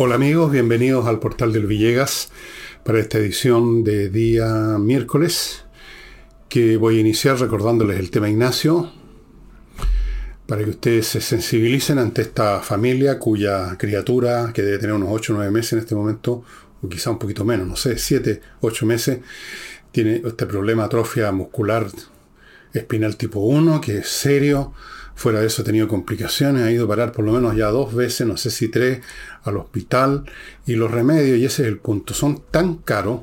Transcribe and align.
Hola 0.00 0.14
amigos, 0.14 0.52
bienvenidos 0.52 1.08
al 1.08 1.18
portal 1.18 1.52
del 1.52 1.66
Villegas 1.66 2.30
para 2.84 3.00
esta 3.00 3.18
edición 3.18 3.82
de 3.82 4.08
día 4.08 4.78
miércoles 4.78 5.64
que 6.48 6.76
voy 6.76 6.98
a 6.98 7.00
iniciar 7.00 7.40
recordándoles 7.40 7.98
el 7.98 8.12
tema 8.12 8.30
Ignacio 8.30 8.92
para 10.46 10.62
que 10.62 10.70
ustedes 10.70 11.08
se 11.08 11.20
sensibilicen 11.20 11.98
ante 11.98 12.22
esta 12.22 12.60
familia 12.60 13.18
cuya 13.18 13.76
criatura, 13.76 14.52
que 14.54 14.62
debe 14.62 14.78
tener 14.78 14.94
unos 14.94 15.08
8 15.10 15.32
o 15.32 15.36
9 15.38 15.50
meses 15.50 15.72
en 15.72 15.78
este 15.80 15.96
momento, 15.96 16.44
o 16.80 16.88
quizá 16.88 17.10
un 17.10 17.18
poquito 17.18 17.44
menos, 17.44 17.66
no 17.66 17.74
sé, 17.74 17.98
7, 17.98 18.40
8 18.60 18.86
meses, 18.86 19.18
tiene 19.90 20.22
este 20.24 20.46
problema 20.46 20.84
atrofia 20.84 21.32
muscular 21.32 21.88
espinal 22.72 23.16
tipo 23.16 23.40
1, 23.40 23.80
que 23.80 23.98
es 23.98 24.08
serio, 24.08 24.74
Fuera 25.18 25.40
de 25.40 25.48
eso 25.48 25.62
ha 25.62 25.64
tenido 25.64 25.88
complicaciones, 25.88 26.62
ha 26.62 26.70
ido 26.70 26.84
a 26.84 26.88
parar 26.88 27.10
por 27.10 27.24
lo 27.24 27.32
menos 27.32 27.56
ya 27.56 27.70
dos 27.70 27.92
veces, 27.92 28.24
no 28.24 28.36
sé 28.36 28.52
si 28.52 28.68
tres, 28.68 29.00
al 29.42 29.56
hospital. 29.56 30.22
Y 30.64 30.76
los 30.76 30.92
remedios, 30.92 31.38
y 31.38 31.44
ese 31.44 31.62
es 31.62 31.68
el 31.68 31.78
punto, 31.78 32.14
son 32.14 32.40
tan 32.52 32.76
caros 32.76 33.22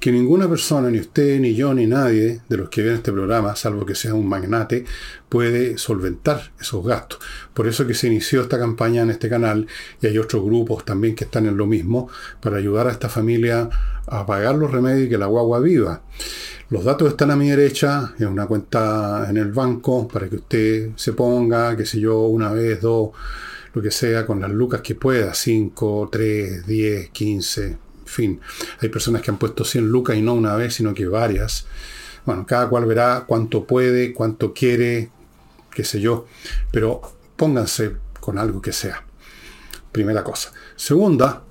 que 0.00 0.10
ninguna 0.10 0.48
persona, 0.48 0.90
ni 0.90 0.98
usted, 0.98 1.38
ni 1.38 1.54
yo, 1.54 1.72
ni 1.74 1.86
nadie 1.86 2.40
de 2.48 2.56
los 2.56 2.68
que 2.70 2.82
ven 2.82 2.94
este 2.94 3.12
programa, 3.12 3.54
salvo 3.54 3.86
que 3.86 3.94
sea 3.94 4.14
un 4.14 4.28
magnate, 4.28 4.84
puede 5.28 5.78
solventar 5.78 6.50
esos 6.60 6.84
gastos. 6.84 7.20
Por 7.54 7.68
eso 7.68 7.86
que 7.86 7.94
se 7.94 8.08
inició 8.08 8.42
esta 8.42 8.58
campaña 8.58 9.02
en 9.02 9.10
este 9.10 9.28
canal 9.28 9.68
y 10.02 10.08
hay 10.08 10.18
otros 10.18 10.44
grupos 10.44 10.84
también 10.84 11.14
que 11.14 11.22
están 11.22 11.46
en 11.46 11.56
lo 11.56 11.66
mismo 11.66 12.08
para 12.40 12.56
ayudar 12.56 12.88
a 12.88 12.90
esta 12.90 13.08
familia 13.08 13.70
a 14.08 14.26
pagar 14.26 14.56
los 14.56 14.72
remedios 14.72 15.06
y 15.06 15.08
que 15.08 15.18
la 15.18 15.26
guagua 15.26 15.60
viva. 15.60 16.02
Los 16.70 16.84
datos 16.84 17.08
están 17.08 17.30
a 17.30 17.36
mi 17.36 17.48
derecha, 17.48 18.12
en 18.18 18.26
una 18.26 18.46
cuenta 18.46 19.26
en 19.30 19.38
el 19.38 19.52
banco 19.52 20.06
para 20.06 20.28
que 20.28 20.36
usted 20.36 20.90
se 20.96 21.14
ponga, 21.14 21.74
qué 21.74 21.86
sé 21.86 21.98
yo, 21.98 22.26
una 22.26 22.52
vez, 22.52 22.82
dos, 22.82 23.12
lo 23.72 23.80
que 23.80 23.90
sea, 23.90 24.26
con 24.26 24.38
las 24.42 24.50
lucas 24.50 24.82
que 24.82 24.94
pueda, 24.94 25.32
5, 25.32 26.10
3, 26.12 26.66
10, 26.66 27.08
15, 27.08 27.66
en 27.68 27.78
fin. 28.04 28.40
Hay 28.80 28.90
personas 28.90 29.22
que 29.22 29.30
han 29.30 29.38
puesto 29.38 29.64
100 29.64 29.88
lucas 29.88 30.16
y 30.18 30.20
no 30.20 30.34
una 30.34 30.56
vez, 30.56 30.74
sino 30.74 30.92
que 30.92 31.06
varias. 31.06 31.64
Bueno, 32.26 32.44
cada 32.46 32.68
cual 32.68 32.84
verá 32.84 33.24
cuánto 33.26 33.64
puede, 33.64 34.12
cuánto 34.12 34.52
quiere, 34.52 35.08
qué 35.70 35.84
sé 35.84 36.02
yo, 36.02 36.26
pero 36.70 37.00
pónganse 37.36 37.96
con 38.20 38.36
algo 38.36 38.60
que 38.60 38.72
sea. 38.72 39.06
Primera 39.90 40.22
cosa. 40.22 40.52
Segunda, 40.76 41.44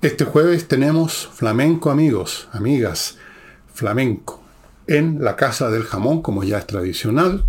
este 0.00 0.24
jueves 0.24 0.66
tenemos 0.66 1.28
flamenco 1.34 1.90
amigos, 1.90 2.48
amigas, 2.52 3.18
flamenco 3.74 4.41
en 4.92 5.24
la 5.24 5.36
Casa 5.36 5.70
del 5.70 5.84
Jamón, 5.84 6.20
como 6.20 6.44
ya 6.44 6.58
es 6.58 6.66
tradicional, 6.66 7.44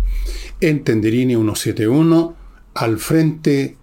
en 0.60 0.82
Tenderini 0.82 1.34
171, 1.34 2.34
al 2.72 2.98
frente, 2.98 3.76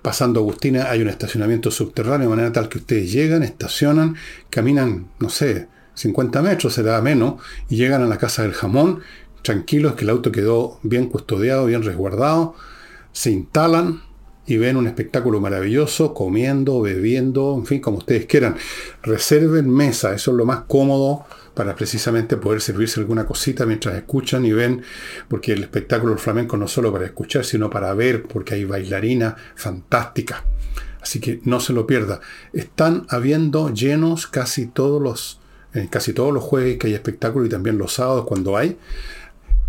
pasando 0.00 0.38
Agustina, 0.38 0.90
hay 0.90 1.02
un 1.02 1.08
estacionamiento 1.08 1.72
subterráneo, 1.72 2.28
de 2.28 2.36
manera 2.36 2.52
tal 2.52 2.68
que 2.68 2.78
ustedes 2.78 3.10
llegan, 3.10 3.42
estacionan, 3.42 4.14
caminan, 4.48 5.08
no 5.18 5.28
sé, 5.28 5.66
50 5.94 6.40
metros, 6.40 6.74
será 6.74 7.00
menos, 7.02 7.42
y 7.68 7.76
llegan 7.76 8.00
a 8.02 8.06
la 8.06 8.16
Casa 8.16 8.42
del 8.42 8.52
Jamón, 8.52 9.00
tranquilos, 9.42 9.94
que 9.94 10.04
el 10.04 10.10
auto 10.10 10.30
quedó 10.30 10.78
bien 10.84 11.06
custodiado, 11.06 11.66
bien 11.66 11.82
resguardado, 11.82 12.54
se 13.10 13.32
instalan, 13.32 14.02
y 14.46 14.56
ven 14.56 14.76
un 14.76 14.86
espectáculo 14.86 15.40
maravilloso, 15.40 16.14
comiendo, 16.14 16.80
bebiendo, 16.80 17.56
en 17.58 17.66
fin, 17.66 17.80
como 17.80 17.98
ustedes 17.98 18.26
quieran. 18.26 18.56
Reserven 19.02 19.68
mesa, 19.68 20.14
eso 20.14 20.30
es 20.30 20.36
lo 20.36 20.44
más 20.44 20.62
cómodo 20.66 21.24
para 21.54 21.74
precisamente 21.74 22.36
poder 22.36 22.60
servirse 22.60 23.00
alguna 23.00 23.26
cosita 23.26 23.66
mientras 23.66 23.96
escuchan 23.96 24.44
y 24.46 24.52
ven, 24.52 24.82
porque 25.28 25.52
el 25.52 25.62
espectáculo 25.62 26.12
del 26.12 26.20
flamenco 26.20 26.56
no 26.56 26.68
solo 26.68 26.92
para 26.92 27.04
escuchar, 27.06 27.44
sino 27.44 27.70
para 27.70 27.92
ver, 27.94 28.22
porque 28.24 28.54
hay 28.54 28.64
bailarina 28.64 29.36
fantástica. 29.54 30.44
Así 31.00 31.20
que 31.20 31.40
no 31.44 31.60
se 31.60 31.72
lo 31.72 31.86
pierda. 31.86 32.20
Están 32.52 33.06
habiendo 33.08 33.72
llenos 33.72 34.26
casi 34.26 34.66
todos 34.66 35.00
los, 35.00 35.40
eh, 35.74 35.88
casi 35.90 36.12
todos 36.12 36.32
los 36.32 36.42
jueves 36.42 36.78
que 36.78 36.88
hay 36.88 36.94
espectáculo 36.94 37.46
y 37.46 37.48
también 37.48 37.78
los 37.78 37.94
sábados 37.94 38.26
cuando 38.26 38.56
hay. 38.56 38.78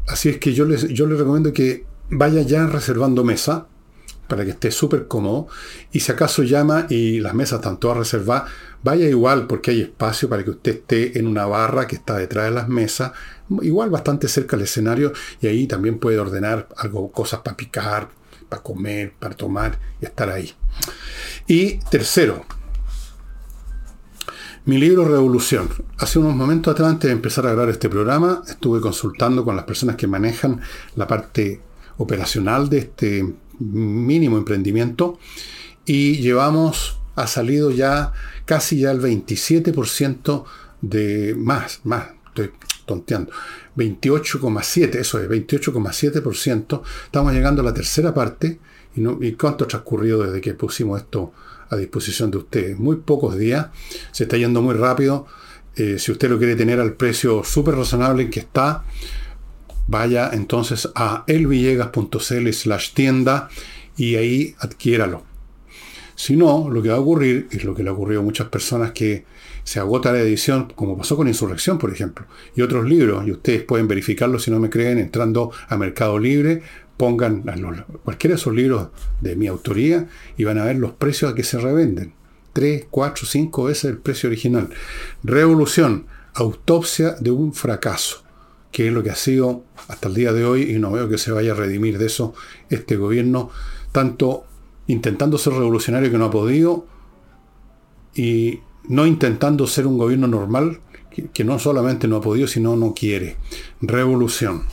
Así 0.08 0.30
es 0.30 0.38
que 0.38 0.54
yo 0.54 0.66
les, 0.66 0.88
yo 0.90 1.06
les 1.08 1.18
recomiendo 1.18 1.54
que 1.54 1.86
vaya 2.10 2.42
ya 2.42 2.68
reservando 2.68 3.24
mesa 3.24 3.68
para 4.32 4.46
que 4.46 4.52
esté 4.52 4.72
súper 4.72 5.10
cómodo. 5.10 5.48
Y 5.92 6.00
si 6.00 6.10
acaso 6.10 6.42
llama 6.44 6.88
y 6.90 7.20
las 7.20 7.34
mesas 7.34 7.60
están 7.60 7.82
todas 7.82 7.98
reservadas, 7.98 8.50
vaya 8.82 9.06
igual 9.06 9.46
porque 9.46 9.72
hay 9.72 9.82
espacio 9.82 10.30
para 10.30 10.42
que 10.42 10.52
usted 10.52 10.72
esté 10.72 11.20
en 11.20 11.28
una 11.28 11.46
barra 11.46 11.86
que 11.86 11.98
está 11.98 12.16
detrás 12.16 12.46
de 12.46 12.52
las 12.52 12.70
mesas, 12.70 13.12
igual 13.62 13.90
bastante 13.90 14.30
cerca 14.30 14.56
del 14.56 14.64
escenario 14.64 15.12
y 15.42 15.48
ahí 15.48 15.68
también 15.68 16.00
puede 16.00 16.18
ordenar 16.18 16.70
algo, 16.78 17.12
cosas 17.12 17.42
para 17.42 17.58
picar, 17.58 18.08
para 18.48 18.64
comer, 18.64 19.12
para 19.20 19.36
tomar 19.36 19.78
y 20.00 20.06
estar 20.06 20.30
ahí. 20.30 20.54
Y 21.46 21.80
tercero, 21.90 22.46
mi 24.64 24.78
libro 24.78 25.04
Revolución. 25.04 25.68
Hace 25.98 26.20
unos 26.20 26.38
momentos 26.38 26.72
atrás, 26.72 26.88
antes 26.88 27.10
de 27.10 27.14
empezar 27.14 27.46
a 27.48 27.52
grabar 27.52 27.70
este 27.70 27.90
programa, 27.90 28.44
estuve 28.48 28.80
consultando 28.80 29.44
con 29.44 29.58
las 29.58 29.66
personas 29.66 29.98
que 29.98 30.08
manejan 30.08 30.62
la 30.96 31.06
parte 31.06 31.60
operacional 31.98 32.70
de 32.70 32.78
este 32.78 33.34
mínimo 33.62 34.38
emprendimiento. 34.38 35.20
Y 35.86 36.18
llevamos, 36.18 37.00
ha 37.16 37.28
salido 37.28 37.72
ya 37.72 38.14
casi 38.46 38.80
ya 38.80 38.92
el 38.92 39.02
27% 39.02 40.44
de 40.82 41.36
más, 41.38 41.82
más, 41.84 42.10
estoy 42.28 42.52
tonteando, 42.86 43.32
28,7, 43.78 44.96
eso 44.96 45.20
es, 45.20 45.30
28,7%, 45.30 46.82
estamos 47.06 47.34
llegando 47.34 47.62
a 47.62 47.66
la 47.66 47.74
tercera 47.74 48.14
parte. 48.14 48.60
Y, 48.94 49.02
no, 49.02 49.18
y 49.22 49.34
cuánto 49.34 49.64
ha 49.64 49.68
transcurrido 49.68 50.22
desde 50.24 50.42
que 50.42 50.54
pusimos 50.54 51.00
esto 51.00 51.32
a 51.70 51.78
disposición 51.78 52.30
de 52.30 52.38
ustedes, 52.38 52.78
muy 52.78 52.98
pocos 52.98 53.38
días, 53.38 53.68
se 54.12 54.24
está 54.24 54.36
yendo 54.36 54.62
muy 54.62 54.76
rápido, 54.76 55.26
eh, 55.76 55.98
si 56.00 56.12
usted 56.12 56.30
lo 56.30 56.38
quiere 56.38 56.58
tener 56.58 56.82
al 56.82 56.94
precio 56.94 57.44
súper 57.46 57.76
razonable 57.76 58.24
en 58.24 58.30
que 58.30 58.42
está, 58.42 58.84
vaya 59.88 60.30
entonces 60.34 60.90
a 60.96 61.24
elvillegas.cl 61.28 62.52
slash 62.52 62.94
tienda 62.94 63.50
y 63.98 64.16
ahí 64.16 64.56
adquiéralo. 64.60 65.24
Si 66.16 66.36
no, 66.36 66.70
lo 66.70 66.84
que 66.84 66.90
va 66.90 66.96
a 66.96 67.00
ocurrir, 67.00 67.48
es 67.52 67.64
lo 67.64 67.74
que 67.74 67.84
le 67.84 67.90
ha 67.90 67.94
ocurrido 67.94 68.22
a 68.22 68.24
muchas 68.24 68.48
personas, 68.48 68.92
que 68.92 69.26
se 69.64 69.80
agota 69.80 70.12
la 70.12 70.20
edición, 70.20 70.72
como 70.76 70.98
pasó 70.98 71.16
con 71.18 71.28
Insurrección, 71.28 71.78
por 71.78 71.92
ejemplo, 71.92 72.26
y 72.56 72.62
otros 72.62 72.88
libros, 72.88 73.28
y 73.28 73.32
ustedes 73.32 73.64
pueden 73.64 73.88
verificarlo 73.88 74.38
si 74.38 74.52
no 74.52 74.60
me 74.60 74.70
creen, 74.70 75.00
entrando 75.00 75.52
a 75.68 75.78
Mercado 75.78 76.20
Libre, 76.20 76.62
pongan 76.98 77.44
cualquiera 78.04 78.36
de 78.36 78.40
esos 78.40 78.54
libros 78.54 78.90
de 79.22 79.36
mi 79.36 79.48
autoría 79.48 80.08
y 80.38 80.44
van 80.44 80.60
a 80.60 80.66
ver 80.66 80.76
los 80.76 80.92
precios 80.92 81.32
a 81.32 81.36
que 81.36 81.44
se 81.44 81.58
revenden. 81.58 82.14
3, 82.54 82.86
4, 82.92 83.26
5 83.26 83.64
veces 83.64 83.86
el 83.86 83.98
precio 83.98 84.30
original. 84.30 84.70
Revolución, 85.24 86.06
autopsia 86.36 87.16
de 87.20 87.32
un 87.32 87.54
fracaso 87.54 88.24
que 88.72 88.88
es 88.88 88.94
lo 88.94 89.04
que 89.04 89.10
ha 89.10 89.16
sido 89.16 89.64
hasta 89.88 90.08
el 90.08 90.14
día 90.14 90.34
de 90.34 90.46
hoy, 90.46 90.72
y 90.72 90.80
no 90.80 90.92
veo 90.92 91.10
que 91.10 91.18
se 91.18 91.32
vaya 91.32 91.52
a 91.52 91.56
redimir 91.56 91.98
de 91.98 92.06
eso 92.06 92.34
este 92.70 92.96
gobierno, 92.96 93.50
tanto 93.92 94.46
intentando 94.88 95.38
ser 95.38 95.54
revolucionario 95.54 96.10
que 96.10 96.18
no 96.18 96.26
ha 96.26 96.32
podido, 96.32 96.86
y 98.14 98.60
no 98.88 99.06
intentando 99.06 99.68
ser 99.68 99.88
un 99.88 99.98
gobierno 99.98 100.28
normal, 100.28 100.80
que, 101.34 101.44
no 101.44 101.60
solamente 101.60 102.08
no 102.08 102.18
ha 102.18 102.22
podido, 102.22 102.48
sino 102.48 102.76
no 102.78 102.94
quiere. 102.94 103.36
Revolución. 103.82 104.64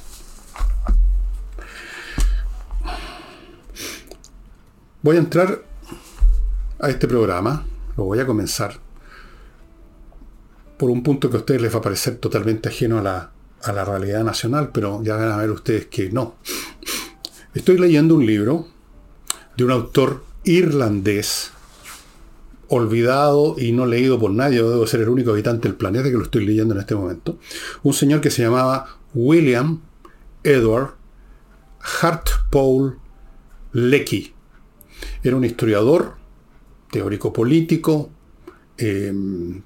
Voy 5.03 5.17
a 5.17 5.21
entrar 5.21 5.65
a 6.79 6.91
este 6.91 7.09
programa, 7.09 7.67
lo 7.97 8.05
voy 8.05 8.21
a 8.21 8.27
comenzar 8.27 8.79
por 10.77 10.91
un 10.91 11.03
punto 11.03 11.29
que 11.29 11.37
a 11.37 11.41
ustedes 11.41 11.61
les 11.61 11.75
va 11.75 11.79
a 11.79 11.83
parecer 11.83 12.17
totalmente 12.19 12.69
ajeno 12.69 12.99
a 12.99 13.03
la, 13.03 13.33
a 13.63 13.73
la 13.73 13.85
realidad 13.85 14.25
nacional, 14.25 14.71
pero 14.73 15.03
ya 15.03 15.17
van 15.17 15.31
a 15.31 15.37
ver 15.37 15.51
ustedes 15.51 15.87
que 15.87 16.11
no. 16.11 16.37
Estoy 17.55 17.79
leyendo 17.79 18.15
un 18.15 18.27
libro 18.27 18.69
de 19.57 19.65
un 19.65 19.71
autor 19.71 20.25
irlandés, 20.45 21.51
olvidado 22.69 23.57
y 23.59 23.73
no 23.73 23.87
leído 23.87 24.19
por 24.19 24.31
nadie, 24.31 24.59
debo 24.59 24.87
ser 24.87 25.01
el 25.01 25.09
único 25.09 25.33
habitante 25.33 25.69
del 25.69 25.77
planeta 25.77 26.11
que 26.11 26.17
lo 26.17 26.23
estoy 26.23 26.45
leyendo 26.45 26.75
en 26.75 26.81
este 26.81 26.95
momento, 26.95 27.39
un 27.83 27.95
señor 27.95 28.21
que 28.21 28.31
se 28.31 28.43
llamaba 28.43 28.99
William 29.15 29.81
Edward 30.45 30.95
Hartpole 31.81 32.97
Lecky. 33.73 34.35
Era 35.23 35.37
un 35.37 35.45
historiador, 35.45 36.17
teórico 36.91 37.33
político, 37.33 38.11
em, 38.77 39.63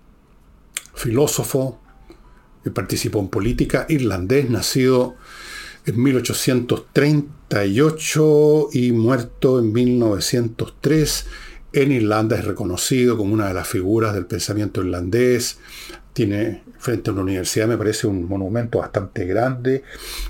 filósofo, 0.94 1.81
participó 2.70 3.20
en 3.20 3.28
política, 3.28 3.86
irlandés, 3.88 4.48
nacido 4.48 5.16
en 5.84 6.00
1838 6.02 8.68
y 8.72 8.92
muerto 8.92 9.58
en 9.58 9.72
1903. 9.72 11.26
En 11.72 11.90
Irlanda 11.90 12.38
es 12.38 12.44
reconocido 12.44 13.16
como 13.16 13.32
una 13.32 13.48
de 13.48 13.54
las 13.54 13.66
figuras 13.66 14.12
del 14.14 14.26
pensamiento 14.26 14.82
irlandés. 14.82 15.58
Tiene 16.12 16.62
frente 16.78 17.08
a 17.08 17.14
una 17.14 17.22
universidad, 17.22 17.66
me 17.66 17.78
parece 17.78 18.06
un 18.06 18.28
monumento 18.28 18.80
bastante 18.80 19.24
grande, 19.24 19.82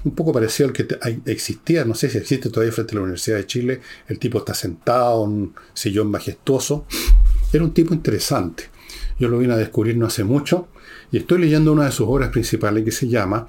un 0.05 0.15
poco 0.15 0.33
parecido 0.33 0.69
al 0.69 0.73
que 0.73 0.87
existía, 1.27 1.85
no 1.85 1.97
sé 1.97 2.09
si 2.09 2.19
existe 2.19 2.51
todavía 2.51 2.73
frente 2.73 2.93
a 2.93 2.95
la 2.97 3.03
Universidad 3.03 3.39
de 3.39 3.47
Chile. 3.47 3.81
El 4.07 4.21
tipo 4.21 4.39
está 4.39 4.55
sentado 4.55 5.25
en 5.25 5.31
un 5.31 5.53
sillón 5.75 6.09
majestuoso. 6.11 6.87
Era 7.53 7.65
un 7.65 7.75
tipo 7.75 7.93
interesante. 7.93 8.71
Yo 9.19 9.29
lo 9.29 9.39
vine 9.39 9.55
a 9.55 9.57
descubrir 9.57 9.97
no 9.97 10.07
hace 10.07 10.23
mucho 10.25 10.69
y 11.13 11.19
estoy 11.19 11.41
leyendo 11.43 11.73
una 11.73 11.85
de 11.85 11.93
sus 11.93 12.09
obras 12.09 12.31
principales 12.31 12.85
que 12.85 12.91
se 12.91 13.07
llama 13.07 13.47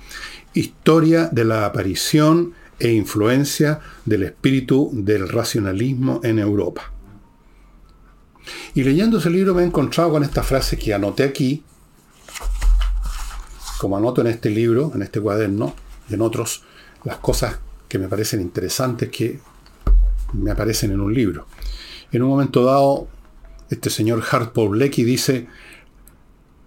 Historia 0.53 1.29
de 1.31 1.45
la 1.45 1.65
aparición 1.65 2.53
e 2.77 2.91
influencia 2.91 3.79
del 4.05 4.23
espíritu 4.23 4.91
del 4.93 5.29
racionalismo 5.29 6.19
en 6.23 6.39
Europa. 6.39 6.91
Y 8.75 8.83
leyendo 8.83 9.17
ese 9.17 9.29
libro 9.29 9.55
me 9.55 9.63
he 9.63 9.65
encontrado 9.65 10.11
con 10.11 10.23
esta 10.23 10.43
frase 10.43 10.77
que 10.77 10.93
anoté 10.93 11.23
aquí, 11.23 11.63
como 13.79 13.95
anoto 13.97 14.19
en 14.21 14.27
este 14.27 14.49
libro, 14.49 14.91
en 14.93 15.01
este 15.01 15.21
cuaderno 15.21 15.73
y 16.09 16.15
en 16.15 16.21
otros, 16.21 16.63
las 17.05 17.17
cosas 17.17 17.59
que 17.87 17.97
me 17.97 18.09
parecen 18.09 18.41
interesantes 18.41 19.09
que 19.09 19.39
me 20.33 20.51
aparecen 20.51 20.91
en 20.91 20.99
un 20.99 21.13
libro. 21.13 21.47
En 22.11 22.23
un 22.23 22.29
momento 22.29 22.65
dado, 22.65 23.07
este 23.69 23.89
señor 23.89 24.21
Hartpaul 24.29 24.77
Lecky 24.77 25.03
dice, 25.03 25.47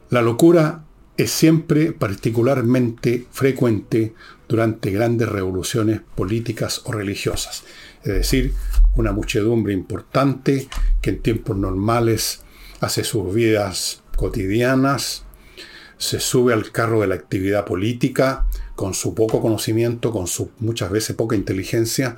la 0.08 0.22
locura 0.22 0.85
es 1.16 1.30
siempre 1.30 1.92
particularmente 1.92 3.26
frecuente 3.30 4.14
durante 4.48 4.90
grandes 4.90 5.28
revoluciones 5.28 6.00
políticas 6.14 6.82
o 6.84 6.92
religiosas. 6.92 7.64
Es 8.04 8.12
decir, 8.12 8.52
una 8.96 9.12
muchedumbre 9.12 9.72
importante 9.72 10.68
que 11.00 11.10
en 11.10 11.22
tiempos 11.22 11.56
normales 11.56 12.42
hace 12.80 13.02
sus 13.02 13.34
vidas 13.34 14.02
cotidianas, 14.16 15.24
se 15.98 16.20
sube 16.20 16.52
al 16.52 16.70
carro 16.72 17.00
de 17.00 17.06
la 17.06 17.14
actividad 17.14 17.64
política 17.64 18.46
con 18.74 18.92
su 18.92 19.14
poco 19.14 19.40
conocimiento, 19.40 20.12
con 20.12 20.26
su 20.26 20.50
muchas 20.58 20.90
veces 20.90 21.16
poca 21.16 21.36
inteligencia, 21.36 22.16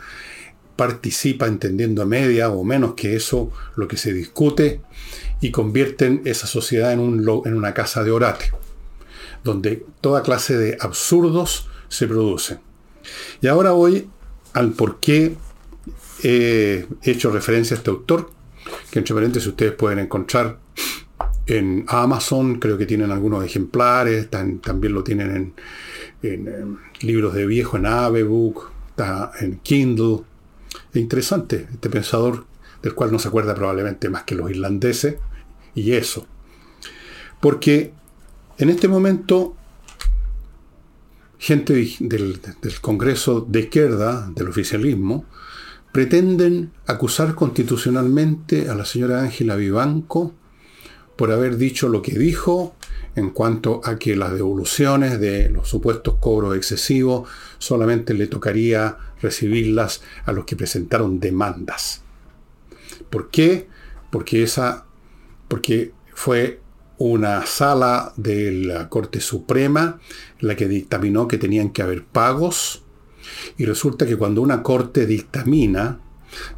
participa 0.74 1.46
entendiendo 1.46 2.02
a 2.02 2.06
media 2.06 2.50
o 2.50 2.64
menos 2.64 2.94
que 2.94 3.14
eso 3.14 3.52
lo 3.76 3.86
que 3.86 3.96
se 3.96 4.12
discute 4.12 4.80
y 5.40 5.52
convierten 5.52 6.22
esa 6.24 6.48
sociedad 6.48 6.92
en, 6.92 6.98
un, 6.98 7.42
en 7.46 7.54
una 7.54 7.74
casa 7.74 8.02
de 8.02 8.10
orate 8.10 8.50
donde 9.48 9.84
toda 10.00 10.22
clase 10.22 10.56
de 10.56 10.76
absurdos 10.80 11.68
se 11.88 12.06
producen. 12.06 12.60
Y 13.40 13.46
ahora 13.46 13.72
voy 13.72 14.08
al 14.52 14.72
por 14.72 15.00
qué 15.00 15.36
he 16.22 16.86
hecho 17.02 17.30
referencia 17.30 17.74
a 17.74 17.78
este 17.78 17.90
autor, 17.90 18.30
que 18.90 18.98
entre 18.98 19.14
paréntesis 19.14 19.48
ustedes 19.48 19.72
pueden 19.72 19.98
encontrar 19.98 20.58
en 21.46 21.86
Amazon, 21.88 22.58
creo 22.58 22.76
que 22.76 22.84
tienen 22.84 23.10
algunos 23.10 23.44
ejemplares, 23.44 24.28
también 24.28 24.92
lo 24.92 25.02
tienen 25.02 25.54
en, 26.22 26.78
libros 27.00 27.32
de 27.34 27.46
viejo, 27.46 27.78
en 27.78 27.86
Avebook, 27.86 28.70
está 28.90 29.32
en 29.40 29.58
Kindle. 29.60 30.20
Es 30.92 31.00
interesante, 31.00 31.66
este 31.72 31.88
pensador 31.88 32.44
del 32.82 32.94
cual 32.94 33.10
no 33.10 33.18
se 33.18 33.28
acuerda 33.28 33.54
probablemente 33.54 34.10
más 34.10 34.24
que 34.24 34.34
los 34.34 34.50
irlandeses, 34.50 35.16
y 35.74 35.92
eso. 35.92 36.26
Porque 37.40 37.92
en 38.58 38.70
este 38.70 38.88
momento, 38.88 39.54
gente 41.38 41.74
del, 42.00 42.40
Congreso 42.80 43.40
de 43.48 43.60
izquierda, 43.60 44.30
del 44.34 44.48
oficialismo, 44.48 45.24
pretenden 45.92 46.72
acusar 46.86 47.34
constitucionalmente 47.34 48.68
a 48.68 48.74
la 48.74 48.84
señora 48.84 49.22
Ángela 49.22 49.56
Vivanco 49.56 50.34
por 51.16 51.32
haber 51.32 51.56
dicho 51.56 51.88
lo 51.88 52.02
que 52.02 52.18
dijo 52.18 52.74
en 53.14 53.30
cuanto 53.30 53.80
a 53.84 53.96
que 53.98 54.16
las 54.16 54.32
devoluciones 54.32 55.18
de 55.18 55.50
los 55.50 55.68
supuestos 55.68 56.16
cobros 56.20 56.56
excesivos 56.56 57.28
solamente 57.58 58.12
le 58.14 58.26
tocaría 58.26 58.96
recibirlas 59.22 60.02
a 60.24 60.32
los 60.32 60.44
que 60.44 60.56
presentaron 60.56 61.18
demandas. 61.20 62.02
¿Por 63.08 63.30
qué? 63.30 63.68
Porque 64.10 64.42
esa 64.42 64.84
porque 65.48 65.92
fue 66.14 66.60
una 66.98 67.46
sala 67.46 68.12
de 68.16 68.52
la 68.52 68.88
Corte 68.88 69.20
Suprema 69.20 70.00
la 70.40 70.56
que 70.56 70.68
dictaminó 70.68 71.28
que 71.28 71.38
tenían 71.38 71.70
que 71.70 71.82
haber 71.82 72.04
pagos 72.04 72.82
y 73.56 73.64
resulta 73.64 74.06
que 74.06 74.16
cuando 74.16 74.42
una 74.42 74.62
corte 74.62 75.06
dictamina, 75.06 76.00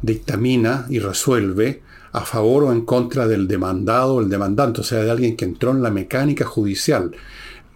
dictamina 0.01 0.85
y 0.89 0.99
resuelve 0.99 1.83
a 2.11 2.21
favor 2.21 2.65
o 2.65 2.71
en 2.71 2.81
contra 2.81 3.27
del 3.27 3.47
demandado 3.47 4.15
o 4.15 4.21
el 4.21 4.29
demandante, 4.29 4.81
o 4.81 4.83
sea, 4.83 5.03
de 5.03 5.11
alguien 5.11 5.37
que 5.37 5.45
entró 5.45 5.71
en 5.71 5.81
la 5.81 5.91
mecánica 5.91 6.45
judicial, 6.45 7.11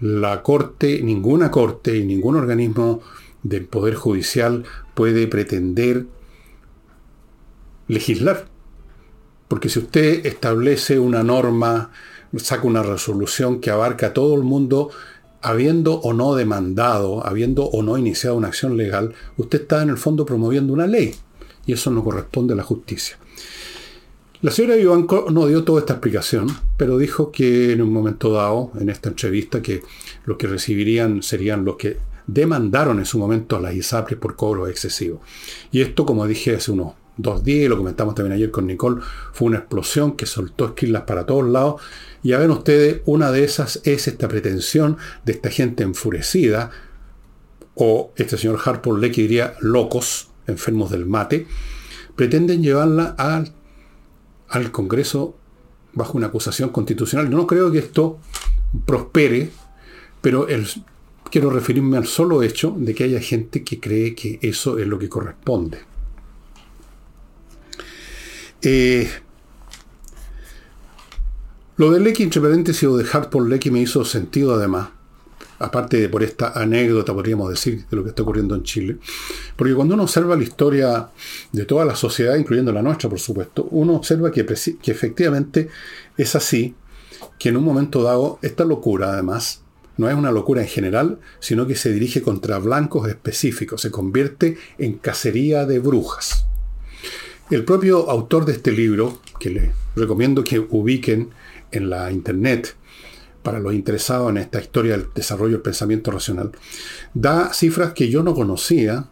la 0.02 0.44
corte, 0.44 1.02
ninguna 1.02 1.52
corte 1.52 1.96
y 1.96 2.06
ningún 2.06 2.36
organismo 2.36 3.02
del 3.44 3.66
Poder 3.66 3.96
Judicial 3.96 4.64
puede 4.94 5.28
pretender 5.28 6.06
legislar. 7.88 8.48
Porque 9.48 9.70
si 9.70 9.80
usted 9.80 10.26
establece 10.26 11.00
una 11.00 11.24
norma 11.24 11.92
saca 12.38 12.68
una 12.68 12.84
resolución 12.84 13.60
que 13.60 13.72
abarca 13.72 14.08
a 14.08 14.14
todo 14.14 14.36
el 14.36 14.44
mundo, 14.44 14.90
habiendo 15.42 16.00
o 16.02 16.14
no 16.14 16.36
demandado, 16.36 17.26
habiendo 17.26 17.66
o 17.66 17.84
no 17.84 17.98
iniciado 17.98 18.36
una 18.36 18.48
acción 18.48 18.78
legal, 18.78 19.14
usted 19.38 19.62
está 19.62 19.82
en 19.82 19.90
el 19.90 19.98
fondo 19.98 20.26
promoviendo 20.26 20.74
una 20.74 20.88
ley. 20.88 21.16
Y 21.66 21.74
eso 21.74 21.92
no 21.92 22.04
corresponde 22.04 22.54
a 22.54 22.58
la 22.58 22.64
justicia. 22.64 23.18
La 24.42 24.52
señora 24.52 24.76
Vivanco 24.76 25.28
no 25.32 25.48
dio 25.48 25.64
toda 25.64 25.80
esta 25.80 25.94
explicación, 25.94 26.48
pero 26.78 26.98
dijo 26.98 27.32
que 27.32 27.72
en 27.72 27.82
un 27.82 27.92
momento 27.92 28.32
dado, 28.32 28.72
en 28.80 28.90
esta 28.90 29.10
entrevista, 29.10 29.62
que 29.62 29.82
los 30.26 30.38
que 30.38 30.48
recibirían 30.48 31.24
serían 31.24 31.66
los 31.66 31.78
que 31.78 31.98
demandaron 32.28 33.00
en 33.00 33.06
su 33.06 33.18
momento 33.18 33.56
a 33.56 33.62
las 33.62 33.74
ISAPRES 33.74 34.20
por 34.20 34.36
cobro 34.36 34.68
excesivo. 34.68 35.22
Y 35.72 35.82
esto, 35.82 36.06
como 36.06 36.28
dije 36.28 36.56
hace 36.56 36.72
unos 36.72 36.94
dos 37.18 37.44
días, 37.44 37.66
y 37.66 37.68
lo 37.68 37.78
comentamos 37.78 38.16
también 38.16 38.34
ayer 38.34 38.52
con 38.52 38.68
Nicole, 38.68 39.02
fue 39.34 39.48
una 39.48 39.60
explosión 39.60 40.16
que 40.16 40.26
soltó 40.26 40.66
esquilas 40.66 41.04
para 41.04 41.26
todos 41.26 41.48
lados 41.48 41.82
y 42.24 42.30
ya 42.30 42.40
ven 42.40 42.52
ustedes, 42.52 43.02
una 43.06 43.32
de 43.32 43.44
esas 43.44 43.82
es 43.84 44.08
esta 44.08 44.28
pretensión 44.28 44.98
de 45.26 45.34
esta 45.34 45.50
gente 45.50 45.84
enfurecida, 45.84 46.72
o 47.76 48.14
este 48.16 48.38
señor 48.38 48.60
Harper 48.64 48.94
Lecky 48.94 49.24
diría 49.24 49.54
locos, 49.60 50.30
enfermos 50.48 50.90
del 50.92 51.06
mate, 51.06 51.46
pretenden 52.16 52.64
llevarla 52.64 53.16
al, 53.18 53.52
al 54.48 54.72
Congreso 54.72 55.36
bajo 55.94 56.18
una 56.18 56.28
acusación 56.28 56.70
constitucional. 56.70 57.30
Yo 57.30 57.38
no 57.38 57.48
creo 57.48 57.72
que 57.72 57.80
esto 57.80 58.20
prospere, 58.86 59.52
pero 60.22 60.48
quiero 61.30 61.50
referirme 61.50 61.98
al 61.98 62.08
solo 62.08 62.44
hecho 62.44 62.76
de 62.78 62.96
que 62.96 63.04
haya 63.04 63.20
gente 63.20 63.64
que 63.64 63.80
cree 63.80 64.16
que 64.16 64.40
eso 64.42 64.78
es 64.78 64.88
lo 64.88 64.98
que 64.98 65.10
corresponde. 65.10 65.80
Eh, 68.68 69.08
lo 71.78 71.92
de 71.92 72.00
Lecky, 72.00 72.24
entre 72.24 72.42
paréntesis, 72.42 72.84
o 72.90 72.98
de 72.98 73.06
Hartford 73.08 73.48
Lecky 73.48 73.70
me 73.70 73.80
hizo 73.80 74.04
sentido 74.04 74.56
además, 74.56 74.90
aparte 75.60 75.98
de 75.98 76.10
por 76.10 76.24
esta 76.24 76.52
anécdota, 76.60 77.14
podríamos 77.14 77.52
decir, 77.52 77.86
de 77.88 77.96
lo 77.96 78.04
que 78.04 78.10
está 78.10 78.24
ocurriendo 78.24 78.56
en 78.56 78.64
Chile. 78.64 78.98
Porque 79.56 79.76
cuando 79.76 79.94
uno 79.94 80.04
observa 80.04 80.36
la 80.36 80.42
historia 80.42 81.10
de 81.52 81.66
toda 81.66 81.86
la 81.86 81.96
sociedad, 81.96 82.36
incluyendo 82.38 82.72
la 82.72 82.82
nuestra, 82.82 83.08
por 83.08 83.20
supuesto, 83.20 83.68
uno 83.70 83.98
observa 83.98 84.32
que 84.32 84.42
efectivamente 84.42 85.70
es 86.18 86.36
así, 86.36 86.74
que 87.38 87.50
en 87.50 87.58
un 87.58 87.64
momento 87.64 88.02
dado, 88.02 88.40
esta 88.42 88.66
locura, 88.66 89.14
además, 89.14 89.62
no 89.98 90.10
es 90.10 90.16
una 90.16 90.32
locura 90.32 90.64
en 90.64 90.68
general, 90.68 91.20
sino 91.40 91.68
que 91.68 91.76
se 91.76 91.94
dirige 91.94 92.24
contra 92.24 92.58
blancos 92.58 93.08
específicos, 93.08 93.82
se 93.82 93.92
convierte 93.92 94.58
en 94.80 94.94
cacería 94.94 95.66
de 95.68 95.78
brujas. 95.78 96.48
El 97.52 97.64
propio 97.64 98.10
autor 98.10 98.46
de 98.46 98.54
este 98.54 98.72
libro, 98.72 99.20
que 99.40 99.52
les 99.52 99.72
recomiendo 99.96 100.44
que 100.44 100.58
ubiquen 100.58 101.30
en 101.72 101.92
la 101.92 102.12
Internet, 102.12 102.76
para 103.44 103.60
los 103.60 103.76
interesados 103.76 104.32
en 104.32 104.38
esta 104.38 104.60
historia 104.60 104.98
del 104.98 105.10
desarrollo 105.14 105.52
del 105.52 105.62
pensamiento 105.62 106.10
racional, 106.10 106.54
da 107.14 107.54
cifras 107.54 107.94
que 107.94 108.10
yo 108.10 108.24
no 108.24 108.34
conocía 108.34 109.10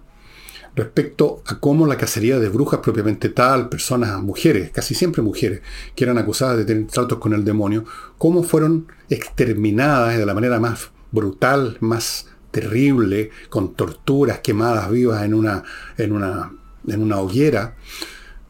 respecto 0.75 1.43
a 1.45 1.59
cómo 1.59 1.85
la 1.85 1.95
cacería 1.95 2.39
de 2.39 2.49
brujas 2.49 2.79
propiamente 2.79 3.29
tal, 3.29 3.69
personas, 3.69 4.19
mujeres, 4.23 4.71
casi 4.71 4.95
siempre 4.95 5.21
mujeres, 5.21 5.61
que 5.95 6.03
eran 6.03 6.17
acusadas 6.17 6.57
de 6.57 6.65
tener 6.65 6.87
tratos 6.87 7.19
con 7.19 7.33
el 7.33 7.45
demonio, 7.45 7.85
cómo 8.17 8.41
fueron 8.41 8.87
exterminadas 9.11 10.17
de 10.17 10.25
la 10.25 10.33
manera 10.33 10.59
más 10.59 10.89
brutal, 11.11 11.77
más 11.81 12.29
terrible, 12.49 13.29
con 13.49 13.75
torturas, 13.75 14.39
quemadas 14.39 14.89
vivas 14.89 15.23
en 15.23 15.35
una, 15.35 15.63
en 15.99 16.13
una, 16.13 16.51
en 16.87 17.03
una 17.03 17.19
hoguera, 17.19 17.75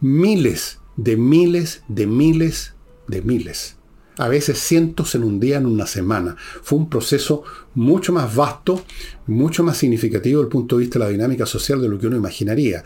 miles 0.03 0.79
de 0.97 1.15
miles 1.15 1.81
de 1.87 2.07
miles 2.07 2.73
de 3.07 3.21
miles 3.21 3.77
a 4.17 4.27
veces 4.27 4.59
cientos 4.59 5.15
en 5.15 5.23
un 5.23 5.39
día, 5.39 5.57
en 5.57 5.65
una 5.65 5.87
semana. 5.87 6.35
Fue 6.61 6.77
un 6.77 6.89
proceso 6.89 7.43
mucho 7.73 8.13
más 8.13 8.35
vasto, 8.35 8.83
mucho 9.27 9.63
más 9.63 9.77
significativo 9.77 10.41
desde 10.41 10.47
el 10.47 10.51
punto 10.51 10.77
de 10.77 10.81
vista 10.81 10.99
de 10.99 11.05
la 11.05 11.11
dinámica 11.11 11.45
social 11.45 11.81
de 11.81 11.89
lo 11.89 11.97
que 11.97 12.07
uno 12.07 12.17
imaginaría. 12.17 12.83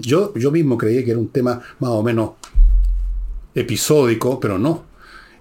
yo, 0.00 0.32
yo 0.34 0.50
mismo 0.50 0.78
creía 0.78 1.04
que 1.04 1.10
era 1.10 1.18
un 1.18 1.30
tema 1.30 1.60
más 1.80 1.90
o 1.90 2.02
menos 2.02 2.32
episódico, 3.54 4.38
pero 4.38 4.58
no. 4.58 4.84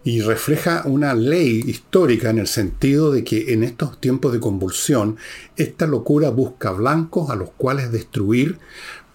Y 0.04 0.22
refleja 0.22 0.82
una 0.86 1.14
ley 1.14 1.62
histórica 1.68 2.32
en 2.32 2.40
el 2.40 2.48
sentido 2.48 3.12
de 3.12 3.24
que 3.24 3.54
en 3.54 3.64
estos 3.64 4.02
tiempos 4.02 4.34
de 4.34 4.40
convulsión, 4.40 5.18
esta 5.56 5.86
locura 5.86 6.32
busca 6.32 6.72
blancos 6.72 7.30
a 7.30 7.36
los 7.36 7.52
cuales 7.52 7.92
destruir 7.92 8.58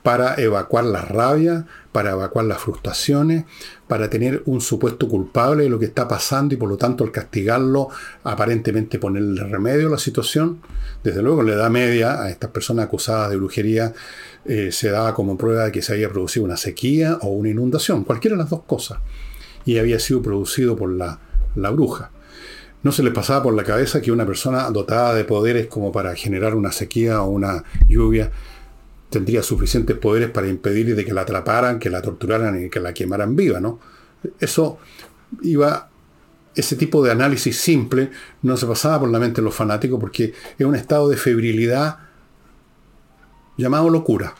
para 0.06 0.40
evacuar 0.40 0.84
la 0.84 1.02
rabia, 1.02 1.66
para 1.90 2.12
evacuar 2.12 2.44
las 2.44 2.58
frustraciones, 2.58 3.44
para 3.88 4.08
tener 4.08 4.40
un 4.46 4.60
supuesto 4.60 5.08
culpable 5.08 5.64
de 5.64 5.68
lo 5.68 5.80
que 5.80 5.86
está 5.86 6.06
pasando 6.06 6.54
y 6.54 6.56
por 6.56 6.68
lo 6.68 6.76
tanto 6.76 7.02
al 7.02 7.10
castigarlo, 7.10 7.88
aparentemente 8.22 9.00
ponerle 9.00 9.42
remedio 9.42 9.88
a 9.88 9.90
la 9.90 9.98
situación. 9.98 10.60
Desde 11.02 11.22
luego, 11.22 11.42
la 11.42 11.54
edad 11.54 11.70
media 11.70 12.22
a 12.22 12.30
estas 12.30 12.50
personas 12.50 12.84
acusadas 12.84 13.30
de 13.30 13.36
brujería 13.36 13.94
eh, 14.44 14.70
se 14.70 14.90
daba 14.90 15.12
como 15.12 15.36
prueba 15.36 15.64
de 15.64 15.72
que 15.72 15.82
se 15.82 15.94
había 15.94 16.08
producido 16.08 16.44
una 16.44 16.56
sequía 16.56 17.18
o 17.22 17.30
una 17.30 17.48
inundación, 17.48 18.04
cualquiera 18.04 18.36
de 18.36 18.42
las 18.44 18.50
dos 18.50 18.62
cosas, 18.62 18.98
y 19.64 19.78
había 19.78 19.98
sido 19.98 20.22
producido 20.22 20.76
por 20.76 20.92
la, 20.92 21.18
la 21.56 21.70
bruja. 21.70 22.12
No 22.84 22.92
se 22.92 23.02
les 23.02 23.12
pasaba 23.12 23.42
por 23.42 23.54
la 23.54 23.64
cabeza 23.64 24.00
que 24.00 24.12
una 24.12 24.24
persona 24.24 24.70
dotada 24.70 25.14
de 25.14 25.24
poderes 25.24 25.66
como 25.66 25.90
para 25.90 26.14
generar 26.14 26.54
una 26.54 26.70
sequía 26.70 27.22
o 27.22 27.30
una 27.30 27.64
lluvia 27.88 28.30
tendría 29.10 29.42
suficientes 29.42 29.96
poderes 29.96 30.30
para 30.30 30.48
impedir 30.48 30.94
de 30.94 31.04
que 31.04 31.14
la 31.14 31.22
atraparan, 31.22 31.78
que 31.78 31.90
la 31.90 32.02
torturaran 32.02 32.66
y 32.66 32.70
que 32.70 32.80
la 32.80 32.92
quemaran 32.92 33.36
viva, 33.36 33.60
¿no? 33.60 33.78
Eso 34.40 34.78
iba, 35.42 35.90
ese 36.54 36.76
tipo 36.76 37.04
de 37.04 37.12
análisis 37.12 37.58
simple 37.58 38.10
no 38.42 38.56
se 38.56 38.66
pasaba 38.66 39.00
por 39.00 39.10
la 39.10 39.18
mente 39.18 39.40
de 39.40 39.44
los 39.44 39.54
fanáticos 39.54 40.00
porque 40.00 40.34
es 40.58 40.66
un 40.66 40.74
estado 40.74 41.08
de 41.08 41.16
febrilidad 41.16 41.98
llamado 43.56 43.88
locura. 43.88 44.34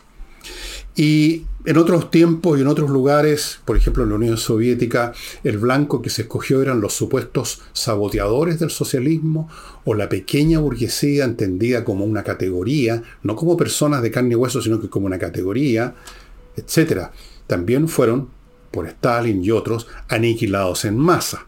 Y 0.96 1.44
en 1.66 1.76
otros 1.76 2.10
tiempos 2.10 2.58
y 2.58 2.62
en 2.62 2.68
otros 2.68 2.88
lugares, 2.88 3.60
por 3.66 3.76
ejemplo 3.76 4.04
en 4.04 4.08
la 4.08 4.14
Unión 4.14 4.36
Soviética, 4.38 5.12
el 5.44 5.58
blanco 5.58 6.00
que 6.00 6.08
se 6.08 6.22
escogió 6.22 6.62
eran 6.62 6.80
los 6.80 6.94
supuestos 6.94 7.60
saboteadores 7.74 8.58
del 8.58 8.70
socialismo 8.70 9.50
o 9.84 9.94
la 9.94 10.08
pequeña 10.08 10.58
burguesía 10.58 11.24
entendida 11.24 11.84
como 11.84 12.06
una 12.06 12.22
categoría, 12.22 13.02
no 13.22 13.36
como 13.36 13.58
personas 13.58 14.00
de 14.00 14.10
carne 14.10 14.32
y 14.32 14.36
hueso, 14.36 14.62
sino 14.62 14.80
que 14.80 14.88
como 14.88 15.04
una 15.04 15.18
categoría, 15.18 15.94
etc. 16.56 17.08
También 17.46 17.88
fueron, 17.88 18.30
por 18.70 18.86
Stalin 18.86 19.44
y 19.44 19.50
otros, 19.50 19.86
aniquilados 20.08 20.86
en 20.86 20.96
masa. 20.96 21.46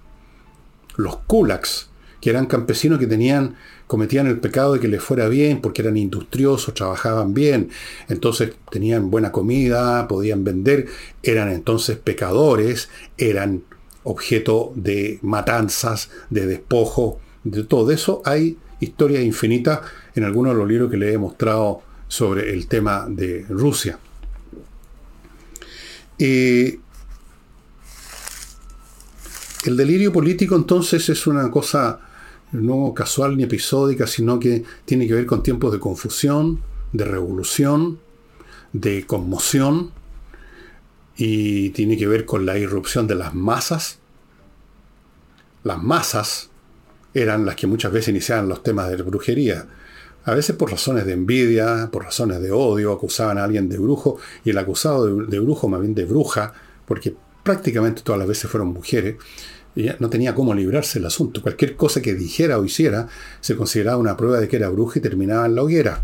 Los 0.97 1.17
kulaks, 1.21 1.89
que 2.21 2.31
eran 2.31 2.47
campesinos 2.47 2.99
que 2.99 3.07
tenían 3.07 3.57
cometían 3.89 4.29
el 4.29 4.39
pecado 4.39 4.75
de 4.75 4.81
que 4.81 4.87
les 4.87 5.03
fuera 5.03 5.29
bien 5.29 5.61
porque 5.61 5.83
eran 5.83 5.97
industriosos, 5.97 6.75
trabajaban 6.75 7.35
bien, 7.35 7.71
entonces 8.09 8.53
tenían 8.71 9.11
buena 9.11 9.33
comida, 9.33 10.07
podían 10.07 10.45
vender, 10.45 10.87
eran 11.23 11.51
entonces 11.51 11.97
pecadores, 11.97 12.91
eran 13.17 13.65
objeto 14.05 14.73
de 14.77 15.19
matanzas, 15.23 16.11
de 16.31 16.47
despojo, 16.47 17.19
de 17.43 17.65
todo 17.65 17.91
eso. 17.91 18.23
Hay 18.25 18.59
historias 18.79 19.25
infinitas 19.25 19.81
en 20.15 20.25
algunos 20.25 20.53
de 20.53 20.59
los 20.59 20.69
libros 20.69 20.91
que 20.91 20.99
le 20.99 21.13
he 21.13 21.19
mostrado 21.19 21.81
sobre 22.07 22.53
el 22.53 22.69
tema 22.69 23.07
de 23.09 23.45
Rusia. 23.49 23.99
el 26.19 26.81
delirio 29.77 30.13
político 30.13 30.57
entonces 30.57 31.09
es 31.09 31.27
una 31.29 31.49
cosa 31.49 32.08
no 32.53 32.93
casual 32.95 33.37
ni 33.37 33.45
episódica, 33.45 34.07
sino 34.07 34.39
que 34.39 34.65
tiene 34.85 35.07
que 35.07 35.15
ver 35.15 35.27
con 35.27 35.43
tiempos 35.43 35.73
de 35.73 35.79
confusión, 35.79 36.61
de 36.93 37.05
revolución, 37.05 37.99
de 38.73 39.07
conmoción, 39.07 39.93
y 41.17 41.71
tiene 41.71 41.97
que 41.97 42.07
ver 42.07 42.25
con 42.25 42.47
la 42.47 42.57
irrupción 42.59 43.07
de 43.07 43.17
las 43.17 43.35
masas. 43.35 43.99
Las 45.65 45.83
masas 45.83 46.51
eran 47.13 47.45
las 47.45 47.57
que 47.57 47.67
muchas 47.67 47.93
veces 47.93 48.11
iniciaban 48.11 48.49
los 48.49 48.63
temas 48.63 48.89
de 48.89 48.97
brujería. 49.03 49.67
A 50.25 50.35
veces 50.35 50.55
por 50.55 50.71
razones 50.71 51.07
de 51.07 51.13
envidia, 51.13 51.89
por 51.91 52.05
razones 52.05 52.41
de 52.41 52.53
odio, 52.53 52.93
acusaban 52.93 53.39
a 53.39 53.45
alguien 53.45 53.69
de 53.69 53.79
brujo, 53.79 54.19
y 54.45 54.51
el 54.51 54.59
acusado 54.59 55.07
de, 55.07 55.27
de 55.27 55.41
brujo, 55.41 55.69
más 55.69 55.81
bien 55.81 55.95
de 55.95 56.05
bruja, 56.05 56.53
porque 56.87 57.15
prácticamente 57.43 58.03
todas 58.03 58.19
las 58.19 58.29
veces 58.29 58.51
fueron 58.51 58.69
mujeres, 58.69 59.17
no 59.75 60.11
tenía 60.11 60.35
cómo 60.35 60.55
librarse 60.55 60.99
el 60.99 61.07
asunto. 61.07 61.43
Cualquier 61.43 61.77
cosa 61.77 62.03
que 62.03 62.15
dijera 62.15 62.59
o 62.59 62.65
hiciera 62.65 63.09
se 63.41 63.57
consideraba 63.57 63.97
una 63.97 64.17
prueba 64.17 64.41
de 64.41 64.49
que 64.49 64.57
era 64.57 64.69
bruja 64.69 64.99
y 64.99 65.03
terminaba 65.03 65.47
en 65.47 65.55
la 65.55 65.63
hoguera. 65.63 66.03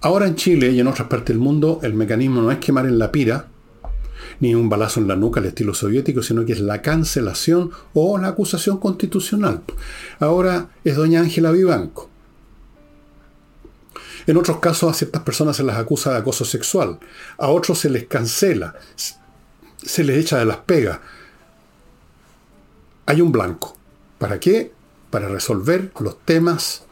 Ahora 0.00 0.26
en 0.26 0.36
Chile 0.36 0.70
y 0.70 0.80
en 0.80 0.86
otras 0.86 1.08
partes 1.08 1.28
del 1.34 1.38
mundo 1.38 1.80
el 1.82 1.94
mecanismo 1.94 2.40
no 2.40 2.52
es 2.52 2.58
quemar 2.58 2.86
en 2.86 2.98
la 2.98 3.10
pira, 3.10 3.48
ni 4.40 4.54
un 4.54 4.68
balazo 4.68 5.00
en 5.00 5.08
la 5.08 5.16
nuca 5.16 5.40
al 5.40 5.46
estilo 5.46 5.74
soviético, 5.74 6.22
sino 6.22 6.44
que 6.44 6.52
es 6.52 6.60
la 6.60 6.82
cancelación 6.82 7.70
o 7.94 8.16
la 8.18 8.28
acusación 8.28 8.78
constitucional. 8.78 9.62
Ahora 10.20 10.70
es 10.84 10.96
doña 10.96 11.20
Ángela 11.20 11.50
Vivanco. 11.50 12.08
En 14.26 14.36
otros 14.36 14.58
casos 14.58 14.90
a 14.90 14.94
ciertas 14.94 15.22
personas 15.22 15.56
se 15.56 15.64
las 15.64 15.78
acusa 15.78 16.12
de 16.12 16.18
acoso 16.18 16.44
sexual, 16.44 16.98
a 17.38 17.48
otros 17.48 17.78
se 17.78 17.88
les 17.90 18.06
cancela, 18.06 18.74
se 19.82 20.04
les 20.04 20.18
echa 20.18 20.38
de 20.38 20.44
las 20.44 20.58
pegas, 20.58 21.00
hay 23.08 23.22
un 23.22 23.32
blanco. 23.32 23.74
¿Para 24.18 24.38
qué? 24.38 24.70
Para 25.08 25.28
resolver 25.28 25.90
los 25.98 26.22
temas 26.26 26.84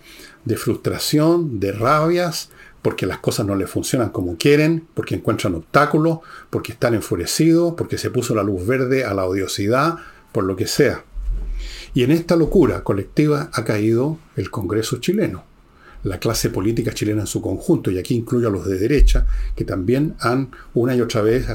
de 0.46 0.56
frustración, 0.56 1.61
de 1.61 1.73
rabias, 1.73 2.49
porque 2.80 3.04
las 3.04 3.18
cosas 3.18 3.44
no 3.44 3.54
le 3.54 3.66
funcionan 3.66 4.08
como 4.08 4.38
quieren, 4.38 4.88
porque 4.94 5.16
encuentran 5.16 5.54
obstáculos, 5.54 6.20
porque 6.49 6.73
están 6.73 6.94
enfurecidos, 6.94 7.75
porque 7.76 7.99
se 7.99 8.08
puso 8.08 8.35
la 8.35 8.42
luz 8.42 8.66
verde 8.66 9.04
a 9.04 9.12
la 9.12 9.26
odiosidad, 9.26 9.96
por 10.32 10.44
lo 10.44 10.56
que 10.56 10.66
sea. 10.66 11.04
Y 11.92 12.02
en 12.02 12.12
esta 12.12 12.35
locura 12.35 12.82
colectiva 12.82 13.50
ha 13.52 13.64
caído 13.64 14.18
el 14.37 14.50
Congreso 14.50 14.96
chileno, 14.96 15.44
la 16.02 16.18
clase 16.18 16.49
política 16.49 16.94
chilena 16.94 17.23
en 17.23 17.26
su 17.26 17.42
conjunto, 17.42 17.90
y 17.90 17.99
aquí 17.99 18.14
incluyo 18.14 18.49
a 18.49 18.52
los 18.52 18.64
de 18.64 18.78
derecha, 18.78 19.26
que 19.54 19.66
también 19.66 20.14
han 20.20 20.50
una 20.73 20.96
y 20.96 21.02
otra 21.02 21.20
vez 21.20 21.50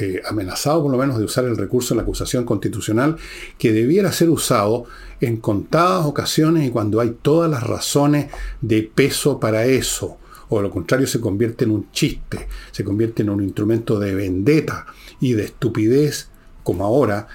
eh, 0.00 0.22
amenazado 0.26 0.82
por 0.82 0.90
lo 0.90 0.96
menos 0.96 1.18
de 1.18 1.24
usar 1.24 1.44
el 1.44 1.58
recurso 1.58 1.92
en 1.92 1.98
la 1.98 2.04
acusación 2.04 2.44
constitucional 2.44 3.16
que 3.58 3.72
debiera 3.72 4.12
ser 4.12 4.30
usado 4.30 4.86
en 5.20 5.36
contadas 5.36 6.06
ocasiones 6.06 6.66
y 6.66 6.70
cuando 6.70 7.00
hay 7.00 7.16
todas 7.20 7.50
las 7.50 7.62
razones 7.62 8.30
de 8.62 8.82
peso 8.82 9.38
para 9.38 9.66
eso. 9.66 10.16
O 10.48 10.56
de 10.56 10.62
lo 10.62 10.70
contrario 10.70 11.06
se 11.06 11.20
convierte 11.20 11.64
en 11.64 11.72
un 11.72 11.90
chiste, 11.92 12.48
se 12.70 12.82
convierte 12.82 13.22
en 13.22 13.30
un 13.30 13.42
instrumento 13.42 14.00
de 14.00 14.14
vendetta 14.14 14.86
y 15.20 15.34
de 15.34 15.44
estupidez, 15.44 16.28
como 16.64 16.84
ahora, 16.84 17.28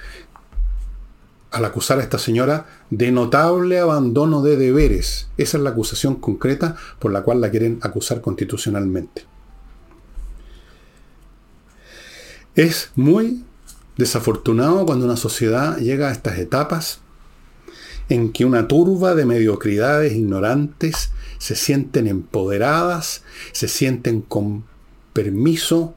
al 1.51 1.63
acusar 1.63 1.99
a 1.99 2.03
esta 2.03 2.17
señora 2.17 2.65
de 2.89 3.11
notable 3.11 3.79
abandono 3.79 4.41
de 4.41 4.57
deberes. 4.57 5.29
Esa 5.37 5.57
es 5.57 5.63
la 5.63 5.69
acusación 5.69 6.15
concreta 6.15 6.75
por 6.99 7.13
la 7.13 7.21
cual 7.21 7.39
la 7.39 7.51
quieren 7.51 7.79
acusar 7.81 8.21
constitucionalmente. 8.21 9.34
Es 12.55 12.91
muy 12.95 13.43
desafortunado 13.97 14.85
cuando 14.85 15.05
una 15.05 15.17
sociedad 15.17 15.77
llega 15.77 16.07
a 16.07 16.11
estas 16.13 16.39
etapas 16.39 16.99
en 18.07 18.31
que 18.31 18.45
una 18.45 18.67
turba 18.69 19.13
de 19.13 19.25
mediocridades 19.25 20.13
ignorantes 20.13 21.11
se 21.37 21.55
sienten 21.55 22.07
empoderadas, 22.07 23.23
se 23.51 23.67
sienten 23.67 24.21
con 24.21 24.63
permiso 25.11 25.95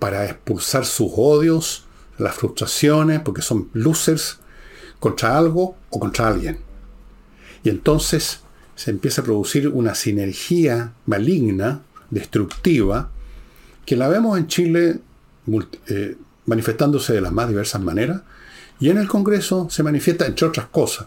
para 0.00 0.24
expulsar 0.24 0.84
sus 0.84 1.12
odios, 1.16 1.84
las 2.18 2.34
frustraciones, 2.34 3.20
porque 3.20 3.42
son 3.42 3.68
losers 3.72 4.40
contra 4.98 5.38
algo 5.38 5.76
o 5.90 6.00
contra 6.00 6.26
alguien. 6.26 6.58
Y 7.62 7.68
entonces 7.68 8.40
se 8.74 8.90
empieza 8.90 9.20
a 9.20 9.24
producir 9.24 9.68
una 9.68 9.94
sinergia 9.94 10.94
maligna, 11.06 11.82
destructiva, 12.10 13.10
que 13.86 13.94
la 13.96 14.08
vemos 14.08 14.36
en 14.38 14.48
Chile 14.48 15.00
eh, 15.88 16.16
manifestándose 16.46 17.12
de 17.12 17.20
las 17.20 17.32
más 17.32 17.48
diversas 17.48 17.80
maneras, 17.82 18.22
y 18.80 18.90
en 18.90 18.98
el 18.98 19.08
Congreso 19.08 19.68
se 19.70 19.82
manifiesta, 19.82 20.26
entre 20.26 20.46
otras 20.46 20.66
cosas, 20.66 21.06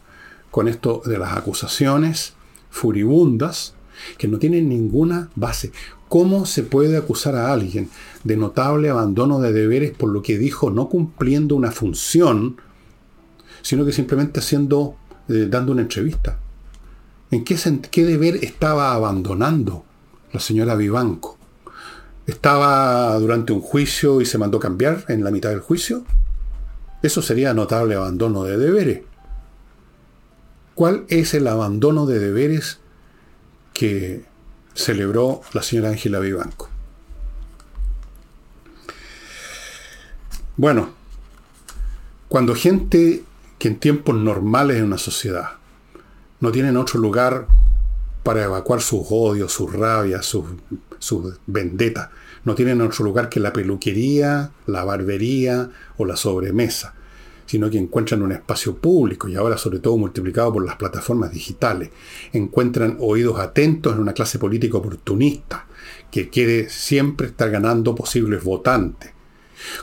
con 0.49 0.67
esto 0.67 1.01
de 1.05 1.17
las 1.17 1.33
acusaciones 1.35 2.33
furibundas 2.69 3.73
que 4.17 4.27
no 4.27 4.37
tienen 4.37 4.69
ninguna 4.69 5.29
base. 5.35 5.71
¿Cómo 6.07 6.45
se 6.45 6.63
puede 6.63 6.97
acusar 6.97 7.35
a 7.35 7.51
alguien 7.51 7.89
de 8.23 8.37
notable 8.37 8.89
abandono 8.89 9.39
de 9.39 9.51
deberes 9.51 9.91
por 9.91 10.09
lo 10.09 10.21
que 10.21 10.37
dijo 10.37 10.69
no 10.69 10.87
cumpliendo 10.87 11.55
una 11.55 11.71
función, 11.71 12.57
sino 13.61 13.85
que 13.85 13.91
simplemente 13.91 14.39
haciendo, 14.39 14.95
eh, 15.27 15.47
dando 15.49 15.71
una 15.71 15.81
entrevista? 15.81 16.39
¿En 17.31 17.43
qué, 17.43 17.57
qué 17.91 18.05
deber 18.05 18.37
estaba 18.43 18.93
abandonando 18.93 19.83
la 20.31 20.39
señora 20.39 20.75
Vivanco? 20.75 21.34
Estaba 22.27 23.17
durante 23.19 23.53
un 23.53 23.61
juicio 23.61 24.21
y 24.21 24.25
se 24.25 24.37
mandó 24.37 24.59
cambiar 24.59 25.05
en 25.07 25.23
la 25.23 25.31
mitad 25.31 25.49
del 25.49 25.59
juicio, 25.59 26.05
eso 27.01 27.21
sería 27.21 27.53
notable 27.53 27.95
abandono 27.95 28.43
de 28.43 28.57
deberes. 28.57 29.01
¿Cuál 30.73 31.05
es 31.07 31.33
el 31.33 31.47
abandono 31.47 32.05
de 32.05 32.19
deberes 32.19 32.79
que 33.73 34.25
celebró 34.73 35.41
la 35.53 35.61
señora 35.61 35.89
Ángela 35.89 36.19
Vivanco? 36.19 36.69
Bueno, 40.57 40.89
cuando 42.27 42.55
gente 42.55 43.23
que 43.59 43.67
en 43.67 43.79
tiempos 43.79 44.15
normales 44.15 44.77
en 44.77 44.85
una 44.85 44.97
sociedad 44.97 45.51
no 46.39 46.51
tienen 46.51 46.77
otro 46.77 46.99
lugar 46.99 47.47
para 48.25 48.43
evacuar 48.43 48.81
sus 48.81 49.05
odios, 49.11 49.53
sus 49.53 49.71
rabias, 49.71 50.25
sus, 50.25 50.45
sus 50.97 51.35
vendetas. 51.45 52.09
No 52.43 52.55
tienen 52.55 52.81
otro 52.81 53.05
lugar 53.05 53.29
que 53.29 53.39
la 53.39 53.53
peluquería, 53.53 54.49
la 54.65 54.83
barbería 54.83 55.69
o 55.97 56.05
la 56.05 56.15
sobremesa, 56.15 56.95
sino 57.45 57.69
que 57.69 57.77
encuentran 57.77 58.23
un 58.23 58.31
espacio 58.31 58.77
público 58.77 59.27
y 59.27 59.35
ahora 59.35 59.59
sobre 59.59 59.77
todo 59.77 59.95
multiplicado 59.97 60.53
por 60.53 60.65
las 60.65 60.75
plataformas 60.75 61.31
digitales. 61.31 61.91
Encuentran 62.33 62.97
oídos 62.99 63.39
atentos 63.39 63.93
en 63.93 63.99
una 63.99 64.13
clase 64.13 64.39
política 64.39 64.79
oportunista 64.79 65.67
que 66.09 66.31
quiere 66.31 66.67
siempre 66.67 67.27
estar 67.27 67.51
ganando 67.51 67.93
posibles 67.93 68.43
votantes. 68.43 69.11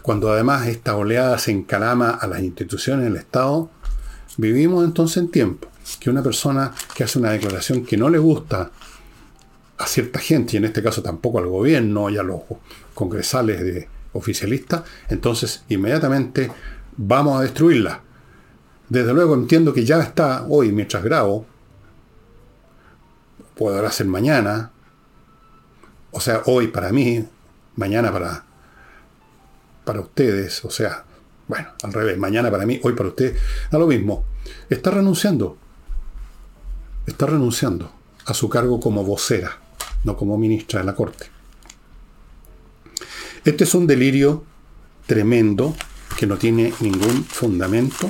Cuando 0.02 0.32
además 0.32 0.66
esta 0.66 0.96
oleada 0.96 1.38
se 1.38 1.52
encalama 1.52 2.10
a 2.10 2.26
las 2.26 2.42
instituciones 2.42 3.04
del 3.04 3.18
Estado, 3.18 3.70
vivimos 4.36 4.84
entonces 4.84 5.18
en 5.18 5.28
tiempo 5.30 5.71
que 5.98 6.10
una 6.10 6.22
persona 6.22 6.72
que 6.94 7.04
hace 7.04 7.18
una 7.18 7.30
declaración 7.30 7.84
que 7.84 7.96
no 7.96 8.08
le 8.08 8.18
gusta 8.18 8.70
a 9.78 9.86
cierta 9.86 10.18
gente, 10.18 10.54
y 10.54 10.56
en 10.58 10.64
este 10.66 10.82
caso 10.82 11.02
tampoco 11.02 11.38
al 11.38 11.46
gobierno 11.46 12.08
y 12.10 12.18
a 12.18 12.22
los 12.22 12.42
congresales 12.94 13.60
de 13.60 13.88
oficialistas, 14.12 14.82
entonces 15.08 15.64
inmediatamente 15.68 16.50
vamos 16.96 17.38
a 17.38 17.42
destruirla. 17.42 18.00
Desde 18.88 19.12
luego 19.12 19.34
entiendo 19.34 19.72
que 19.72 19.84
ya 19.84 20.00
está 20.00 20.44
hoy, 20.48 20.70
mientras 20.70 21.02
grabo, 21.02 21.46
podrá 23.56 23.90
ser 23.90 24.06
mañana, 24.06 24.70
o 26.10 26.20
sea, 26.20 26.42
hoy 26.46 26.68
para 26.68 26.92
mí, 26.92 27.24
mañana 27.76 28.12
para, 28.12 28.44
para 29.84 30.00
ustedes, 30.00 30.64
o 30.64 30.70
sea, 30.70 31.04
bueno, 31.48 31.68
al 31.82 31.92
revés, 31.92 32.18
mañana 32.18 32.50
para 32.50 32.66
mí, 32.66 32.80
hoy 32.82 32.92
para 32.92 33.08
ustedes, 33.08 33.38
da 33.70 33.78
lo 33.78 33.86
mismo. 33.86 34.24
Está 34.68 34.90
renunciando 34.90 35.58
está 37.06 37.26
renunciando 37.26 37.92
a 38.26 38.34
su 38.34 38.48
cargo 38.48 38.80
como 38.80 39.04
vocera, 39.04 39.58
no 40.04 40.16
como 40.16 40.38
ministra 40.38 40.80
de 40.80 40.86
la 40.86 40.94
Corte. 40.94 41.26
Este 43.44 43.64
es 43.64 43.74
un 43.74 43.86
delirio 43.86 44.44
tremendo 45.06 45.74
que 46.16 46.26
no 46.26 46.36
tiene 46.36 46.72
ningún 46.80 47.24
fundamento. 47.24 48.08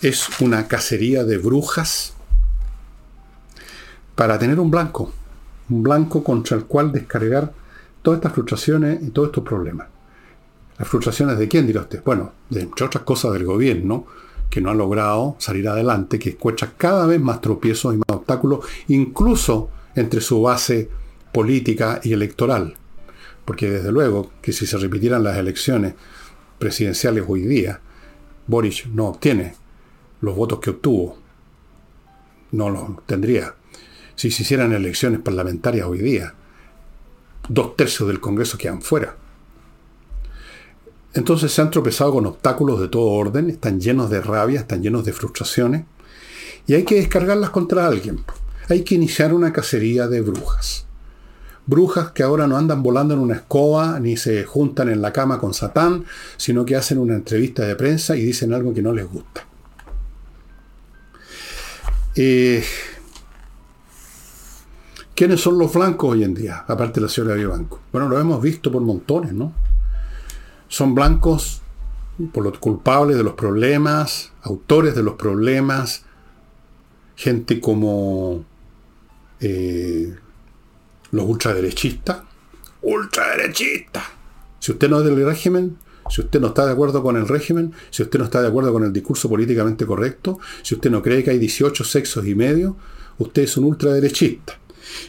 Es 0.00 0.40
una 0.40 0.66
cacería 0.68 1.24
de 1.24 1.38
brujas 1.38 2.14
para 4.14 4.38
tener 4.38 4.60
un 4.60 4.70
blanco, 4.70 5.12
un 5.68 5.82
blanco 5.82 6.24
contra 6.24 6.56
el 6.56 6.64
cual 6.64 6.92
descargar 6.92 7.52
todas 8.02 8.18
estas 8.18 8.32
frustraciones 8.32 9.02
y 9.02 9.10
todos 9.10 9.28
estos 9.28 9.44
problemas. 9.44 9.88
¿Las 10.78 10.88
frustraciones 10.88 11.38
de 11.38 11.48
quién 11.48 11.66
dirá 11.66 11.82
usted? 11.82 12.02
Bueno, 12.04 12.32
de, 12.50 12.62
entre 12.62 12.86
otras 12.86 13.04
cosas 13.04 13.32
del 13.32 13.44
gobierno, 13.44 14.06
que 14.54 14.60
no 14.60 14.70
ha 14.70 14.74
logrado 14.74 15.34
salir 15.40 15.66
adelante, 15.66 16.20
que 16.20 16.30
encuentra 16.30 16.74
cada 16.76 17.06
vez 17.06 17.20
más 17.20 17.40
tropiezos 17.40 17.92
y 17.92 17.96
más 17.96 18.18
obstáculos, 18.18 18.64
incluso 18.86 19.68
entre 19.96 20.20
su 20.20 20.42
base 20.42 20.88
política 21.32 22.00
y 22.04 22.12
electoral. 22.12 22.76
Porque 23.44 23.68
desde 23.68 23.90
luego 23.90 24.30
que 24.40 24.52
si 24.52 24.64
se 24.64 24.78
repitieran 24.78 25.24
las 25.24 25.38
elecciones 25.38 25.94
presidenciales 26.60 27.24
hoy 27.26 27.40
día, 27.40 27.80
Boric 28.46 28.86
no 28.86 29.08
obtiene 29.08 29.56
los 30.20 30.36
votos 30.36 30.60
que 30.60 30.70
obtuvo. 30.70 31.18
No 32.52 32.70
los 32.70 33.04
tendría. 33.06 33.56
Si 34.14 34.30
se 34.30 34.44
hicieran 34.44 34.72
elecciones 34.72 35.18
parlamentarias 35.18 35.88
hoy 35.88 35.98
día, 35.98 36.32
dos 37.48 37.74
tercios 37.74 38.06
del 38.06 38.20
Congreso 38.20 38.56
quedan 38.56 38.82
fuera. 38.82 39.16
Entonces 41.14 41.52
se 41.52 41.62
han 41.62 41.70
tropezado 41.70 42.12
con 42.12 42.26
obstáculos 42.26 42.80
de 42.80 42.88
todo 42.88 43.06
orden, 43.06 43.48
están 43.48 43.80
llenos 43.80 44.10
de 44.10 44.20
rabia, 44.20 44.60
están 44.60 44.82
llenos 44.82 45.04
de 45.04 45.12
frustraciones, 45.12 45.84
y 46.66 46.74
hay 46.74 46.84
que 46.84 46.96
descargarlas 46.96 47.50
contra 47.50 47.86
alguien. 47.86 48.24
Hay 48.68 48.82
que 48.82 48.96
iniciar 48.96 49.32
una 49.32 49.52
cacería 49.52 50.08
de 50.08 50.20
brujas. 50.22 50.86
Brujas 51.66 52.10
que 52.10 52.22
ahora 52.22 52.46
no 52.46 52.56
andan 52.56 52.82
volando 52.82 53.14
en 53.14 53.20
una 53.20 53.36
escoba 53.36 53.98
ni 54.00 54.16
se 54.16 54.44
juntan 54.44 54.88
en 54.88 55.00
la 55.00 55.12
cama 55.12 55.38
con 55.38 55.54
Satán, 55.54 56.04
sino 56.36 56.64
que 56.64 56.76
hacen 56.76 56.98
una 56.98 57.14
entrevista 57.14 57.64
de 57.64 57.76
prensa 57.76 58.16
y 58.16 58.24
dicen 58.24 58.52
algo 58.52 58.74
que 58.74 58.82
no 58.82 58.92
les 58.92 59.06
gusta. 59.06 59.46
Eh, 62.16 62.62
¿Quiénes 65.14 65.40
son 65.40 65.58
los 65.58 65.72
blancos 65.72 66.10
hoy 66.10 66.24
en 66.24 66.34
día, 66.34 66.64
aparte 66.66 66.94
de 66.94 67.06
la 67.06 67.08
señora 67.08 67.34
Vivanco? 67.34 67.80
Bueno, 67.92 68.08
lo 68.08 68.18
hemos 68.18 68.42
visto 68.42 68.70
por 68.70 68.82
montones, 68.82 69.32
¿no? 69.32 69.52
Son 70.68 70.94
blancos 70.94 71.62
por 72.32 72.44
los 72.44 72.58
culpables 72.58 73.16
de 73.16 73.24
los 73.24 73.34
problemas, 73.34 74.32
autores 74.42 74.94
de 74.94 75.02
los 75.02 75.14
problemas, 75.14 76.04
gente 77.16 77.60
como 77.60 78.44
eh, 79.40 80.14
los 81.10 81.24
ultraderechistas. 81.26 82.22
Ultraderechistas. 82.82 84.04
Si 84.58 84.72
usted 84.72 84.88
no 84.88 85.00
es 85.00 85.04
del 85.04 85.24
régimen, 85.24 85.76
si 86.10 86.20
usted 86.20 86.40
no 86.40 86.48
está 86.48 86.66
de 86.66 86.72
acuerdo 86.72 87.02
con 87.02 87.16
el 87.16 87.26
régimen, 87.26 87.72
si 87.90 88.02
usted 88.02 88.18
no 88.18 88.26
está 88.26 88.42
de 88.42 88.48
acuerdo 88.48 88.72
con 88.72 88.84
el 88.84 88.92
discurso 88.92 89.28
políticamente 89.28 89.86
correcto, 89.86 90.38
si 90.62 90.74
usted 90.74 90.90
no 90.90 91.02
cree 91.02 91.24
que 91.24 91.30
hay 91.30 91.38
18 91.38 91.84
sexos 91.84 92.26
y 92.26 92.34
medio, 92.34 92.76
usted 93.18 93.42
es 93.42 93.56
un 93.56 93.64
ultraderechista. 93.64 94.58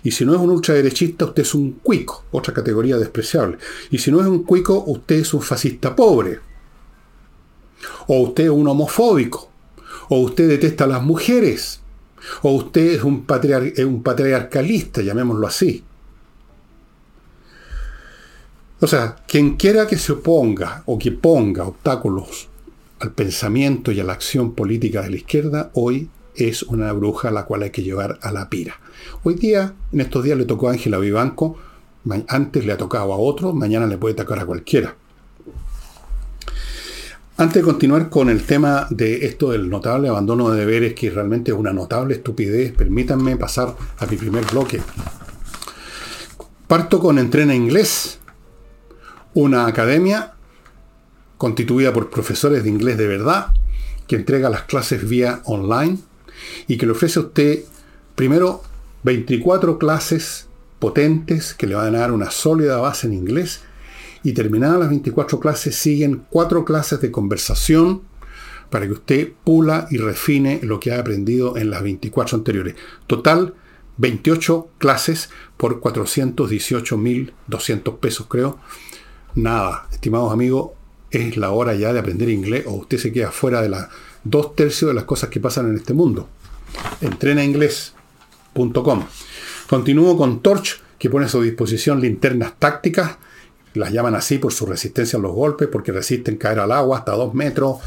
Y 0.04 0.12
si 0.12 0.26
no 0.26 0.34
es 0.34 0.40
un 0.40 0.52
ultraderechista, 0.52 1.26
usted 1.26 1.44
es 1.44 1.54
un 1.56 1.74
cuico, 1.74 2.26
otra 2.32 2.54
categoría 2.54 2.98
despreciable. 2.98 3.58
Y 3.92 3.98
si 3.98 4.12
no 4.12 4.22
es 4.22 4.28
un 4.28 4.44
cuico, 4.44 4.84
usted 4.88 5.16
es 5.18 5.34
un 5.34 5.42
fascista 5.42 5.96
pobre. 5.96 6.40
O 8.08 8.22
usted 8.22 8.46
es 8.46 8.50
un 8.50 8.68
homofóbico. 8.68 9.50
O 10.10 10.20
usted 10.20 10.48
detesta 10.48 10.84
a 10.84 10.88
las 10.88 11.04
mujeres. 11.04 11.80
O 12.42 12.52
usted 12.52 12.96
es 12.96 13.04
un, 13.04 13.26
un 13.86 14.04
patriarcalista, 14.04 15.02
llamémoslo 15.02 15.48
así. 15.48 15.84
O 18.82 18.88
sea, 18.88 19.16
quien 19.28 19.56
quiera 19.56 19.88
que 19.88 19.98
se 19.98 20.12
oponga 20.12 20.84
o 20.86 21.00
que 21.00 21.12
ponga 21.12 21.64
obstáculos 21.64 22.50
al 23.00 23.12
pensamiento 23.14 23.92
y 23.92 24.00
a 24.00 24.04
la 24.04 24.14
acción 24.14 24.54
política 24.54 25.02
de 25.02 25.10
la 25.12 25.16
izquierda, 25.16 25.72
hoy 25.74 26.10
es 26.36 26.64
una 26.64 26.92
bruja 26.94 27.30
a 27.30 27.32
la 27.32 27.46
cual 27.46 27.64
hay 27.64 27.70
que 27.72 27.84
llevar 27.84 28.20
a 28.22 28.32
la 28.32 28.50
pira. 28.50 28.80
Hoy 29.24 29.36
día, 29.36 29.74
en 29.92 30.02
estos 30.02 30.24
días 30.24 30.38
le 30.38 30.46
tocó 30.46 30.70
a 30.70 30.74
Ángela 30.74 30.98
Vivanco, 30.98 31.58
antes 32.28 32.66
le 32.66 32.72
ha 32.72 32.78
tocado 32.78 33.14
a 33.14 33.18
otro, 33.18 33.54
mañana 33.54 33.88
le 33.88 33.98
puede 33.98 34.16
tocar 34.16 34.40
a 34.40 34.46
cualquiera. 34.46 34.96
Antes 37.38 37.56
de 37.56 37.64
continuar 37.64 38.10
con 38.10 38.30
el 38.30 38.44
tema 38.44 38.88
de 38.90 39.26
esto 39.26 39.52
del 39.52 39.70
notable 39.70 40.08
abandono 40.08 40.50
de 40.52 40.60
deberes, 40.60 40.94
que 40.94 41.10
realmente 41.10 41.52
es 41.52 41.58
una 41.58 41.74
notable 41.74 42.16
estupidez, 42.16 42.72
permítanme 42.72 43.36
pasar 43.36 43.76
a 43.98 44.06
mi 44.06 44.16
primer 44.16 44.46
bloque. 44.46 44.80
Parto 46.68 47.00
con 47.00 47.20
Entrena 47.20 47.54
Inglés, 47.54 48.20
una 49.34 49.68
academia 49.68 50.34
constituida 51.38 51.92
por 51.92 52.10
profesores 52.10 52.64
de 52.64 52.70
inglés 52.70 52.98
de 52.98 53.08
verdad, 53.08 53.48
que 54.08 54.16
entrega 54.16 54.50
las 54.50 54.64
clases 54.64 55.08
vía 55.08 55.42
online 55.44 55.98
y 56.68 56.78
que 56.78 56.86
le 56.86 56.94
ofrece 56.94 57.20
a 57.20 57.24
usted, 57.24 57.64
primero, 58.16 58.64
24 59.04 59.78
clases 59.78 60.48
potentes 60.80 61.54
que 61.54 61.68
le 61.68 61.76
van 61.76 61.96
a 61.96 62.00
dar 62.00 62.12
una 62.12 62.32
sólida 62.32 62.78
base 62.78 63.08
en 63.08 63.14
inglés 63.14 63.62
y 64.24 64.34
terminadas 64.34 64.80
las 64.80 64.90
24 64.90 65.40
clases 65.40 65.76
siguen 65.76 66.26
cuatro 66.30 66.66
clases 66.66 67.00
de 67.02 67.12
conversación 67.12 68.02
para 68.70 68.88
que 68.88 68.94
usted 68.94 69.34
pula 69.44 69.88
y 69.92 69.98
refine 69.98 70.60
lo 70.64 70.80
que 70.80 70.92
ha 70.92 71.00
aprendido 71.00 71.58
en 71.58 71.70
las 71.70 71.84
24 71.84 72.38
anteriores. 72.38 72.74
Total, 73.06 73.54
28 73.98 74.70
clases 74.80 75.30
por 75.58 75.80
418.200 75.80 78.00
pesos, 78.00 78.26
creo. 78.28 78.58
Nada, 79.36 79.88
estimados 79.92 80.34
amigos, 80.34 80.72
es 81.12 81.38
la 81.38 81.52
hora 81.52 81.76
ya 81.76 81.94
de 81.94 82.00
aprender 82.00 82.30
inglés 82.30 82.64
o 82.66 82.72
usted 82.74 82.98
se 82.98 83.14
queda 83.14 83.30
fuera 83.32 83.62
de 83.62 83.70
las 83.70 83.90
dos 84.26 84.56
tercios 84.56 84.90
de 84.90 84.96
las 84.96 85.06
cosas 85.06 85.30
que 85.30 85.40
pasan 85.40 85.70
en 85.70 85.78
este 85.78 85.94
mundo. 85.94 86.28
Entrenainglés.com. 87.00 89.06
Continúo 89.70 90.18
con 90.18 90.42
Torch, 90.42 90.82
que 91.00 91.10
pone 91.10 91.28
a 91.28 91.30
su 91.30 91.42
disposición 91.42 92.02
linternas 92.02 92.60
tácticas. 92.60 93.18
Las 93.76 93.92
llaman 93.92 94.16
así 94.16 94.38
por 94.38 94.52
su 94.52 94.66
resistencia 94.66 95.18
a 95.18 95.22
los 95.22 95.34
golpes, 95.34 95.70
porque 95.72 95.92
resisten 95.92 96.38
caer 96.38 96.60
al 96.60 96.72
agua 96.72 97.00
hasta 97.00 97.14
dos 97.14 97.34
metros, 97.34 97.78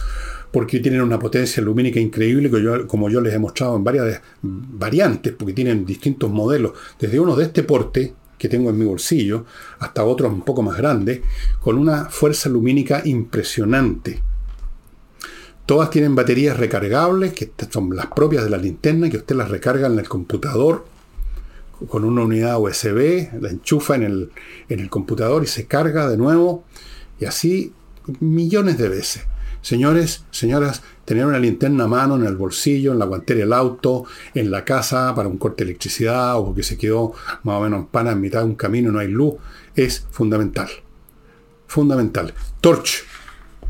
porque 0.53 0.81
tienen 0.81 1.03
una 1.03 1.19
potencia 1.19 1.63
lumínica 1.63 2.01
increíble, 2.01 2.51
como 2.87 3.11
yo 3.11 3.21
les 3.21 3.35
he 3.35 3.39
mostrado 3.39 3.77
en 3.77 3.85
varias 3.85 4.21
variantes, 4.43 5.33
porque 5.33 5.53
tienen 5.53 5.85
distintos 5.85 6.31
modelos, 6.31 6.73
desde 6.99 7.21
uno 7.21 7.37
de 7.37 7.45
este 7.45 7.63
porte, 7.63 8.15
que 8.39 8.49
tengo 8.49 8.71
en 8.71 8.79
mi 8.79 8.85
bolsillo, 8.85 9.45
hasta 9.81 10.05
otros 10.05 10.33
un 10.33 10.43
poco 10.43 10.63
más 10.63 10.77
grandes, 10.77 11.21
con 11.61 11.77
una 11.77 12.07
fuerza 12.07 12.49
lumínica 12.49 13.03
impresionante. 13.05 14.23
Todas 15.69 15.91
tienen 15.91 16.15
baterías 16.15 16.57
recargables, 16.57 17.35
que 17.35 17.53
son 17.69 17.95
las 17.95 18.07
propias 18.07 18.43
de 18.43 18.49
la 18.49 18.57
linterna, 18.57 19.11
que 19.11 19.19
usted 19.19 19.37
las 19.37 19.51
recarga 19.51 19.87
en 19.87 19.99
el 19.99 20.09
computador 20.09 20.87
con 21.89 22.05
una 22.05 22.23
unidad 22.23 22.59
USB, 22.59 23.29
la 23.39 23.51
enchufa 23.51 23.95
en 23.97 24.03
el, 24.03 24.33
en 24.71 24.81
el 24.81 24.89
computador 24.89 25.43
y 25.43 25.47
se 25.47 25.67
carga 25.67 26.09
de 26.09 26.17
nuevo, 26.17 26.65
y 27.21 27.27
así 27.27 27.75
millones 28.19 28.79
de 28.79 28.89
veces. 28.89 29.25
Señores, 29.61 30.25
señoras, 30.31 30.83
tener 31.05 31.27
una 31.27 31.39
linterna 31.39 31.85
a 31.85 31.89
mano 31.89 32.17
en 32.17 32.25
el 32.25 32.37
bolsillo, 32.37 32.93
en 32.93 33.01
la 33.01 33.05
guantera 33.05 33.41
del 33.41 33.53
auto, 33.53 34.07
en 34.33 34.51
la 34.51 34.65
casa 34.65 35.15
para 35.15 35.29
un 35.29 35.37
corte 35.37 35.65
de 35.65 35.73
electricidad 35.73 36.39
o 36.39 36.47
porque 36.47 36.63
se 36.63 36.79
quedó 36.79 37.13
más 37.43 37.57
o 37.57 37.61
menos 37.61 37.81
en 37.81 37.87
pana 37.89 38.13
en 38.13 38.23
mitad 38.23 38.39
de 38.39 38.47
un 38.47 38.55
camino 38.55 38.89
y 38.89 38.93
no 38.95 39.01
hay 39.01 39.09
luz, 39.09 39.35
es 39.75 40.07
fundamental. 40.11 40.71
Fundamental. 41.67 42.33
Torch. 42.63 43.05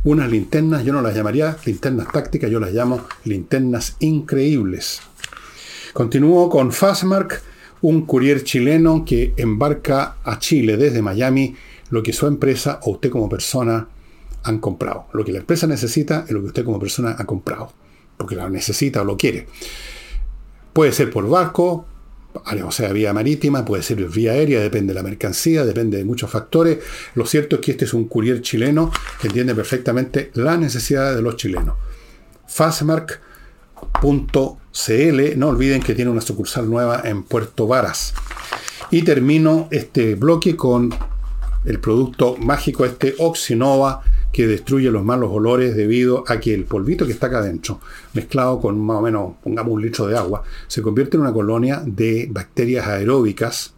Unas 0.05 0.31
linternas, 0.31 0.85
yo 0.85 0.93
no 0.93 1.03
las 1.03 1.15
llamaría 1.15 1.57
linternas 1.65 2.13
tácticas, 2.13 2.51
yo 2.51 2.61
las 2.61 2.73
llamo 2.73 3.05
linternas 3.25 3.97
increíbles. 3.99 5.01
Continúo 5.93 6.49
con 6.49 6.73
Fastmark, 6.73 7.43
un 7.81 8.07
courier 8.07 8.45
chileno 8.45 9.05
que 9.05 9.35
embarca 9.37 10.17
a 10.23 10.39
Chile 10.39 10.77
desde 10.77 11.03
Miami 11.03 11.55
lo 11.91 12.03
que 12.03 12.13
su 12.13 12.27
empresa 12.27 12.81
o 12.83 12.93
usted 12.93 13.11
como 13.11 13.29
persona 13.29 13.89
han 14.45 14.59
comprado. 14.59 15.07
Lo 15.13 15.25
que 15.25 15.33
la 15.33 15.39
empresa 15.39 15.67
necesita 15.67 16.25
es 16.27 16.31
lo 16.31 16.41
que 16.41 16.47
usted 16.49 16.65
como 16.65 16.79
persona 16.79 17.17
ha 17.19 17.25
comprado, 17.25 17.73
porque 18.17 18.37
lo 18.37 18.49
necesita 18.49 19.03
o 19.03 19.05
lo 19.05 19.17
quiere. 19.17 19.47
Puede 20.73 20.93
ser 20.93 21.11
por 21.11 21.29
barco, 21.29 21.87
o 22.65 22.71
sea, 22.71 22.93
vía 22.93 23.13
marítima, 23.13 23.65
puede 23.65 23.83
ser 23.83 24.05
vía 24.09 24.33
aérea, 24.33 24.61
depende 24.61 24.93
de 24.93 25.01
la 25.01 25.03
mercancía, 25.03 25.65
depende 25.65 25.99
de 25.99 26.05
muchos 26.05 26.31
factores. 26.31 26.79
Lo 27.15 27.27
cierto 27.27 27.57
es 27.57 27.63
que 27.63 27.71
este 27.73 27.85
es 27.85 27.95
un 27.95 28.09
courier 28.09 28.41
chileno 28.43 28.91
que 29.21 29.29
entiende 29.29 29.55
perfectamente 29.55 30.31
las 30.35 30.59
necesidades 30.59 31.17
de 31.17 31.23
los 31.23 31.37
chilenos. 31.37 31.77
Fastmark.cl, 32.47 33.21
no 35.37 35.49
olviden 35.49 35.83
que 35.83 35.95
tiene 35.95 36.11
una 36.11 36.21
sucursal 36.21 36.69
nueva 36.69 37.03
en 37.05 37.23
Puerto 37.23 37.67
Varas. 37.67 38.15
Y 38.91 39.03
termino 39.03 39.69
este 39.71 40.15
bloque 40.15 40.57
con 40.57 40.95
el 41.65 41.81
producto 41.81 42.37
mágico 42.39 42.85
este 42.85 43.15
Oxinova 43.19 44.03
que 44.33 44.47
destruye 44.47 44.91
los 44.91 45.05
malos 45.05 45.31
olores 45.33 45.75
debido 45.75 46.25
a 46.27 46.39
que 46.39 46.55
el 46.55 46.65
polvito 46.65 47.07
que 47.07 47.13
está 47.13 47.29
acá 47.29 47.39
adentro, 47.39 47.81
mezclado 48.15 48.61
con 48.61 48.79
más 48.79 48.99
o 48.99 49.03
menos, 49.03 49.33
pongamos 49.43 49.73
un 49.73 49.83
litro 49.83 50.07
de 50.07 50.17
agua, 50.17 50.43
se 50.67 50.83
convierte 50.83 51.17
en 51.17 51.23
una 51.23 51.33
colonia 51.33 51.83
de 51.85 52.29
bacterias 52.31 52.87
aeróbicas 52.87 53.75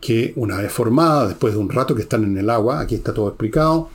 que 0.00 0.34
una 0.36 0.58
vez 0.58 0.70
formadas, 0.70 1.28
después 1.28 1.54
de 1.54 1.60
un 1.60 1.70
rato 1.70 1.94
que 1.94 2.02
están 2.02 2.24
en 2.24 2.36
el 2.36 2.50
agua, 2.50 2.80
aquí 2.80 2.94
está 2.94 3.14
todo 3.14 3.28
explicado, 3.28 3.88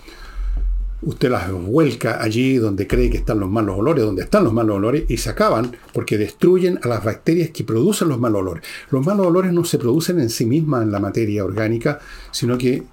usted 1.02 1.30
las 1.30 1.52
vuelca 1.52 2.22
allí 2.22 2.58
donde 2.58 2.88
cree 2.88 3.10
que 3.10 3.18
están 3.18 3.40
los 3.40 3.50
malos 3.50 3.78
olores, 3.78 4.04
donde 4.04 4.24
están 4.24 4.44
los 4.44 4.54
malos 4.54 4.78
olores, 4.78 5.06
y 5.08 5.18
se 5.18 5.30
acaban 5.30 5.76
porque 5.94 6.18
destruyen 6.18 6.80
a 6.84 6.88
las 6.88 7.04
bacterias 7.04 7.52
que 7.52 7.64
producen 7.64 8.10
los 8.10 8.20
malos 8.20 8.42
olores. 8.42 8.64
Los 8.90 9.06
malos 9.06 9.28
olores 9.28 9.54
no 9.54 9.64
se 9.66 9.78
producen 9.78 10.20
en 10.20 10.30
sí 10.30 10.46
mismas 10.46 10.84
en 10.84 10.92
la 10.92 11.00
materia 11.00 11.46
orgánica, 11.46 12.00
sino 12.32 12.58
que 12.58 12.84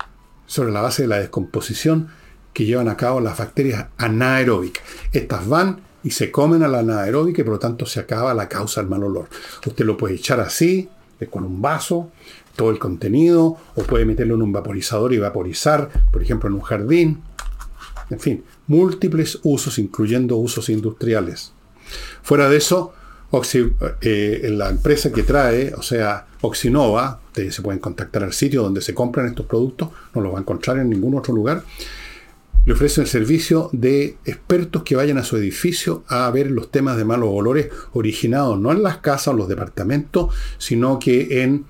sobre 0.47 0.71
la 0.71 0.83
base 0.83 1.03
de 1.03 1.09
la 1.09 1.19
descomposición 1.19 2.09
que 2.57 2.65
llevan 2.65 2.89
a 2.89 2.97
cabo 2.97 3.21
las 3.21 3.37
bacterias 3.37 3.89
anaeróbicas. 3.99 4.83
Estas 5.13 5.47
van 5.47 5.79
y 6.03 6.13
se 6.13 6.31
comen 6.31 6.63
a 6.63 6.69
la 6.69 6.79
anaeróbica 6.79 7.43
y 7.43 7.45
por 7.45 7.53
lo 7.53 7.59
tanto 7.59 7.85
se 7.85 8.01
acaba 8.01 8.33
la 8.33 8.49
causa 8.49 8.81
del 8.81 8.89
mal 8.89 9.05
olor. 9.05 9.29
Usted 9.67 9.85
lo 9.85 9.99
puede 9.99 10.15
echar 10.15 10.41
así, 10.41 10.89
eh, 11.21 11.27
con 11.27 11.45
un 11.45 11.61
vaso, 11.61 12.11
todo 12.57 12.71
el 12.71 12.79
contenido, 12.79 13.59
o 13.75 13.83
puede 13.83 14.07
meterlo 14.07 14.37
en 14.37 14.41
un 14.41 14.53
vaporizador 14.53 15.13
y 15.13 15.19
vaporizar, 15.19 15.91
por 16.11 16.23
ejemplo, 16.23 16.49
en 16.49 16.55
un 16.55 16.63
jardín. 16.63 17.21
En 18.09 18.21
fin, 18.21 18.43
múltiples 18.69 19.39
usos, 19.43 19.79
incluyendo 19.79 20.39
usos 20.39 20.71
industriales. 20.71 21.53
Fuera 22.23 22.49
de 22.49 22.57
eso, 22.57 22.95
eh, 24.01 24.49
la 24.51 24.71
empresa 24.71 25.13
que 25.13 25.25
trae, 25.25 25.75
o 25.75 25.83
sea, 25.83 26.25
Oxinova, 26.41 27.21
ustedes 27.27 27.55
se 27.55 27.61
pueden 27.61 27.81
contactar 27.81 28.25
al 28.25 28.33
sitio 28.33 28.63
donde 28.63 28.81
se 28.81 28.95
compran 28.95 29.27
estos 29.27 29.45
productos, 29.45 29.91
no 30.15 30.23
los 30.23 30.33
va 30.33 30.39
a 30.39 30.41
encontrar 30.41 30.79
en 30.79 30.89
ningún 30.89 31.19
otro 31.19 31.35
lugar 31.35 31.63
le 32.67 32.73
ofrecen 32.73 33.03
el 33.05 33.09
servicio 33.09 33.71
de 33.73 34.19
expertos 34.25 34.83
que 34.83 34.97
vayan 34.97 35.19
a 35.19 35.25
su 35.25 35.37
edificio 35.37 36.05
a 36.09 36.29
ver 36.31 36.51
los 36.51 36.71
temas 36.71 36.97
de 36.97 37.05
malos 37.05 37.29
olores 37.33 37.69
originados 37.93 38.59
no 38.59 38.73
en 38.73 38.83
las 38.83 38.99
casas 38.99 39.29
o 39.29 39.33
los 39.35 39.49
departamentos, 39.49 40.35
sino 40.59 40.99
que 40.99 41.43
en 41.43 41.65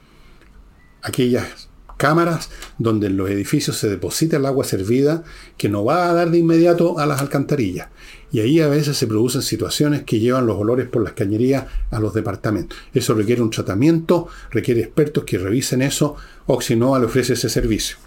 aquellas 1.03 1.69
cámaras 1.99 2.51
donde 2.79 3.09
en 3.09 3.19
los 3.19 3.31
edificios 3.31 3.77
se 3.77 3.91
deposita 3.91 4.39
el 4.39 4.47
agua 4.47 4.65
servida 4.65 5.23
que 5.59 5.69
no 5.69 5.85
va 5.85 6.09
a 6.09 6.15
dar 6.15 6.31
de 6.31 6.39
inmediato 6.39 6.99
a 6.99 7.07
las 7.07 7.21
alcantarillas. 7.21 7.89
Y 8.33 8.41
ahí 8.41 8.61
a 8.61 8.69
veces 8.69 8.97
se 8.97 9.07
producen 9.07 9.43
situaciones 9.43 10.03
que 10.03 10.19
llevan 10.19 10.47
los 10.47 10.59
olores 10.59 10.89
por 10.89 11.03
las 11.03 11.13
cañerías 11.13 11.67
a 11.91 12.01
los 12.01 12.15
departamentos. 12.15 12.77
Eso 12.95 13.15
requiere 13.15 13.43
un 13.43 13.51
tratamiento, 13.51 14.29
requiere 14.51 14.81
expertos 14.81 15.25
que 15.25 15.39
revisen 15.39 15.83
eso. 15.83 16.17
Oxinova 16.47 16.99
le 16.99 17.07
ofrece 17.07 17.35
ese 17.35 17.51
servicio. 17.51 17.99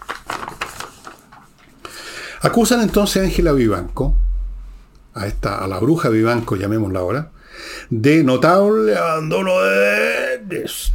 Acusan 2.42 2.82
entonces 2.82 3.22
a 3.22 3.26
Ángela 3.26 3.52
Vivanco, 3.52 4.16
a, 5.14 5.28
esta, 5.28 5.58
a 5.58 5.68
la 5.68 5.80
bruja 5.80 6.10
Vivanco, 6.10 6.56
llamémosla 6.56 7.00
ahora, 7.00 7.32
de 7.90 8.24
notable 8.24 8.96
abandono 8.96 9.60
de 9.62 9.70
deberes 10.48 10.94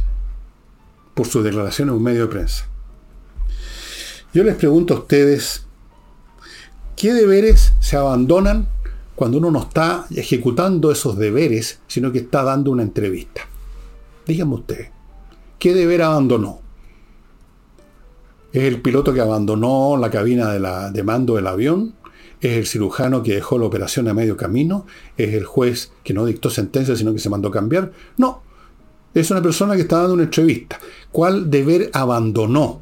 por 1.13 1.27
sus 1.27 1.43
declaraciones 1.43 1.91
en 1.91 1.97
un 1.97 2.03
medio 2.03 2.21
de 2.21 2.27
prensa. 2.27 2.67
Yo 4.33 4.43
les 4.43 4.55
pregunto 4.55 4.95
a 4.95 4.99
ustedes, 4.99 5.65
¿qué 6.95 7.13
deberes 7.13 7.73
se 7.79 7.95
abandonan 7.95 8.67
cuando 9.15 9.37
uno 9.37 9.51
no 9.51 9.61
está 9.61 10.07
ejecutando 10.13 10.91
esos 10.91 11.17
deberes, 11.17 11.79
sino 11.87 12.11
que 12.11 12.19
está 12.19 12.43
dando 12.43 12.71
una 12.71 12.83
entrevista? 12.83 13.41
Díganme 14.25 14.55
ustedes, 14.55 14.89
¿qué 15.59 15.73
deber 15.73 16.01
abandonó? 16.01 16.64
Es 18.55 18.63
el 18.63 18.81
piloto 18.81 19.13
que 19.13 19.19
abandonó 19.19 19.97
la 19.97 20.09
cabina 20.09 20.53
de, 20.89 21.03
mando 21.03 21.35
del 21.35 21.45
avión. 21.45 21.93
Es 22.39 22.53
el 22.55 22.65
cirujano 22.65 23.21
que 23.21 23.35
dejó 23.35 23.59
la 23.59 23.65
operación 23.65 24.07
a 24.07 24.13
medio 24.13 24.37
camino. 24.37 24.85
Es 25.17 25.33
el 25.33 25.43
juez 25.43 25.91
que 26.05 26.13
no 26.13 26.25
dictó 26.25 26.49
sentencia, 26.49 26.95
sino 26.95 27.11
que 27.11 27.19
se 27.19 27.29
mandó 27.29 27.51
cambiar. 27.51 27.91
No. 28.15 28.43
Es 29.13 29.29
una 29.29 29.41
persona 29.41 29.75
que 29.75 29.81
está 29.81 29.97
dando 29.97 30.13
una 30.13 30.23
entrevista. 30.23 30.79
¿Cuál 31.11 31.49
deber 31.51 31.89
abandonó? 31.91 32.79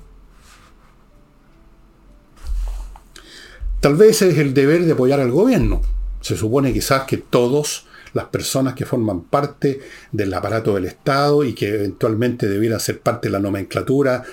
Tal 3.79 3.95
vez 3.95 4.21
es 4.21 4.37
el 4.37 4.53
deber 4.53 4.85
de 4.85 4.91
apoyar 4.91 5.21
al 5.21 5.31
gobierno. 5.31 5.81
Se 6.21 6.37
supone 6.37 6.71
quizás 6.71 7.05
que 7.05 7.17
todos 7.17 7.87
las 8.13 8.25
personas 8.25 8.75
que 8.75 8.85
forman 8.85 9.21
parte 9.21 9.79
del 10.11 10.31
aparato 10.35 10.75
del 10.75 10.85
Estado 10.85 11.43
y 11.43 11.53
que 11.53 11.69
eventualmente 11.69 12.47
debieran 12.47 12.79
ser 12.79 12.99
parte 12.99 13.27
de 13.27 13.31
la 13.31 13.39
nomenclatura 13.39 14.23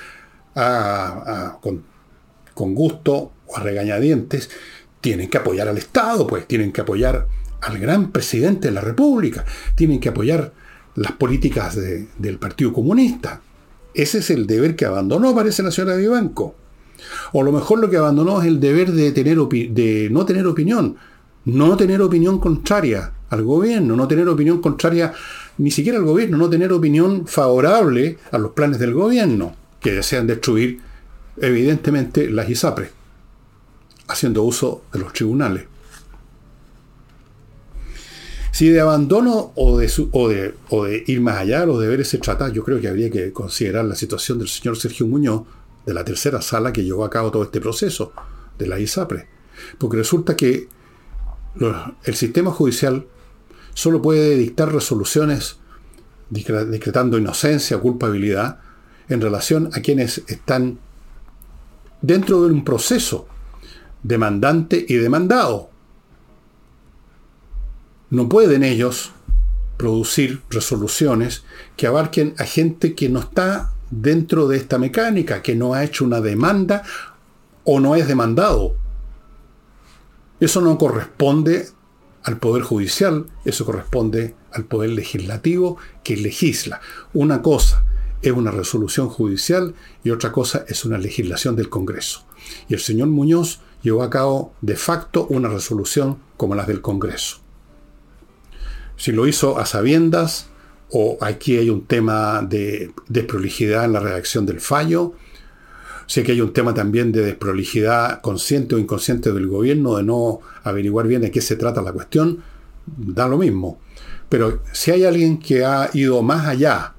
con, 0.54 1.84
con 2.54 2.74
gusto 2.74 3.32
o 3.46 3.56
a 3.56 3.60
regañadientes, 3.60 4.50
tienen 5.00 5.28
que 5.28 5.38
apoyar 5.38 5.68
al 5.68 5.78
Estado, 5.78 6.26
pues 6.26 6.46
tienen 6.46 6.72
que 6.72 6.82
apoyar 6.82 7.26
al 7.62 7.78
gran 7.78 8.10
presidente 8.10 8.68
de 8.68 8.74
la 8.74 8.80
República, 8.80 9.44
tienen 9.74 10.00
que 10.00 10.10
apoyar 10.10 10.52
las 10.94 11.12
políticas 11.12 11.78
del 12.18 12.38
Partido 12.38 12.72
Comunista. 12.72 13.40
Ese 13.94 14.18
es 14.18 14.30
el 14.30 14.46
deber 14.46 14.76
que 14.76 14.84
abandonó, 14.84 15.34
parece 15.34 15.62
la 15.62 15.70
señora 15.70 15.96
Vivanco. 15.96 16.54
O 17.32 17.42
lo 17.42 17.52
mejor 17.52 17.78
lo 17.78 17.88
que 17.88 17.96
abandonó 17.96 18.40
es 18.40 18.46
el 18.46 18.60
deber 18.60 18.92
de, 18.92 19.12
tener 19.12 19.38
de 19.38 20.08
no 20.10 20.26
tener 20.26 20.46
opinión, 20.46 20.96
no 21.46 21.76
tener 21.76 22.02
opinión 22.02 22.38
contraria 22.38 23.12
al 23.30 23.42
gobierno, 23.42 23.96
no 23.96 24.06
tener 24.06 24.28
opinión 24.28 24.60
contraria 24.60 25.12
ni 25.58 25.70
siquiera 25.70 25.98
al 25.98 26.04
gobierno, 26.04 26.36
no 26.36 26.50
tener 26.50 26.72
opinión 26.72 27.26
favorable 27.26 28.18
a 28.30 28.38
los 28.38 28.52
planes 28.52 28.78
del 28.78 28.92
gobierno 28.92 29.59
que 29.80 29.92
desean 29.92 30.26
destruir, 30.26 30.80
evidentemente, 31.38 32.30
las 32.30 32.48
ISAPRES, 32.48 32.90
haciendo 34.08 34.42
uso 34.42 34.84
de 34.92 34.98
los 34.98 35.12
tribunales. 35.12 35.64
Si 38.52 38.68
de 38.68 38.80
abandono 38.80 39.52
o 39.54 39.78
de, 39.78 41.04
ir 41.06 41.20
más 41.20 41.36
allá 41.36 41.60
de 41.60 41.66
los 41.66 41.80
deberes 41.80 42.08
se 42.08 42.18
trata, 42.18 42.48
yo 42.50 42.62
creo 42.62 42.80
que 42.80 42.88
habría 42.88 43.10
que 43.10 43.32
considerar 43.32 43.84
la 43.84 43.94
situación 43.94 44.38
del 44.38 44.48
señor 44.48 44.76
Sergio 44.76 45.06
Muñoz, 45.06 45.44
de 45.86 45.94
la 45.94 46.04
tercera 46.04 46.42
sala 46.42 46.72
que 46.72 46.84
llevó 46.84 47.04
a 47.04 47.10
cabo 47.10 47.30
todo 47.30 47.44
este 47.44 47.60
proceso 47.60 48.12
de 48.58 48.66
la 48.66 48.78
ISAPRE. 48.78 49.28
Porque 49.78 49.96
resulta 49.96 50.36
que 50.36 50.68
el 52.04 52.14
sistema 52.14 52.50
judicial 52.50 53.06
solo 53.72 54.02
puede 54.02 54.36
dictar 54.36 54.72
resoluciones 54.72 55.56
decretando 56.28 57.18
inocencia 57.18 57.78
o 57.78 57.80
culpabilidad 57.80 58.60
en 59.10 59.20
relación 59.20 59.68
a 59.74 59.80
quienes 59.80 60.22
están 60.28 60.78
dentro 62.00 62.42
de 62.42 62.52
un 62.52 62.64
proceso 62.64 63.26
demandante 64.02 64.86
y 64.88 64.94
demandado. 64.94 65.68
No 68.08 68.28
pueden 68.28 68.62
ellos 68.62 69.12
producir 69.76 70.40
resoluciones 70.48 71.44
que 71.76 71.86
abarquen 71.86 72.34
a 72.38 72.44
gente 72.44 72.94
que 72.94 73.08
no 73.08 73.20
está 73.20 73.72
dentro 73.90 74.48
de 74.48 74.56
esta 74.56 74.78
mecánica, 74.78 75.42
que 75.42 75.54
no 75.54 75.74
ha 75.74 75.84
hecho 75.84 76.04
una 76.04 76.20
demanda 76.20 76.82
o 77.64 77.80
no 77.80 77.96
es 77.96 78.06
demandado. 78.06 78.76
Eso 80.38 80.60
no 80.60 80.78
corresponde 80.78 81.68
al 82.22 82.38
Poder 82.38 82.62
Judicial, 82.62 83.26
eso 83.44 83.66
corresponde 83.66 84.34
al 84.52 84.64
Poder 84.64 84.90
Legislativo 84.90 85.78
que 86.04 86.16
legisla. 86.16 86.80
Una 87.12 87.42
cosa 87.42 87.84
es 88.22 88.32
una 88.32 88.50
resolución 88.50 89.08
judicial 89.08 89.74
y 90.04 90.10
otra 90.10 90.32
cosa 90.32 90.64
es 90.68 90.84
una 90.84 90.98
legislación 90.98 91.56
del 91.56 91.68
Congreso. 91.68 92.24
Y 92.68 92.74
el 92.74 92.80
señor 92.80 93.08
Muñoz, 93.08 93.60
llevó 93.82 94.02
a 94.02 94.10
cabo 94.10 94.52
de 94.60 94.76
facto 94.76 95.26
una 95.30 95.48
resolución 95.48 96.18
como 96.36 96.54
las 96.54 96.66
del 96.66 96.82
Congreso. 96.82 97.38
Si 98.96 99.12
lo 99.12 99.26
hizo 99.26 99.58
a 99.58 99.64
sabiendas, 99.64 100.48
o 100.90 101.16
aquí 101.20 101.56
hay 101.56 101.70
un 101.70 101.86
tema 101.86 102.42
de 102.42 102.92
desprolijidad 103.08 103.84
en 103.84 103.94
la 103.94 104.00
redacción 104.00 104.44
del 104.44 104.60
fallo, 104.60 105.14
Sé 106.10 106.24
que 106.24 106.32
hay 106.32 106.40
un 106.40 106.52
tema 106.52 106.74
también 106.74 107.12
de 107.12 107.22
desprolijidad 107.22 108.20
consciente 108.20 108.74
o 108.74 108.78
inconsciente 108.80 109.30
del 109.32 109.46
gobierno, 109.46 109.96
de 109.96 110.02
no 110.02 110.40
averiguar 110.64 111.06
bien 111.06 111.22
de 111.22 111.30
qué 111.30 111.40
se 111.40 111.54
trata 111.54 111.82
la 111.82 111.92
cuestión, 111.92 112.42
da 112.84 113.28
lo 113.28 113.38
mismo. 113.38 113.78
Pero 114.28 114.60
si 114.72 114.90
hay 114.90 115.04
alguien 115.04 115.38
que 115.38 115.64
ha 115.64 115.88
ido 115.92 116.20
más 116.20 116.48
allá, 116.48 116.94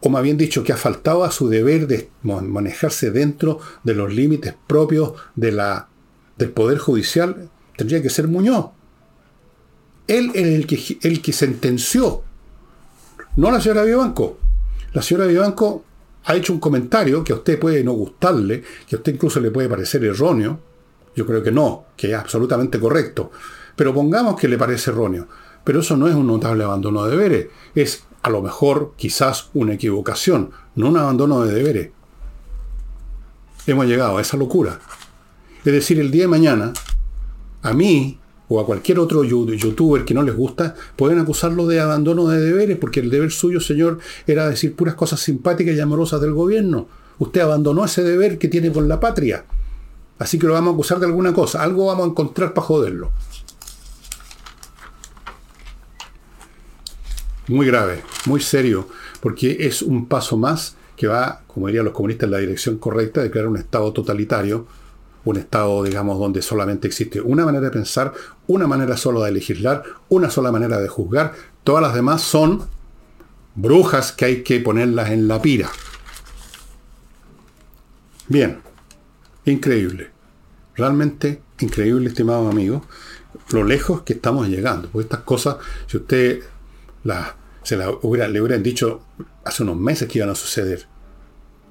o 0.00 0.08
más 0.08 0.22
bien 0.22 0.36
dicho, 0.36 0.64
que 0.64 0.72
ha 0.72 0.76
faltado 0.76 1.24
a 1.24 1.30
su 1.30 1.48
deber 1.48 1.86
de 1.86 2.10
manejarse 2.22 3.10
dentro 3.10 3.60
de 3.84 3.94
los 3.94 4.12
límites 4.12 4.54
propios 4.66 5.14
de 5.34 5.52
la, 5.52 5.88
del 6.38 6.50
Poder 6.50 6.78
Judicial, 6.78 7.50
tendría 7.76 8.02
que 8.02 8.10
ser 8.10 8.28
Muñoz. 8.28 8.70
Él 10.08 10.30
es 10.34 10.46
el 10.46 10.66
que, 10.66 10.98
el 11.02 11.22
que 11.22 11.32
sentenció, 11.32 12.22
no 13.36 13.50
la 13.50 13.60
señora 13.60 13.84
Vivanco. 13.84 14.38
La 14.92 15.02
señora 15.02 15.26
Vivanco 15.26 15.84
ha 16.24 16.34
hecho 16.34 16.52
un 16.52 16.60
comentario 16.60 17.24
que 17.24 17.32
a 17.32 17.36
usted 17.36 17.58
puede 17.58 17.82
no 17.82 17.92
gustarle, 17.92 18.62
que 18.88 18.96
a 18.96 18.98
usted 18.98 19.14
incluso 19.14 19.40
le 19.40 19.50
puede 19.50 19.68
parecer 19.68 20.04
erróneo. 20.04 20.60
Yo 21.14 21.26
creo 21.26 21.42
que 21.42 21.50
no, 21.50 21.86
que 21.96 22.10
es 22.10 22.14
absolutamente 22.14 22.78
correcto. 22.78 23.30
Pero 23.74 23.94
pongamos 23.94 24.38
que 24.38 24.48
le 24.48 24.58
parece 24.58 24.90
erróneo. 24.90 25.28
Pero 25.64 25.80
eso 25.80 25.96
no 25.96 26.08
es 26.08 26.14
un 26.14 26.26
notable 26.26 26.64
abandono 26.64 27.04
de 27.04 27.10
deberes. 27.10 27.46
Es 27.74 28.04
a 28.22 28.30
lo 28.30 28.40
mejor 28.40 28.92
quizás 28.96 29.50
una 29.52 29.74
equivocación, 29.74 30.50
no 30.76 30.88
un 30.88 30.96
abandono 30.96 31.44
de 31.44 31.54
deberes. 31.54 31.90
Hemos 33.66 33.86
llegado 33.86 34.18
a 34.18 34.20
esa 34.20 34.36
locura. 34.36 34.80
Es 35.64 35.72
decir, 35.72 35.98
el 36.00 36.10
día 36.10 36.22
de 36.22 36.28
mañana, 36.28 36.72
a 37.62 37.72
mí 37.72 38.18
o 38.48 38.60
a 38.60 38.66
cualquier 38.66 38.98
otro 38.98 39.24
youtuber 39.24 40.04
que 40.04 40.14
no 40.14 40.22
les 40.22 40.36
gusta, 40.36 40.74
pueden 40.96 41.18
acusarlo 41.18 41.66
de 41.66 41.80
abandono 41.80 42.28
de 42.28 42.40
deberes, 42.40 42.76
porque 42.78 43.00
el 43.00 43.10
deber 43.10 43.30
suyo, 43.30 43.60
señor, 43.60 43.98
era 44.26 44.48
decir 44.48 44.74
puras 44.74 44.94
cosas 44.94 45.20
simpáticas 45.20 45.74
y 45.74 45.80
amorosas 45.80 46.20
del 46.20 46.32
gobierno. 46.32 46.86
Usted 47.18 47.40
abandonó 47.40 47.84
ese 47.84 48.02
deber 48.02 48.38
que 48.38 48.48
tiene 48.48 48.72
con 48.72 48.88
la 48.88 49.00
patria. 49.00 49.44
Así 50.18 50.38
que 50.38 50.46
lo 50.46 50.52
vamos 50.52 50.72
a 50.72 50.74
acusar 50.74 51.00
de 51.00 51.06
alguna 51.06 51.32
cosa. 51.32 51.62
Algo 51.62 51.86
vamos 51.86 52.06
a 52.06 52.10
encontrar 52.10 52.54
para 52.54 52.66
joderlo. 52.66 53.10
Muy 57.48 57.66
grave, 57.66 58.02
muy 58.26 58.40
serio, 58.40 58.88
porque 59.20 59.56
es 59.60 59.82
un 59.82 60.06
paso 60.06 60.36
más 60.36 60.76
que 60.96 61.08
va, 61.08 61.42
como 61.46 61.66
dirían 61.66 61.84
los 61.84 61.94
comunistas, 61.94 62.26
en 62.26 62.32
la 62.32 62.38
dirección 62.38 62.78
correcta 62.78 63.22
de 63.22 63.30
crear 63.30 63.48
un 63.48 63.56
Estado 63.56 63.92
totalitario 63.92 64.66
un 65.24 65.36
Estado, 65.36 65.84
digamos, 65.84 66.18
donde 66.18 66.42
solamente 66.42 66.88
existe 66.88 67.20
una 67.20 67.44
manera 67.44 67.66
de 67.66 67.70
pensar, 67.70 68.12
una 68.46 68.66
manera 68.66 68.96
solo 68.96 69.22
de 69.22 69.32
legislar, 69.32 69.82
una 70.08 70.30
sola 70.30 70.50
manera 70.50 70.80
de 70.80 70.88
juzgar, 70.88 71.34
todas 71.64 71.82
las 71.82 71.94
demás 71.94 72.22
son 72.22 72.66
brujas 73.54 74.12
que 74.12 74.24
hay 74.24 74.42
que 74.42 74.60
ponerlas 74.60 75.10
en 75.10 75.28
la 75.28 75.40
pira. 75.40 75.70
Bien, 78.28 78.60
increíble, 79.44 80.10
realmente 80.74 81.42
increíble, 81.60 82.08
estimados 82.08 82.50
amigos, 82.50 82.82
lo 83.50 83.62
lejos 83.62 84.02
que 84.02 84.14
estamos 84.14 84.48
llegando. 84.48 84.88
Porque 84.88 85.04
estas 85.04 85.20
cosas, 85.20 85.56
si 85.86 85.98
usted 85.98 86.42
se 87.62 87.76
le 87.76 87.86
hubieran 88.02 88.62
dicho 88.62 89.02
hace 89.44 89.62
unos 89.62 89.76
meses 89.76 90.08
que 90.08 90.18
iban 90.18 90.30
a 90.30 90.34
suceder, 90.34 90.86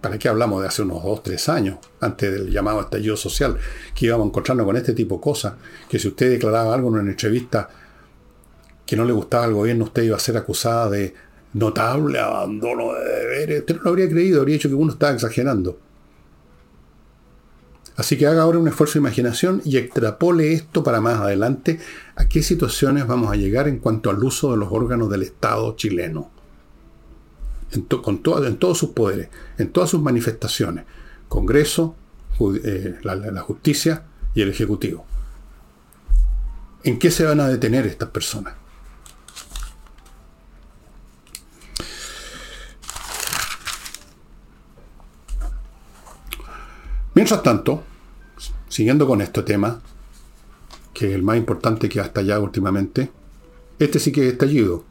¿Para 0.01 0.17
qué 0.17 0.27
hablamos 0.27 0.61
de 0.61 0.67
hace 0.67 0.81
unos 0.81 1.03
dos, 1.03 1.21
tres 1.21 1.47
años, 1.47 1.77
antes 1.99 2.31
del 2.31 2.49
llamado 2.49 2.81
estallido 2.81 3.15
social, 3.15 3.55
que 3.93 4.07
íbamos 4.07 4.25
a 4.25 4.27
encontrarnos 4.29 4.65
con 4.65 4.75
este 4.75 4.93
tipo 4.93 5.15
de 5.15 5.21
cosas? 5.21 5.53
Que 5.87 5.99
si 5.99 6.07
usted 6.07 6.31
declaraba 6.31 6.73
algo 6.73 6.87
en 6.87 6.95
una 6.95 7.11
entrevista 7.11 7.69
que 8.83 8.95
no 8.95 9.05
le 9.05 9.13
gustaba 9.13 9.43
al 9.43 9.53
gobierno, 9.53 9.85
usted 9.85 10.01
iba 10.01 10.17
a 10.17 10.19
ser 10.19 10.37
acusada 10.37 10.89
de 10.89 11.13
notable 11.53 12.19
abandono 12.19 12.93
de 12.93 13.05
deberes. 13.05 13.59
Usted 13.59 13.75
no 13.75 13.81
lo 13.83 13.89
habría 13.91 14.09
creído, 14.09 14.39
habría 14.39 14.53
dicho 14.53 14.69
que 14.69 14.75
uno 14.75 14.91
estaba 14.91 15.13
exagerando. 15.13 15.77
Así 18.01 18.17
que 18.17 18.25
haga 18.25 18.41
ahora 18.41 18.57
un 18.57 18.67
esfuerzo 18.67 18.93
de 18.93 19.01
imaginación 19.01 19.61
y 19.63 19.77
extrapole 19.77 20.53
esto 20.53 20.83
para 20.83 21.01
más 21.01 21.19
adelante 21.19 21.79
a 22.15 22.27
qué 22.27 22.41
situaciones 22.41 23.05
vamos 23.05 23.31
a 23.31 23.35
llegar 23.35 23.67
en 23.67 23.77
cuanto 23.77 24.09
al 24.09 24.23
uso 24.23 24.49
de 24.49 24.57
los 24.57 24.69
órganos 24.71 25.07
del 25.11 25.21
Estado 25.21 25.75
chileno 25.75 26.31
en, 27.71 27.83
con 27.83 28.23
en 28.43 28.57
todos 28.57 28.79
sus 28.79 28.89
poderes, 28.89 29.29
en 29.59 29.71
todas 29.71 29.91
sus 29.91 30.01
manifestaciones, 30.01 30.85
Congreso, 31.27 31.95
eh, 32.63 32.97
la, 33.03 33.41
justicia 33.41 34.05
y 34.33 34.41
el 34.41 34.49
Ejecutivo. 34.49 35.05
¿En 36.83 36.97
qué 36.97 37.11
se 37.11 37.23
van 37.23 37.39
a 37.39 37.49
detener 37.49 37.85
estas 37.85 38.09
personas? 38.09 38.55
Mientras 47.13 47.43
tanto, 47.43 47.83
siguiendo 48.71 49.05
con 49.05 49.21
este 49.21 49.43
tema, 49.43 49.81
que 50.93 51.09
es 51.09 51.13
el 51.13 51.21
más 51.21 51.37
importante 51.37 51.89
que 51.89 51.99
hasta 51.99 52.21
allá 52.21 52.39
últimamente, 52.39 53.11
este 53.77 53.99
sí 53.99 54.11
que 54.11 54.25
es 54.25 54.33
estallido. 54.33 54.83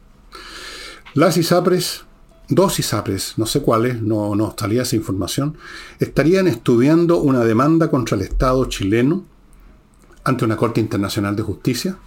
Las 1.13 1.35
ISAPRES 1.35 2.05
dos 2.51 2.79
ISAPRES, 2.79 3.37
no 3.37 3.45
sé 3.45 3.61
cuáles, 3.61 4.01
no, 4.01 4.35
no 4.35 4.53
salía 4.57 4.83
esa 4.83 4.95
información, 4.95 5.57
estarían 5.99 6.47
estudiando 6.47 7.17
una 7.17 7.43
demanda 7.43 7.89
contra 7.89 8.17
el 8.17 8.23
Estado 8.23 8.65
chileno 8.65 9.25
ante 10.23 10.45
una 10.45 10.57
Corte 10.57 10.81
Internacional 10.81 11.35
de 11.35 11.43
Justicia 11.43 11.97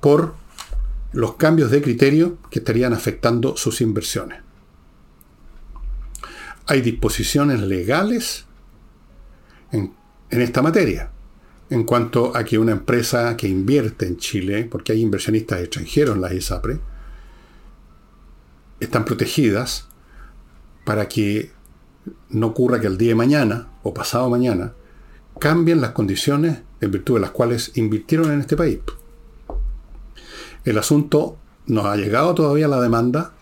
por 0.00 0.34
los 1.12 1.36
cambios 1.36 1.70
de 1.70 1.80
criterio 1.80 2.38
que 2.50 2.58
estarían 2.58 2.92
afectando 2.92 3.56
sus 3.56 3.80
inversiones. 3.80 4.40
Hay 6.66 6.82
disposiciones 6.82 7.60
legales 7.60 8.44
en, 9.72 9.94
en 10.30 10.42
esta 10.42 10.62
materia 10.62 11.10
en 11.70 11.84
cuanto 11.84 12.36
a 12.36 12.44
que 12.44 12.58
una 12.58 12.72
empresa 12.72 13.36
que 13.36 13.48
invierte 13.48 14.06
en 14.06 14.16
Chile, 14.16 14.66
porque 14.70 14.92
hay 14.92 15.02
inversionistas 15.02 15.60
extranjeros 15.60 16.16
en 16.16 16.22
las 16.22 16.32
ISAPRES, 16.32 16.78
están 18.80 19.04
protegidas 19.04 19.88
para 20.84 21.08
que 21.08 21.50
no 22.30 22.48
ocurra 22.48 22.80
que 22.80 22.86
el 22.86 22.96
día 22.96 23.10
de 23.10 23.14
mañana 23.16 23.68
o 23.82 23.92
pasado 23.92 24.30
mañana 24.30 24.72
cambien 25.38 25.80
las 25.80 25.90
condiciones 25.90 26.60
en 26.80 26.90
virtud 26.90 27.14
de 27.14 27.20
las 27.20 27.32
cuales 27.32 27.72
invirtieron 27.74 28.32
en 28.32 28.40
este 28.40 28.56
país. 28.56 28.78
El 30.64 30.78
asunto 30.78 31.36
no 31.66 31.86
ha 31.86 31.96
llegado 31.96 32.34
todavía 32.34 32.66
a 32.66 32.70
la 32.70 32.80
demanda. 32.80 33.34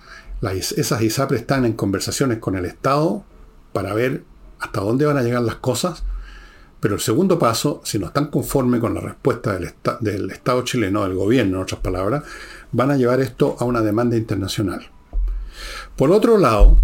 esas 0.42 1.00
ISAPRES 1.00 1.42
están 1.42 1.64
en 1.64 1.74
conversaciones 1.74 2.38
con 2.38 2.56
el 2.56 2.64
Estado 2.64 3.24
para 3.72 3.94
ver 3.94 4.24
hasta 4.58 4.80
dónde 4.80 5.06
van 5.06 5.16
a 5.16 5.22
llegar 5.22 5.42
las 5.42 5.56
cosas. 5.56 6.02
Pero 6.86 6.94
el 6.94 7.00
segundo 7.00 7.36
paso, 7.36 7.80
si 7.82 7.98
no 7.98 8.06
están 8.06 8.28
conformes 8.28 8.80
con 8.80 8.94
la 8.94 9.00
respuesta 9.00 9.58
del, 9.58 10.30
Estado 10.30 10.62
chileno, 10.62 11.02
del 11.02 11.14
gobierno, 11.14 11.56
en 11.56 11.62
otras 11.64 11.80
palabras, 11.80 12.22
van 12.70 12.92
a 12.92 12.96
llevar 12.96 13.18
esto 13.18 13.56
a 13.58 13.64
una 13.64 13.82
demanda 13.82 14.16
internacional. 14.16 14.86
Por 15.96 16.12
otro 16.12 16.38
lado, 16.38 16.78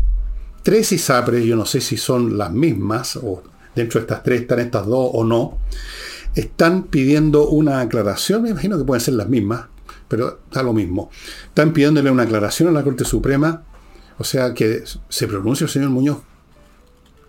tres 0.64 0.90
ISAPRES, 0.90 1.44
yo 1.44 1.54
no 1.54 1.66
sé 1.66 1.80
si 1.80 1.96
son 1.96 2.36
las 2.36 2.50
mismas, 2.50 3.14
o 3.14 3.44
dentro 3.76 4.00
de 4.00 4.06
estas 4.06 4.24
tres 4.24 4.40
están 4.40 4.58
estas 4.58 4.86
dos 4.86 5.08
o 5.12 5.22
no, 5.22 5.58
están 6.34 6.82
pidiendo 6.82 7.48
una 7.50 7.78
aclaración, 7.78 8.42
me 8.42 8.50
imagino 8.50 8.76
que 8.78 8.84
pueden 8.84 9.04
ser 9.04 9.14
las 9.14 9.28
mismas, 9.28 9.66
pero 10.08 10.40
da 10.50 10.64
lo 10.64 10.72
mismo. 10.72 11.12
Están 11.44 11.72
pidiéndole 11.72 12.10
una 12.10 12.24
aclaración 12.24 12.70
a 12.70 12.72
la 12.72 12.82
Corte 12.82 13.04
Suprema, 13.04 13.62
o 14.18 14.24
sea, 14.24 14.52
que 14.52 14.82
se 15.08 15.28
pronuncie 15.28 15.66
el 15.66 15.70
señor 15.70 15.90
Muñoz, 15.90 16.22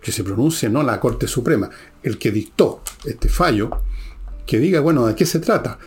que 0.04 0.12
se 0.12 0.22
pronuncie 0.22 0.68
no 0.68 0.82
la 0.82 1.00
Corte 1.00 1.26
Suprema, 1.26 1.70
el 2.02 2.18
que 2.18 2.30
dictó 2.30 2.82
este 3.06 3.30
fallo, 3.30 3.70
que 4.44 4.58
diga, 4.58 4.80
bueno, 4.80 5.06
¿de 5.06 5.14
qué 5.14 5.24
se 5.24 5.40
trata? 5.40 5.78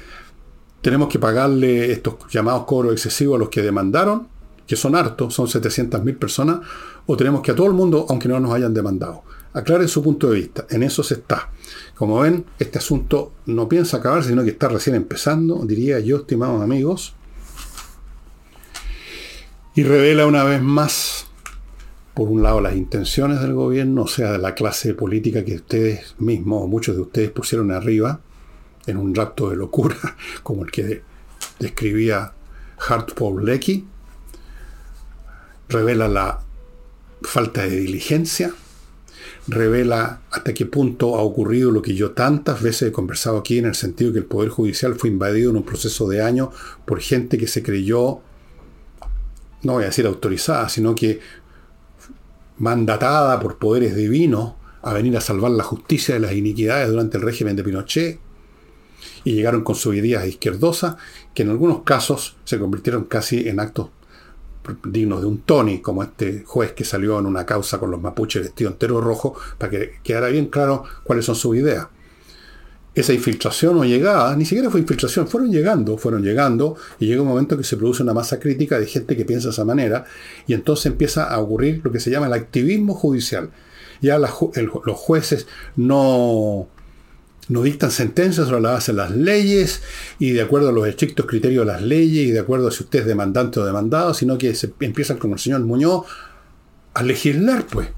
Tenemos 0.81 1.07
que 1.07 1.19
pagarle 1.19 1.91
estos 1.91 2.15
llamados 2.31 2.65
cobros 2.65 2.93
excesivos 2.93 3.35
a 3.35 3.39
los 3.39 3.49
que 3.49 3.61
demandaron, 3.61 4.27
que 4.65 4.75
son 4.75 4.95
hartos, 4.95 5.35
son 5.35 5.45
700.000 5.45 6.17
personas, 6.17 6.61
o 7.05 7.15
tenemos 7.15 7.43
que 7.43 7.51
a 7.51 7.55
todo 7.55 7.67
el 7.67 7.73
mundo, 7.73 8.07
aunque 8.09 8.27
no 8.27 8.39
nos 8.39 8.55
hayan 8.55 8.73
demandado. 8.73 9.21
Aclaren 9.53 9.87
su 9.87 10.01
punto 10.01 10.31
de 10.31 10.39
vista, 10.39 10.65
en 10.71 10.81
eso 10.81 11.03
se 11.03 11.13
está. 11.13 11.51
Como 11.93 12.19
ven, 12.19 12.43
este 12.57 12.79
asunto 12.79 13.33
no 13.45 13.69
piensa 13.69 13.97
acabar, 13.97 14.23
sino 14.23 14.43
que 14.43 14.49
está 14.49 14.67
recién 14.67 14.95
empezando, 14.95 15.63
diría 15.63 15.99
yo, 15.99 16.17
estimados 16.17 16.63
amigos. 16.63 17.13
Y 19.75 19.83
revela 19.83 20.25
una 20.25 20.43
vez 20.43 20.59
más, 20.59 21.26
por 22.17 22.29
un 22.29 22.41
lado, 22.41 22.61
las 22.61 22.75
intenciones 22.75 23.41
del 23.41 23.53
gobierno, 23.53 24.01
o 24.01 24.07
sea, 24.07 24.31
de 24.31 24.39
la 24.39 24.55
clase 24.55 24.95
política 24.95 25.45
que 25.45 25.57
ustedes 25.57 26.15
mismos, 26.17 26.63
o 26.63 26.67
muchos 26.67 26.95
de 26.95 27.03
ustedes 27.03 27.29
pusieron 27.29 27.69
arriba, 27.69 28.21
en 28.87 28.97
un 28.97 29.13
rapto 29.13 29.51
de 29.51 29.55
locura, 29.55 29.95
como 30.41 30.65
el 30.65 30.71
que 30.71 31.03
describía 31.59 32.33
Hart 32.89 33.13
Paul 33.13 33.45
Lecky, 33.45 33.85
revela 35.69 36.07
la 36.07 36.41
falta 37.21 37.61
de 37.61 37.81
diligencia, 37.81 38.51
revela 39.47 40.21
hasta 40.31 40.55
qué 40.55 40.65
punto 40.65 41.17
ha 41.17 41.21
ocurrido 41.21 41.69
lo 41.69 41.83
que 41.83 41.93
yo 41.93 42.13
tantas 42.13 42.63
veces 42.63 42.89
he 42.89 42.91
conversado 42.91 43.37
aquí 43.37 43.59
en 43.59 43.67
el 43.67 43.75
sentido 43.75 44.11
que 44.11 44.17
el 44.17 44.25
Poder 44.25 44.49
Judicial 44.49 44.95
fue 44.95 45.09
invadido 45.09 45.51
en 45.51 45.57
un 45.57 45.63
proceso 45.63 46.09
de 46.09 46.23
años 46.23 46.49
por 46.83 46.99
gente 46.99 47.37
que 47.37 47.45
se 47.45 47.61
creyó, 47.61 48.21
no 49.61 49.73
voy 49.73 49.83
a 49.83 49.87
decir 49.87 50.07
autorizada, 50.07 50.67
sino 50.67 50.95
que 50.95 51.19
mandatada 52.59 53.39
por 53.39 53.57
poderes 53.57 53.95
divinos 53.95 54.53
a 54.81 54.93
venir 54.93 55.15
a 55.17 55.21
salvar 55.21 55.51
la 55.51 55.63
justicia 55.63 56.15
de 56.15 56.21
las 56.21 56.33
iniquidades 56.33 56.89
durante 56.89 57.17
el 57.17 57.23
régimen 57.23 57.55
de 57.55 57.63
Pinochet 57.63 58.19
y 59.23 59.33
llegaron 59.33 59.63
con 59.63 59.75
sus 59.75 59.95
ideas 59.95 60.25
izquierdosas 60.25 60.95
que 61.33 61.43
en 61.43 61.49
algunos 61.49 61.83
casos 61.83 62.37
se 62.45 62.59
convirtieron 62.59 63.05
casi 63.05 63.47
en 63.47 63.59
actos 63.59 63.89
dignos 64.83 65.21
de 65.21 65.27
un 65.27 65.39
Tony, 65.39 65.79
como 65.79 66.03
este 66.03 66.43
juez 66.45 66.73
que 66.73 66.83
salió 66.83 67.19
en 67.19 67.25
una 67.25 67.45
causa 67.45 67.79
con 67.79 67.91
los 67.91 68.01
mapuches 68.01 68.41
vestido 68.41 68.71
entero 68.71 68.99
rojo, 68.99 69.35
para 69.57 69.71
que 69.71 69.93
quedara 70.03 70.27
bien 70.27 70.47
claro 70.47 70.83
cuáles 71.03 71.25
son 71.25 71.35
sus 71.35 71.55
ideas. 71.55 71.87
Esa 72.97 73.13
infiltración 73.13 73.77
o 73.77 73.85
llegada, 73.85 74.35
ni 74.35 74.43
siquiera 74.43 74.71
fue 74.71 74.79
infiltración, 74.79 75.27
fueron 75.27 75.51
llegando, 75.51 75.99
fueron 75.99 76.23
llegando, 76.23 76.75
y 76.99 77.05
llega 77.05 77.21
un 77.21 77.27
momento 77.27 77.55
que 77.55 77.63
se 77.63 77.77
produce 77.77 78.01
una 78.01 78.11
masa 78.11 78.39
crítica 78.39 78.79
de 78.79 78.87
gente 78.87 79.15
que 79.15 79.23
piensa 79.23 79.49
de 79.49 79.51
esa 79.51 79.63
manera, 79.65 80.05
y 80.47 80.53
entonces 80.53 80.87
empieza 80.87 81.25
a 81.25 81.39
ocurrir 81.39 81.81
lo 81.83 81.91
que 81.91 81.99
se 81.99 82.09
llama 82.09 82.25
el 82.25 82.33
activismo 82.33 82.95
judicial. 82.95 83.51
Ya 84.01 84.17
los 84.17 84.31
jueces 84.31 85.45
no, 85.75 86.67
no 87.49 87.61
dictan 87.61 87.91
sentencias 87.91 88.47
sobre 88.47 88.61
la 88.61 88.71
base 88.71 88.93
de 88.93 88.97
las 88.97 89.11
leyes 89.11 89.83
y 90.17 90.31
de 90.31 90.41
acuerdo 90.41 90.69
a 90.69 90.71
los 90.71 90.87
estrictos 90.87 91.27
criterios 91.27 91.67
de 91.67 91.73
las 91.73 91.83
leyes 91.83 92.29
y 92.29 92.31
de 92.31 92.39
acuerdo 92.39 92.67
a 92.67 92.71
si 92.71 92.83
usted 92.83 93.01
es 93.01 93.05
demandante 93.05 93.59
o 93.59 93.65
demandado, 93.65 94.15
sino 94.15 94.39
que 94.39 94.55
se 94.55 94.73
empiezan 94.79 95.17
como 95.17 95.35
el 95.35 95.39
señor 95.39 95.61
Muñoz 95.61 96.05
a 96.95 97.03
legislar, 97.03 97.63
pues. 97.67 97.89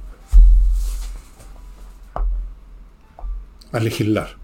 A 3.71 3.79
legislar. 3.79 4.38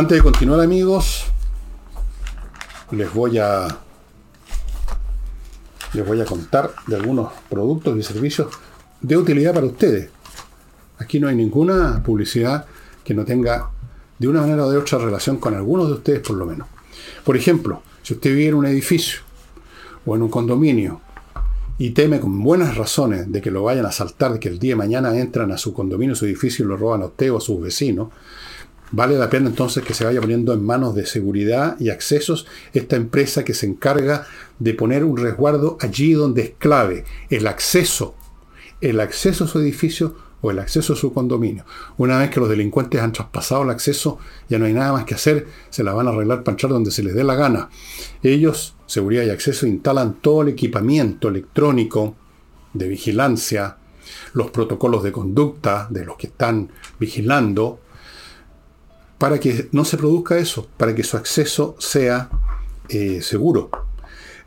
Antes 0.00 0.16
de 0.16 0.22
continuar, 0.22 0.60
amigos, 0.60 1.26
les 2.90 3.12
voy 3.12 3.36
a 3.36 3.68
les 5.92 6.06
voy 6.06 6.22
a 6.22 6.24
contar 6.24 6.70
de 6.86 6.96
algunos 6.96 7.30
productos 7.50 7.98
y 7.98 8.02
servicios 8.02 8.48
de 9.02 9.18
utilidad 9.18 9.52
para 9.52 9.66
ustedes. 9.66 10.08
Aquí 10.96 11.20
no 11.20 11.28
hay 11.28 11.36
ninguna 11.36 12.02
publicidad 12.02 12.64
que 13.04 13.12
no 13.12 13.26
tenga 13.26 13.72
de 14.18 14.26
una 14.26 14.40
manera 14.40 14.64
o 14.64 14.70
de 14.70 14.78
otra 14.78 14.96
relación 14.96 15.36
con 15.36 15.54
algunos 15.54 15.88
de 15.88 15.92
ustedes 15.92 16.20
por 16.20 16.36
lo 16.36 16.46
menos. 16.46 16.66
Por 17.22 17.36
ejemplo, 17.36 17.82
si 18.02 18.14
usted 18.14 18.30
vive 18.30 18.48
en 18.48 18.54
un 18.54 18.64
edificio 18.64 19.20
o 20.06 20.16
en 20.16 20.22
un 20.22 20.30
condominio 20.30 21.02
y 21.76 21.90
teme 21.90 22.20
con 22.20 22.42
buenas 22.42 22.74
razones 22.74 23.30
de 23.30 23.42
que 23.42 23.50
lo 23.50 23.64
vayan 23.64 23.84
a 23.84 23.90
asaltar, 23.90 24.32
de 24.32 24.40
que 24.40 24.48
el 24.48 24.58
día 24.58 24.72
de 24.72 24.76
mañana 24.76 25.14
entran 25.18 25.52
a 25.52 25.58
su 25.58 25.74
condominio, 25.74 26.14
su 26.14 26.24
edificio 26.24 26.64
y 26.64 26.68
lo 26.68 26.78
roban 26.78 27.02
a 27.02 27.06
usted 27.06 27.30
o 27.30 27.36
a 27.36 27.40
sus 27.42 27.60
vecinos, 27.60 28.08
vale 28.92 29.16
la 29.16 29.30
pena 29.30 29.48
entonces 29.48 29.84
que 29.84 29.94
se 29.94 30.04
vaya 30.04 30.20
poniendo 30.20 30.52
en 30.52 30.64
manos 30.64 30.94
de 30.94 31.06
seguridad 31.06 31.76
y 31.78 31.90
accesos 31.90 32.46
esta 32.72 32.96
empresa 32.96 33.44
que 33.44 33.54
se 33.54 33.66
encarga 33.66 34.26
de 34.58 34.74
poner 34.74 35.04
un 35.04 35.16
resguardo 35.16 35.78
allí 35.80 36.12
donde 36.12 36.42
es 36.42 36.52
clave, 36.58 37.04
el 37.30 37.46
acceso, 37.46 38.14
el 38.80 39.00
acceso 39.00 39.44
a 39.44 39.48
su 39.48 39.60
edificio 39.60 40.14
o 40.42 40.50
el 40.50 40.58
acceso 40.58 40.94
a 40.94 40.96
su 40.96 41.12
condominio. 41.12 41.64
Una 41.98 42.18
vez 42.18 42.30
que 42.30 42.40
los 42.40 42.48
delincuentes 42.48 43.00
han 43.00 43.12
traspasado 43.12 43.62
el 43.62 43.70
acceso, 43.70 44.18
ya 44.48 44.58
no 44.58 44.64
hay 44.64 44.72
nada 44.72 44.92
más 44.92 45.04
que 45.04 45.14
hacer, 45.14 45.46
se 45.68 45.84
la 45.84 45.92
van 45.92 46.06
a 46.08 46.10
arreglar 46.10 46.42
para 46.42 46.54
entrar 46.54 46.72
donde 46.72 46.90
se 46.90 47.02
les 47.02 47.14
dé 47.14 47.24
la 47.24 47.34
gana. 47.34 47.68
Ellos, 48.22 48.74
seguridad 48.86 49.24
y 49.24 49.30
acceso, 49.30 49.66
instalan 49.66 50.14
todo 50.14 50.42
el 50.42 50.48
equipamiento 50.48 51.28
electrónico 51.28 52.16
de 52.72 52.88
vigilancia, 52.88 53.76
los 54.32 54.50
protocolos 54.50 55.02
de 55.02 55.12
conducta 55.12 55.86
de 55.90 56.04
los 56.04 56.16
que 56.16 56.28
están 56.28 56.70
vigilando, 56.98 57.80
para 59.20 59.38
que 59.38 59.68
no 59.72 59.84
se 59.84 59.98
produzca 59.98 60.38
eso, 60.38 60.66
para 60.78 60.94
que 60.94 61.04
su 61.04 61.18
acceso 61.18 61.76
sea 61.78 62.30
eh, 62.88 63.20
seguro. 63.20 63.68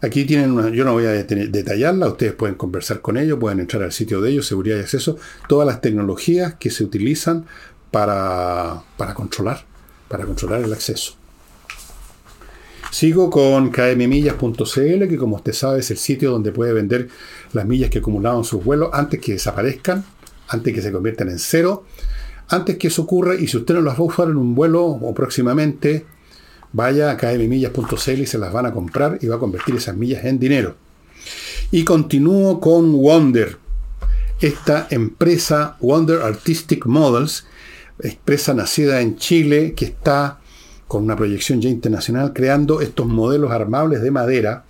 Aquí 0.01 0.25
tienen 0.25 0.51
una, 0.51 0.69
yo 0.71 0.83
no 0.83 0.93
voy 0.93 1.05
a 1.05 1.11
detallarla, 1.11 2.07
ustedes 2.07 2.33
pueden 2.33 2.55
conversar 2.55 2.99
con 2.99 3.17
ellos, 3.17 3.37
pueden 3.39 3.59
entrar 3.59 3.83
al 3.83 3.91
sitio 3.91 4.19
de 4.19 4.31
ellos, 4.31 4.47
seguridad 4.47 4.77
y 4.77 4.79
acceso, 4.79 5.15
todas 5.47 5.67
las 5.67 5.79
tecnologías 5.79 6.55
que 6.55 6.71
se 6.71 6.83
utilizan 6.83 7.45
para, 7.91 8.81
para 8.97 9.13
controlar, 9.13 9.63
para 10.07 10.25
controlar 10.25 10.61
el 10.63 10.73
acceso. 10.73 11.17
Sigo 12.89 13.29
con 13.29 13.69
kmmillas.cl, 13.69 15.07
que 15.07 15.17
como 15.17 15.35
usted 15.35 15.53
sabe 15.53 15.81
es 15.81 15.91
el 15.91 15.97
sitio 15.97 16.31
donde 16.31 16.51
puede 16.51 16.73
vender 16.73 17.09
las 17.53 17.67
millas 17.67 17.91
que 17.91 17.99
acumularon 17.99 18.43
sus 18.43 18.63
vuelos 18.63 18.89
antes 18.91 19.19
que 19.19 19.33
desaparezcan, 19.33 20.03
antes 20.47 20.73
que 20.73 20.81
se 20.81 20.91
conviertan 20.91 21.29
en 21.29 21.37
cero, 21.37 21.85
antes 22.49 22.77
que 22.77 22.87
eso 22.87 23.03
ocurra, 23.03 23.35
y 23.35 23.47
si 23.47 23.57
usted 23.57 23.73
no 23.73 23.81
las 23.81 23.95
va 23.95 23.99
a 23.99 24.03
usar 24.03 24.29
en 24.29 24.37
un 24.37 24.55
vuelo 24.55 24.85
o 24.85 25.13
próximamente, 25.13 26.05
vaya 26.71 27.11
a 27.11 27.17
kmmillas.cl 27.17 28.21
y 28.21 28.25
se 28.25 28.37
las 28.37 28.51
van 28.51 28.65
a 28.65 28.73
comprar 28.73 29.19
y 29.21 29.27
va 29.27 29.35
a 29.35 29.39
convertir 29.39 29.75
esas 29.75 29.95
millas 29.95 30.25
en 30.25 30.39
dinero. 30.39 30.75
Y 31.71 31.83
continúo 31.83 32.59
con 32.59 32.91
Wonder, 32.91 33.57
esta 34.41 34.87
empresa 34.89 35.77
Wonder 35.79 36.21
Artistic 36.21 36.85
Models, 36.85 37.45
empresa 37.99 38.53
nacida 38.53 39.01
en 39.01 39.15
Chile 39.17 39.73
que 39.73 39.85
está 39.85 40.39
con 40.87 41.03
una 41.03 41.15
proyección 41.15 41.61
ya 41.61 41.69
internacional 41.69 42.33
creando 42.33 42.81
estos 42.81 43.07
modelos 43.07 43.51
armables 43.51 44.01
de 44.01 44.11
madera 44.11 44.65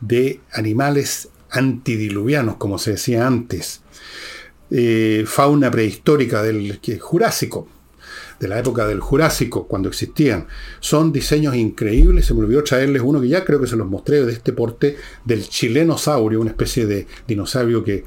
de 0.00 0.40
animales 0.52 1.28
antidiluvianos, 1.50 2.56
como 2.56 2.78
se 2.78 2.92
decía 2.92 3.26
antes. 3.26 3.80
Eh, 4.70 5.24
fauna 5.26 5.70
prehistórica 5.70 6.42
del 6.42 6.80
Jurásico, 7.00 7.68
de 8.40 8.48
la 8.48 8.58
época 8.58 8.86
del 8.86 9.00
Jurásico, 9.00 9.66
cuando 9.66 9.88
existían. 9.88 10.46
Son 10.80 11.12
diseños 11.12 11.54
increíbles. 11.54 12.26
Se 12.26 12.34
me 12.34 12.40
olvidó 12.40 12.64
traerles 12.64 13.02
uno 13.04 13.20
que 13.20 13.28
ya 13.28 13.44
creo 13.44 13.60
que 13.60 13.68
se 13.68 13.76
los 13.76 13.86
mostré 13.86 14.24
de 14.24 14.32
este 14.32 14.52
porte 14.52 14.96
del 15.24 15.48
chilenosaurio, 15.48 16.40
una 16.40 16.50
especie 16.50 16.86
de 16.86 17.06
dinosaurio 17.26 17.84
que 17.84 18.04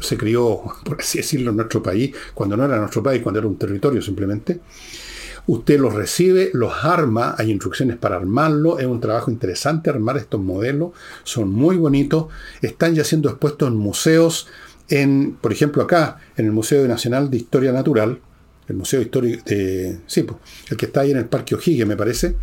se 0.00 0.16
crió, 0.16 0.62
por 0.84 1.00
así 1.00 1.18
decirlo, 1.18 1.50
en 1.50 1.56
nuestro 1.56 1.82
país, 1.82 2.14
cuando 2.34 2.56
no 2.56 2.64
era 2.64 2.78
nuestro 2.78 3.02
país, 3.02 3.22
cuando 3.22 3.38
era 3.38 3.48
un 3.48 3.56
territorio 3.56 4.02
simplemente. 4.02 4.60
Usted 5.46 5.78
los 5.78 5.92
recibe, 5.92 6.50
los 6.54 6.72
arma, 6.84 7.34
hay 7.36 7.50
instrucciones 7.50 7.98
para 7.98 8.16
armarlo, 8.16 8.78
es 8.78 8.86
un 8.86 8.98
trabajo 8.98 9.30
interesante 9.30 9.90
armar 9.90 10.16
estos 10.16 10.40
modelos, 10.40 10.92
son 11.22 11.50
muy 11.50 11.76
bonitos, 11.76 12.28
están 12.62 12.94
ya 12.94 13.04
siendo 13.04 13.28
expuestos 13.28 13.68
en 13.68 13.76
museos, 13.76 14.48
en, 14.88 15.36
por 15.40 15.52
ejemplo 15.52 15.82
acá, 15.82 16.18
en 16.36 16.46
el 16.46 16.52
Museo 16.52 16.86
Nacional 16.86 17.30
de 17.30 17.38
Historia 17.38 17.72
Natural, 17.72 18.20
el 18.68 18.76
Museo 18.76 19.00
Histórico 19.00 19.42
de. 19.46 19.98
Sí, 20.06 20.24
el 20.70 20.76
que 20.76 20.86
está 20.86 21.00
ahí 21.00 21.10
en 21.10 21.16
el 21.18 21.24
Parque 21.26 21.54
O'Higgins, 21.54 21.86
me 21.86 21.96
parece. 21.96 22.34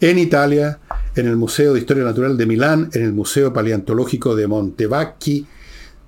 En 0.00 0.18
Italia, 0.18 0.78
en 1.14 1.26
el 1.26 1.36
Museo 1.36 1.74
de 1.74 1.80
Historia 1.80 2.04
Natural 2.04 2.36
de 2.36 2.46
Milán, 2.46 2.90
en 2.92 3.02
el 3.02 3.12
Museo 3.12 3.52
Paleontológico 3.52 4.36
de 4.36 4.46
Montevacchi. 4.46 5.46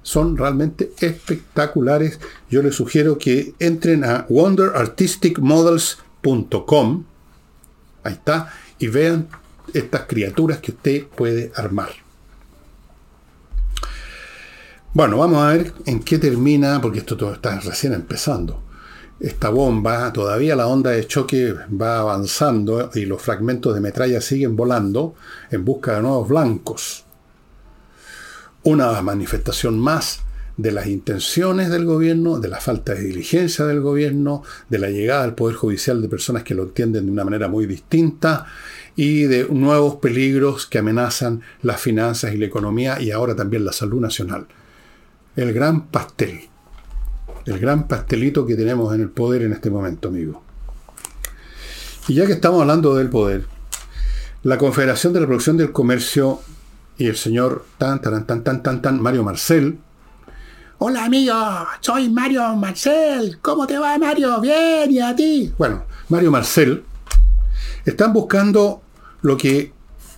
Son 0.02 0.36
realmente 0.36 0.92
espectaculares. 1.00 2.20
Yo 2.48 2.62
les 2.62 2.76
sugiero 2.76 3.18
que 3.18 3.54
entren 3.58 4.04
a 4.04 4.26
wonderartisticmodels.com. 4.28 7.04
Ahí 8.04 8.12
está. 8.12 8.54
Y 8.78 8.86
vean 8.86 9.26
estas 9.74 10.02
criaturas 10.02 10.58
que 10.58 10.70
usted 10.70 11.02
puede 11.04 11.50
armar. 11.54 11.90
Bueno, 14.98 15.16
vamos 15.16 15.44
a 15.44 15.52
ver 15.52 15.72
en 15.86 16.00
qué 16.00 16.18
termina, 16.18 16.80
porque 16.80 16.98
esto 16.98 17.16
todo 17.16 17.32
está 17.32 17.60
recién 17.60 17.92
empezando 17.92 18.64
esta 19.20 19.48
bomba, 19.48 20.12
todavía 20.12 20.56
la 20.56 20.66
onda 20.66 20.90
de 20.90 21.06
choque 21.06 21.54
va 21.80 22.00
avanzando 22.00 22.90
y 22.92 23.04
los 23.04 23.22
fragmentos 23.22 23.76
de 23.76 23.80
metralla 23.80 24.20
siguen 24.20 24.56
volando 24.56 25.14
en 25.52 25.64
busca 25.64 25.94
de 25.94 26.02
nuevos 26.02 26.28
blancos. 26.28 27.04
Una 28.64 29.00
manifestación 29.00 29.78
más 29.78 30.22
de 30.56 30.72
las 30.72 30.88
intenciones 30.88 31.70
del 31.70 31.84
gobierno, 31.84 32.40
de 32.40 32.48
la 32.48 32.58
falta 32.58 32.94
de 32.94 33.02
diligencia 33.02 33.66
del 33.66 33.80
gobierno, 33.80 34.42
de 34.68 34.78
la 34.80 34.90
llegada 34.90 35.22
al 35.22 35.36
Poder 35.36 35.54
Judicial 35.54 36.02
de 36.02 36.08
personas 36.08 36.42
que 36.42 36.56
lo 36.56 36.64
entienden 36.64 37.06
de 37.06 37.12
una 37.12 37.22
manera 37.22 37.46
muy 37.46 37.66
distinta 37.66 38.46
y 38.96 39.22
de 39.22 39.46
nuevos 39.48 39.94
peligros 39.98 40.66
que 40.66 40.78
amenazan 40.78 41.42
las 41.62 41.80
finanzas 41.80 42.34
y 42.34 42.36
la 42.36 42.46
economía 42.46 43.00
y 43.00 43.12
ahora 43.12 43.36
también 43.36 43.64
la 43.64 43.72
salud 43.72 44.00
nacional. 44.00 44.48
El 45.38 45.52
gran 45.52 45.86
pastel 45.86 46.48
el 47.46 47.58
gran 47.58 47.88
pastelito 47.88 48.44
que 48.44 48.56
tenemos 48.56 48.94
en 48.94 49.00
el 49.00 49.08
poder 49.08 49.42
en 49.42 49.52
este 49.52 49.70
momento, 49.70 50.08
amigo. 50.08 50.42
Y 52.06 52.14
ya 52.14 52.26
que 52.26 52.32
estamos 52.32 52.60
hablando 52.60 52.94
del 52.94 53.08
poder, 53.08 53.46
la 54.42 54.58
Confederación 54.58 55.12
de 55.12 55.20
Reproducción 55.20 55.56
del 55.56 55.72
Comercio 55.72 56.40
y 56.98 57.06
el 57.06 57.16
señor 57.16 57.64
tan, 57.78 58.02
tan, 58.02 58.26
tan, 58.26 58.42
tan, 58.42 58.62
tan, 58.62 58.82
tan, 58.82 59.00
Mario 59.00 59.24
Marcel. 59.24 59.78
Hola 60.78 61.04
amigo, 61.04 61.34
soy 61.80 62.10
Mario 62.10 62.54
Marcel. 62.56 63.38
¿Cómo 63.40 63.66
te 63.66 63.78
va 63.78 63.96
Mario? 63.96 64.40
Bien, 64.40 64.90
¿y 64.90 65.00
a 65.00 65.14
ti? 65.14 65.54
Bueno, 65.56 65.84
Mario 66.08 66.30
Marcel 66.30 66.84
están 67.84 68.12
buscando 68.12 68.82
lo 69.22 69.36
que 69.36 69.72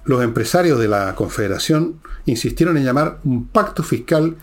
los 0.05 0.23
empresarios 0.25 0.81
de 0.81 0.89
la 0.89 1.14
Confederación 1.14 2.01
insistieron 2.27 2.77
en 2.77 2.85
llamar 2.85 3.21
un 3.25 3.47
pacto 3.47 3.83
fiscal 3.83 4.37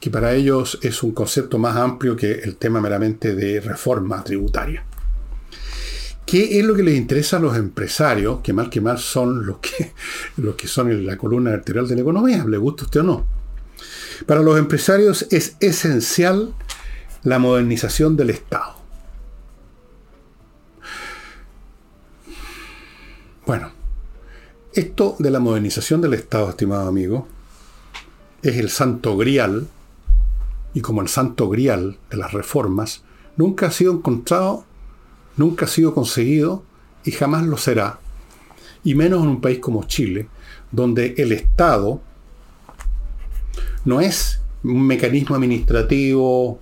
que 0.00 0.10
para 0.10 0.34
ellos 0.34 0.78
es 0.82 1.02
un 1.02 1.12
concepto 1.12 1.58
más 1.58 1.76
amplio 1.76 2.16
que 2.16 2.32
el 2.32 2.56
tema 2.56 2.80
meramente 2.80 3.34
de 3.34 3.60
reforma 3.60 4.22
tributaria. 4.22 4.84
¿Qué 6.24 6.58
es 6.58 6.64
lo 6.64 6.74
que 6.74 6.82
les 6.82 6.96
interesa 6.96 7.36
a 7.36 7.40
los 7.40 7.56
empresarios, 7.56 8.40
que 8.42 8.52
mal 8.52 8.68
que 8.68 8.80
mal 8.80 8.98
son 8.98 9.46
los 9.46 9.58
que, 9.58 9.92
los 10.36 10.56
que 10.56 10.66
son 10.66 11.06
la 11.06 11.16
columna 11.16 11.50
vertebral 11.50 11.86
de 11.86 11.94
la 11.94 12.00
economía, 12.00 12.44
le 12.44 12.58
gusta 12.58 12.84
usted 12.84 13.00
o 13.00 13.04
no? 13.04 13.26
Para 14.26 14.42
los 14.42 14.58
empresarios 14.58 15.26
es 15.30 15.56
esencial 15.60 16.54
la 17.22 17.38
modernización 17.38 18.16
del 18.16 18.30
Estado. 18.30 18.76
Bueno, 23.44 23.70
esto 24.72 25.14
de 25.20 25.30
la 25.30 25.38
modernización 25.38 26.00
del 26.00 26.14
Estado, 26.14 26.50
estimado 26.50 26.88
amigo, 26.88 27.28
es 28.42 28.56
el 28.56 28.70
santo 28.70 29.16
grial, 29.16 29.68
y 30.76 30.82
como 30.82 31.00
el 31.00 31.08
santo 31.08 31.48
grial 31.48 31.96
de 32.10 32.18
las 32.18 32.34
reformas, 32.34 33.02
nunca 33.38 33.68
ha 33.68 33.70
sido 33.70 33.94
encontrado 33.94 34.66
nunca 35.38 35.64
ha 35.64 35.68
sido 35.68 35.94
conseguido 35.94 36.64
y 37.02 37.12
jamás 37.12 37.46
lo 37.46 37.56
será, 37.56 37.98
y 38.84 38.94
menos 38.94 39.22
en 39.22 39.28
un 39.28 39.40
país 39.40 39.58
como 39.58 39.84
Chile, 39.84 40.28
donde 40.70 41.14
el 41.16 41.32
Estado 41.32 42.02
no 43.86 44.02
es 44.02 44.40
un 44.64 44.86
mecanismo 44.86 45.34
administrativo 45.34 46.60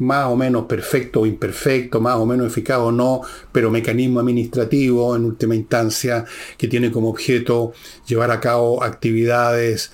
más 0.00 0.26
o 0.26 0.34
menos 0.34 0.64
perfecto 0.64 1.20
o 1.20 1.26
imperfecto, 1.26 2.00
más 2.00 2.16
o 2.16 2.26
menos 2.26 2.48
eficaz 2.48 2.78
o 2.78 2.90
no, 2.90 3.20
pero 3.52 3.70
mecanismo 3.70 4.18
administrativo 4.18 5.14
en 5.14 5.24
última 5.24 5.54
instancia 5.54 6.24
que 6.56 6.66
tiene 6.66 6.90
como 6.90 7.08
objeto 7.08 7.72
llevar 8.04 8.32
a 8.32 8.40
cabo 8.40 8.82
actividades 8.82 9.92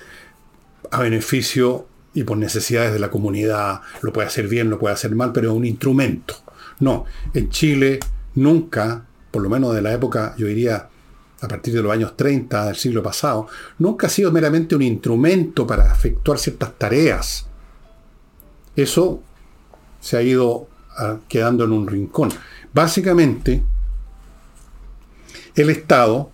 a 0.89 1.01
beneficio 1.01 1.87
y 2.15 2.23
por 2.23 2.37
necesidades 2.37 2.91
de 2.91 2.99
la 2.99 3.11
comunidad. 3.11 3.81
Lo 4.01 4.11
puede 4.11 4.27
hacer 4.27 4.47
bien, 4.47 4.71
lo 4.71 4.79
puede 4.79 4.95
hacer 4.95 5.13
mal, 5.13 5.31
pero 5.31 5.51
es 5.51 5.55
un 5.55 5.65
instrumento. 5.65 6.35
No, 6.79 7.05
en 7.33 7.49
Chile 7.49 7.99
nunca, 8.33 9.05
por 9.29 9.43
lo 9.43 9.49
menos 9.49 9.75
de 9.75 9.83
la 9.83 9.93
época, 9.93 10.33
yo 10.37 10.47
diría 10.47 10.89
a 11.41 11.47
partir 11.47 11.73
de 11.73 11.83
los 11.83 11.91
años 11.91 12.17
30 12.17 12.65
del 12.65 12.75
siglo 12.75 13.03
pasado, 13.03 13.47
nunca 13.77 14.07
ha 14.07 14.09
sido 14.09 14.31
meramente 14.31 14.75
un 14.75 14.81
instrumento 14.81 15.67
para 15.67 15.91
efectuar 15.91 16.39
ciertas 16.39 16.73
tareas. 16.77 17.45
Eso 18.75 19.21
se 19.99 20.17
ha 20.17 20.21
ido 20.21 20.67
ah, 20.97 21.17
quedando 21.27 21.65
en 21.65 21.71
un 21.71 21.87
rincón. 21.87 22.29
Básicamente, 22.73 23.61
el 25.55 25.69
Estado 25.69 26.31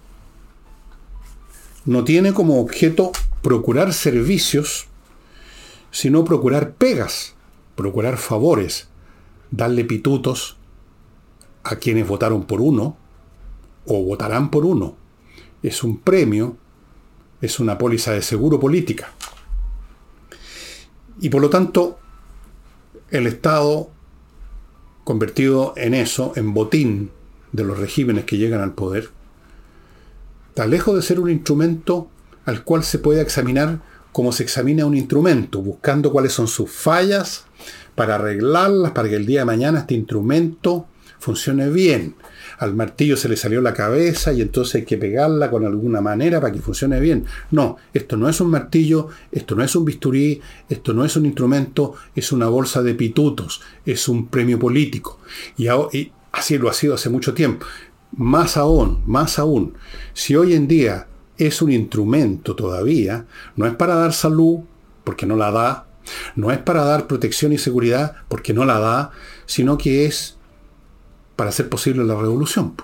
no 1.86 2.04
tiene 2.04 2.34
como 2.34 2.62
objeto 2.62 3.12
procurar 3.42 3.94
servicios, 3.94 4.88
sino 5.92 6.24
procurar 6.24 6.74
pegas, 6.74 7.36
procurar 7.76 8.18
favores, 8.18 8.88
darle 9.52 9.84
pitutos 9.86 10.58
a 11.64 11.76
quienes 11.76 12.08
votaron 12.08 12.46
por 12.46 12.62
uno 12.62 12.98
o 13.86 14.04
votarán 14.04 14.50
por 14.50 14.66
uno. 14.66 14.96
Es 15.62 15.84
un 15.84 16.00
premio, 16.00 16.58
es 17.42 17.60
una 17.60 17.78
póliza 17.78 18.14
de 18.14 18.22
seguro 18.22 18.60
política. 18.60 19.12
Y 21.20 21.30
por 21.30 21.42
lo 21.42 21.50
tanto, 21.50 22.00
el 23.10 23.28
Estado, 23.28 23.90
convertido 25.04 25.74
en 25.76 25.94
eso, 25.94 26.34
en 26.36 26.54
botín 26.54 27.12
de 27.52 27.64
los 27.64 27.78
regímenes 27.78 28.26
que 28.26 28.38
llegan 28.38 28.62
al 28.62 28.74
poder, 28.74 29.10
está 30.50 30.66
lejos 30.66 30.96
de 30.96 31.02
ser 31.02 31.20
un 31.20 31.30
instrumento 31.30 32.10
al 32.46 32.64
cual 32.64 32.84
se 32.84 32.98
puede 32.98 33.22
examinar 33.22 33.82
como 34.12 34.32
se 34.32 34.44
examina 34.44 34.86
un 34.86 34.96
instrumento, 34.96 35.62
buscando 35.62 36.12
cuáles 36.12 36.34
son 36.34 36.48
sus 36.48 36.70
fallas, 36.70 37.46
para 37.96 38.16
arreglarlas, 38.16 38.92
para 38.92 39.10
que 39.10 39.16
el 39.16 39.26
día 39.26 39.42
de 39.42 39.46
mañana 39.46 39.80
este 39.80 39.94
instrumento 39.94 40.88
funcione 41.20 41.70
bien. 41.70 42.16
Al 42.58 42.76
martillo 42.76 43.16
se 43.16 43.30
le 43.30 43.38
salió 43.38 43.62
la 43.62 43.74
cabeza 43.74 44.34
y 44.34 44.42
entonces 44.42 44.76
hay 44.76 44.86
que 44.86 44.98
pegarla 44.98 45.50
con 45.50 45.66
alguna 45.66 46.02
manera 46.02 46.42
para 46.42 46.54
que 46.54 46.62
funcione 46.62 47.00
bien. 47.00 47.26
No, 47.52 47.78
esto 47.94 48.18
no 48.18 48.28
es 48.28 48.42
un 48.42 48.50
martillo, 48.50 49.08
esto 49.32 49.56
no 49.56 49.64
es 49.64 49.76
un 49.76 49.86
bisturí, 49.86 50.42
esto 50.68 50.94
no 50.94 51.06
es 51.06 51.16
un 51.16 51.26
instrumento, 51.26 51.94
es 52.16 52.32
una 52.32 52.48
bolsa 52.48 52.84
de 52.84 52.96
pitutos, 52.96 53.62
es 53.86 54.08
un 54.08 54.28
premio 54.28 54.60
político. 54.60 55.20
Y, 55.58 55.68
así 56.32 56.58
lo 56.58 56.70
ha 56.70 56.74
sido 56.74 56.96
hace 56.96 57.10
mucho 57.10 57.34
tiempo. 57.34 57.66
Más 58.14 58.58
aún, 58.58 59.02
más 59.06 59.40
aún, 59.40 59.74
si 60.14 60.36
hoy 60.36 60.54
en 60.54 60.68
día 60.68 61.08
es 61.48 61.62
un 61.62 61.72
instrumento 61.72 62.56
todavía, 62.56 63.26
no 63.56 63.66
es 63.66 63.76
para 63.76 63.96
dar 63.96 64.14
salud, 64.14 64.60
porque 65.04 65.26
no 65.26 65.36
la 65.36 65.52
da, 65.52 65.88
no 66.36 66.52
es 66.52 66.60
para 66.60 66.84
dar 66.84 67.08
protección 67.08 67.54
y 67.54 67.58
seguridad, 67.58 68.16
porque 68.28 68.54
no 68.54 68.66
la 68.66 68.80
da, 68.80 69.12
sino 69.46 69.78
que 69.78 70.06
es 70.06 70.38
para 71.36 71.50
hacer 71.50 71.70
posible 71.70 72.04
la 72.04 72.16
revolución. 72.16 72.76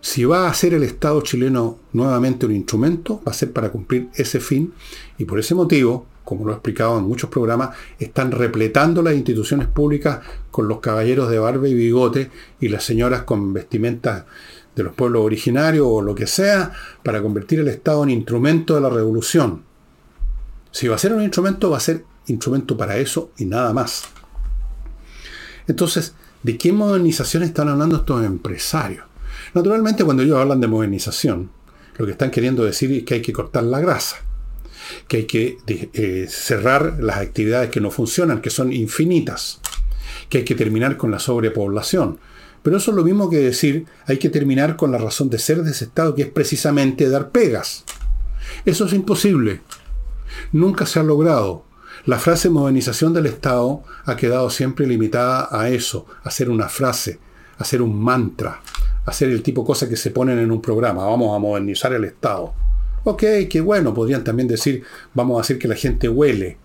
Si 0.00 0.24
va 0.24 0.48
a 0.48 0.54
ser 0.54 0.74
el 0.74 0.82
Estado 0.82 1.20
chileno 1.20 1.78
nuevamente 1.92 2.46
un 2.46 2.54
instrumento, 2.54 3.20
va 3.26 3.30
a 3.30 3.34
ser 3.34 3.52
para 3.52 3.70
cumplir 3.70 4.08
ese 4.14 4.40
fin 4.40 4.72
y 5.18 5.24
por 5.24 5.38
ese 5.38 5.54
motivo, 5.54 6.06
como 6.24 6.44
lo 6.44 6.52
he 6.52 6.54
explicado 6.54 6.98
en 6.98 7.04
muchos 7.04 7.30
programas, 7.30 7.76
están 7.98 8.32
repletando 8.32 9.02
las 9.02 9.14
instituciones 9.14 9.68
públicas 9.68 10.20
con 10.50 10.66
los 10.66 10.80
caballeros 10.80 11.30
de 11.30 11.38
barba 11.38 11.68
y 11.68 11.74
bigote 11.74 12.30
y 12.60 12.68
las 12.68 12.84
señoras 12.84 13.22
con 13.22 13.52
vestimentas 13.52 14.24
de 14.74 14.82
los 14.82 14.94
pueblos 14.94 15.24
originarios 15.24 15.86
o 15.88 16.00
lo 16.00 16.14
que 16.14 16.26
sea, 16.26 16.72
para 17.02 17.22
convertir 17.22 17.60
el 17.60 17.68
Estado 17.68 18.02
en 18.04 18.10
instrumento 18.10 18.74
de 18.74 18.80
la 18.80 18.88
revolución. 18.88 19.62
Si 20.70 20.88
va 20.88 20.96
a 20.96 20.98
ser 20.98 21.12
un 21.12 21.22
instrumento, 21.22 21.70
va 21.70 21.76
a 21.76 21.80
ser 21.80 22.04
instrumento 22.26 22.76
para 22.76 22.96
eso 22.96 23.30
y 23.36 23.44
nada 23.44 23.72
más. 23.72 24.04
Entonces, 25.68 26.14
¿de 26.42 26.56
qué 26.56 26.72
modernización 26.72 27.42
están 27.42 27.68
hablando 27.68 27.96
estos 27.96 28.24
empresarios? 28.24 29.04
Naturalmente, 29.54 30.04
cuando 30.04 30.22
ellos 30.22 30.38
hablan 30.38 30.60
de 30.60 30.68
modernización, 30.68 31.50
lo 31.98 32.06
que 32.06 32.12
están 32.12 32.30
queriendo 32.30 32.64
decir 32.64 32.90
es 32.92 33.04
que 33.04 33.14
hay 33.14 33.22
que 33.22 33.32
cortar 33.32 33.64
la 33.64 33.80
grasa, 33.80 34.16
que 35.08 35.18
hay 35.18 35.24
que 35.24 35.58
eh, 35.66 36.26
cerrar 36.28 36.98
las 37.00 37.18
actividades 37.18 37.70
que 37.70 37.80
no 37.80 37.90
funcionan, 37.90 38.40
que 38.40 38.50
son 38.50 38.72
infinitas, 38.72 39.60
que 40.28 40.38
hay 40.38 40.44
que 40.44 40.54
terminar 40.54 40.96
con 40.96 41.10
la 41.10 41.18
sobrepoblación. 41.18 42.18
Pero 42.62 42.76
eso 42.76 42.90
es 42.90 42.96
lo 42.96 43.04
mismo 43.04 43.28
que 43.28 43.38
decir 43.38 43.86
hay 44.06 44.18
que 44.18 44.30
terminar 44.30 44.76
con 44.76 44.92
la 44.92 44.98
razón 44.98 45.30
de 45.30 45.38
ser 45.38 45.62
de 45.62 45.72
ese 45.72 45.86
Estado, 45.86 46.14
que 46.14 46.22
es 46.22 46.28
precisamente 46.28 47.08
dar 47.08 47.30
pegas. 47.30 47.84
Eso 48.64 48.86
es 48.86 48.92
imposible 48.92 49.60
nunca 50.52 50.86
se 50.86 51.00
ha 51.00 51.02
logrado. 51.02 51.64
La 52.06 52.18
frase 52.18 52.50
modernización 52.50 53.12
del 53.12 53.26
Estado 53.26 53.82
ha 54.04 54.16
quedado 54.16 54.50
siempre 54.50 54.86
limitada 54.86 55.48
a 55.50 55.68
eso, 55.68 56.06
a 56.24 56.30
ser 56.30 56.50
una 56.50 56.68
frase, 56.68 57.18
a 57.58 57.64
ser 57.64 57.82
un 57.82 58.00
mantra, 58.00 58.60
a 59.04 59.24
el 59.24 59.42
tipo 59.42 59.62
de 59.62 59.66
cosas 59.66 59.88
que 59.88 59.96
se 59.96 60.10
ponen 60.10 60.38
en 60.38 60.50
un 60.50 60.60
programa. 60.60 61.04
Vamos 61.04 61.34
a 61.34 61.38
modernizar 61.38 61.92
el 61.92 62.04
Estado. 62.04 62.54
Ok, 63.04 63.22
qué 63.50 63.60
bueno, 63.60 63.92
podrían 63.92 64.24
también 64.24 64.48
decir, 64.48 64.82
vamos 65.14 65.38
a 65.38 65.42
hacer 65.42 65.58
que 65.58 65.68
la 65.68 65.74
gente 65.74 66.08
huele, 66.08 66.56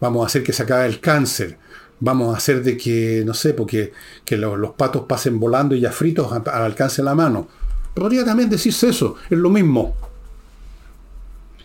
vamos 0.00 0.22
a 0.22 0.26
hacer 0.26 0.42
que 0.42 0.52
se 0.52 0.62
acabe 0.62 0.86
el 0.86 1.00
cáncer, 1.00 1.58
vamos 2.02 2.34
a 2.34 2.38
hacer 2.38 2.64
de 2.64 2.76
que, 2.76 3.22
no 3.24 3.32
sé, 3.32 3.54
porque 3.54 3.92
que 4.24 4.36
los, 4.36 4.72
patos 4.72 5.04
pasen 5.08 5.38
volando 5.38 5.76
y 5.76 5.80
ya 5.80 5.92
fritos 5.92 6.32
al 6.32 6.62
alcance 6.62 7.00
de 7.00 7.06
la 7.06 7.14
mano. 7.14 7.46
Podría 7.94 8.24
también 8.24 8.50
decirse 8.50 8.88
eso, 8.88 9.14
es 9.30 9.38
lo 9.38 9.50
mismo. 9.50 9.94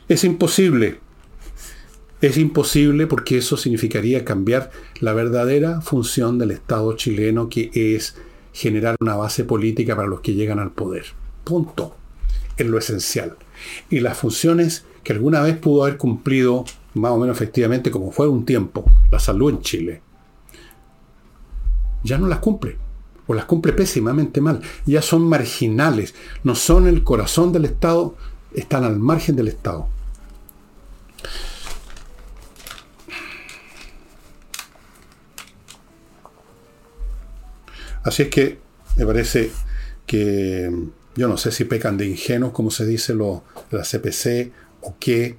Es 0.07 0.23
imposible. 0.23 0.99
Es 2.21 2.37
imposible 2.37 3.07
porque 3.07 3.39
eso 3.39 3.57
significaría 3.57 4.23
cambiar 4.23 4.71
la 4.99 5.13
verdadera 5.13 5.81
función 5.81 6.37
del 6.37 6.51
Estado 6.51 6.95
chileno, 6.95 7.49
que 7.49 7.71
es 7.73 8.15
generar 8.53 8.95
una 8.99 9.15
base 9.15 9.43
política 9.43 9.95
para 9.95 10.07
los 10.07 10.21
que 10.21 10.35
llegan 10.35 10.59
al 10.59 10.71
poder. 10.71 11.05
Punto. 11.43 11.95
Es 12.57 12.67
lo 12.67 12.77
esencial. 12.77 13.37
Y 13.89 14.01
las 14.01 14.17
funciones 14.17 14.85
que 15.03 15.13
alguna 15.13 15.41
vez 15.41 15.57
pudo 15.57 15.83
haber 15.83 15.97
cumplido 15.97 16.65
más 16.93 17.11
o 17.11 17.17
menos 17.17 17.35
efectivamente, 17.35 17.91
como 17.91 18.11
fue 18.11 18.27
un 18.27 18.45
tiempo, 18.45 18.85
la 19.11 19.19
salud 19.19 19.51
en 19.51 19.61
Chile, 19.61 20.01
ya 22.07 22.17
no 22.17 22.27
las 22.27 22.39
cumple. 22.39 22.77
O 23.27 23.33
las 23.33 23.45
cumple 23.45 23.73
pésimamente 23.73 24.39
mal. 24.41 24.61
Ya 24.85 25.01
son 25.01 25.27
marginales. 25.27 26.15
No 26.43 26.55
son 26.55 26.87
el 26.87 27.03
corazón 27.03 27.51
del 27.51 27.65
Estado, 27.65 28.15
están 28.53 28.83
al 28.83 28.97
margen 28.97 29.35
del 29.35 29.49
Estado. 29.49 29.87
Así 38.03 38.23
es 38.23 38.29
que 38.29 38.57
me 38.95 39.05
parece 39.05 39.51
que 40.05 40.71
yo 41.17 41.27
no 41.27 41.35
sé 41.35 41.51
si 41.51 41.65
pecan 41.65 41.97
de 41.97 42.07
ingenuos, 42.07 42.53
como 42.53 42.71
se 42.71 42.85
dice 42.85 43.13
lo, 43.13 43.43
la 43.69 43.83
CPC, 43.83 44.53
o 44.81 44.95
qué, 44.97 45.35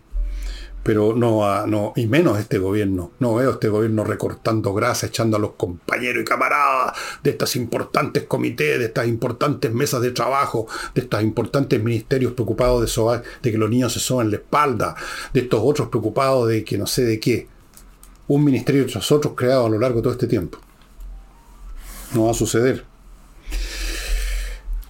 pero 0.83 1.15
no, 1.15 1.67
no, 1.67 1.93
y 1.97 2.07
menos 2.07 2.39
este 2.39 2.59
gobierno. 2.59 3.13
No 3.19 3.35
veo 3.35 3.53
este 3.53 3.69
gobierno 3.69 4.05
recortando 4.05 4.73
grasa, 4.73 5.07
echando 5.07 5.37
a 5.37 5.41
los 5.41 5.53
compañeros 5.53 6.23
y 6.23 6.25
camaradas 6.25 6.97
de 7.23 7.31
estas 7.31 7.57
importantes 7.57 8.25
comités, 8.25 8.79
de 8.79 8.87
estas 8.87 9.07
importantes 9.07 9.73
mesas 9.73 10.01
de 10.01 10.13
trabajo, 10.13 10.67
de 10.95 11.03
estos 11.03 11.23
importantes 11.23 11.83
ministerios 11.83 12.33
preocupados 12.33 12.97
de, 13.43 13.51
que 13.51 13.59
los 13.59 13.71
niños 13.71 13.93
se 13.93 14.01
soban 14.01 14.31
la 14.31 14.37
espalda, 14.37 14.95
de 15.33 15.41
estos 15.41 15.61
otros 15.63 15.89
preocupados 15.89 16.49
de 16.49 16.65
que 16.65 16.79
no 16.79 16.87
sé 16.87 17.05
de 17.05 17.21
qué. 17.21 17.49
un 18.29 18.45
ministerio 18.45 18.87
tras 18.87 19.11
otro 19.13 19.35
creado 19.35 19.67
a 19.67 19.71
lo 19.71 19.79
largo 19.79 19.97
de 19.97 20.03
todo 20.03 20.13
este 20.13 20.27
tiempo. 20.27 20.59
No 22.15 22.25
va 22.25 22.31
a 22.31 22.35
suceder. 22.35 22.85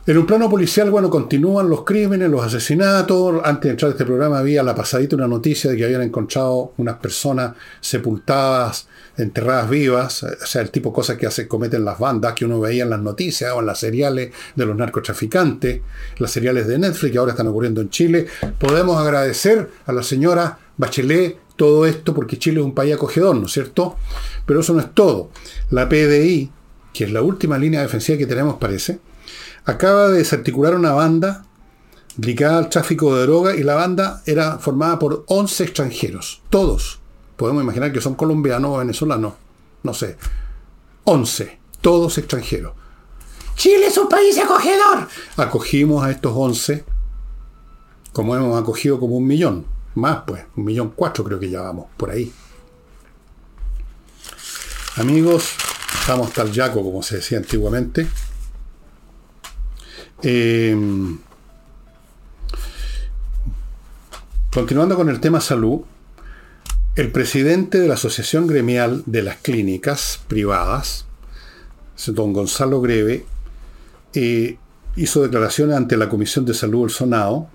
En 0.09 0.17
un 0.17 0.25
plano 0.25 0.49
policial, 0.49 0.91
bueno, 0.91 1.11
continúan 1.11 1.69
los 1.69 1.85
crímenes, 1.85 2.31
los 2.31 2.43
asesinatos. 2.43 3.43
Antes 3.45 3.65
de 3.65 3.71
entrar 3.73 3.91
a 3.91 3.93
este 3.93 4.07
programa 4.07 4.39
había 4.39 4.63
la 4.63 4.75
pasadita 4.75 5.17
una 5.17 5.29
noticia 5.29 5.71
de 5.71 5.77
que 5.77 5.85
habían 5.85 6.01
encontrado 6.01 6.73
unas 6.79 6.97
personas 6.97 7.53
sepultadas, 7.83 8.89
enterradas 9.19 9.69
vivas, 9.69 10.23
o 10.23 10.47
sea, 10.47 10.63
el 10.63 10.71
tipo 10.71 10.89
de 10.89 10.95
cosas 10.95 11.19
que 11.19 11.47
cometen 11.47 11.85
las 11.85 11.99
bandas 11.99 12.33
que 12.33 12.47
uno 12.47 12.59
veía 12.59 12.85
en 12.85 12.89
las 12.89 13.01
noticias 13.01 13.53
o 13.53 13.61
en 13.61 13.67
las 13.67 13.81
seriales 13.81 14.33
de 14.57 14.65
los 14.65 14.75
narcotraficantes, 14.75 15.83
las 16.17 16.31
seriales 16.31 16.67
de 16.67 16.79
Netflix 16.79 17.13
que 17.13 17.19
ahora 17.19 17.33
están 17.33 17.49
ocurriendo 17.49 17.83
en 17.83 17.91
Chile. 17.91 18.29
Podemos 18.59 18.99
agradecer 18.99 19.69
a 19.85 19.93
la 19.93 20.03
señora 20.03 20.59
Bachelet 20.79 21.37
todo 21.55 21.85
esto 21.85 22.15
porque 22.15 22.39
Chile 22.39 22.61
es 22.61 22.65
un 22.65 22.75
país 22.75 22.95
acogedor, 22.95 23.37
¿no 23.37 23.45
es 23.45 23.53
cierto? 23.53 23.97
Pero 24.47 24.61
eso 24.61 24.73
no 24.73 24.81
es 24.81 24.91
todo. 24.95 25.29
La 25.69 25.87
PDI, 25.87 26.51
que 26.95 27.05
es 27.05 27.13
la 27.13 27.21
última 27.21 27.59
línea 27.59 27.83
defensiva 27.83 28.17
que 28.17 28.27
tenemos, 28.27 28.57
parece, 28.57 29.01
acaba 29.65 30.09
de 30.09 30.19
desarticular 30.19 30.75
una 30.75 30.93
banda 30.93 31.45
dedicada 32.17 32.59
al 32.59 32.69
tráfico 32.69 33.15
de 33.15 33.23
droga 33.23 33.55
y 33.55 33.63
la 33.63 33.75
banda 33.75 34.23
era 34.27 34.59
formada 34.59 34.99
por 34.99 35.25
11 35.29 35.65
extranjeros, 35.65 36.43
todos. 36.51 36.99
Podemos 37.37 37.63
imaginar 37.63 37.93
que 37.93 38.01
son 38.01 38.15
colombianos 38.15 38.73
o 38.75 38.79
venezolanos, 38.79 39.35
no 39.83 39.95
sé. 39.95 40.17
11, 41.05 41.59
todos 41.81 42.19
extranjeros. 42.19 42.73
Chile 43.55 43.87
es 43.87 43.97
un 43.97 44.09
país 44.09 44.37
acogedor. 44.39 45.09
Acogimos 45.37 46.05
a 46.05 46.11
estos 46.11 46.33
11, 46.35 46.85
como 48.13 48.35
hemos 48.35 48.61
acogido 48.61 48.99
como 48.99 49.17
un 49.17 49.27
millón, 49.27 49.67
más 49.95 50.23
pues, 50.27 50.45
un 50.57 50.65
millón 50.65 50.93
cuatro 50.95 51.25
creo 51.25 51.39
que 51.39 51.51
ya 51.51 51.61
vamos, 51.61 51.87
por 51.97 52.11
ahí. 52.11 52.33
Amigos, 54.97 55.51
estamos 56.01 56.33
tal 56.33 56.51
yaco, 56.51 56.83
como 56.83 57.03
se 57.03 57.17
decía 57.17 57.39
antiguamente. 57.39 58.09
Em, 60.23 61.19
continuando 64.53 64.97
con 64.97 65.09
el 65.09 65.21
tema 65.21 65.41
salud, 65.41 65.83
el 66.97 67.13
presidente 67.13 67.79
de 67.79 67.87
la 67.87 67.95
Asociación 67.95 68.49
Gremial 68.49 69.05
de 69.07 69.23
las 69.23 69.37
Clínicas 69.37 70.21
Privadas, 70.27 71.07
don 72.09 72.33
Gonzalo 72.33 72.81
Greve, 72.81 73.27
eh, 74.15 74.59
hizo 74.97 75.23
declaraciones 75.23 75.77
ante 75.77 75.97
la 75.97 76.09
Comisión 76.09 76.45
de 76.45 76.55
Salud 76.55 76.81
del 76.81 76.91
Sonado 76.91 77.49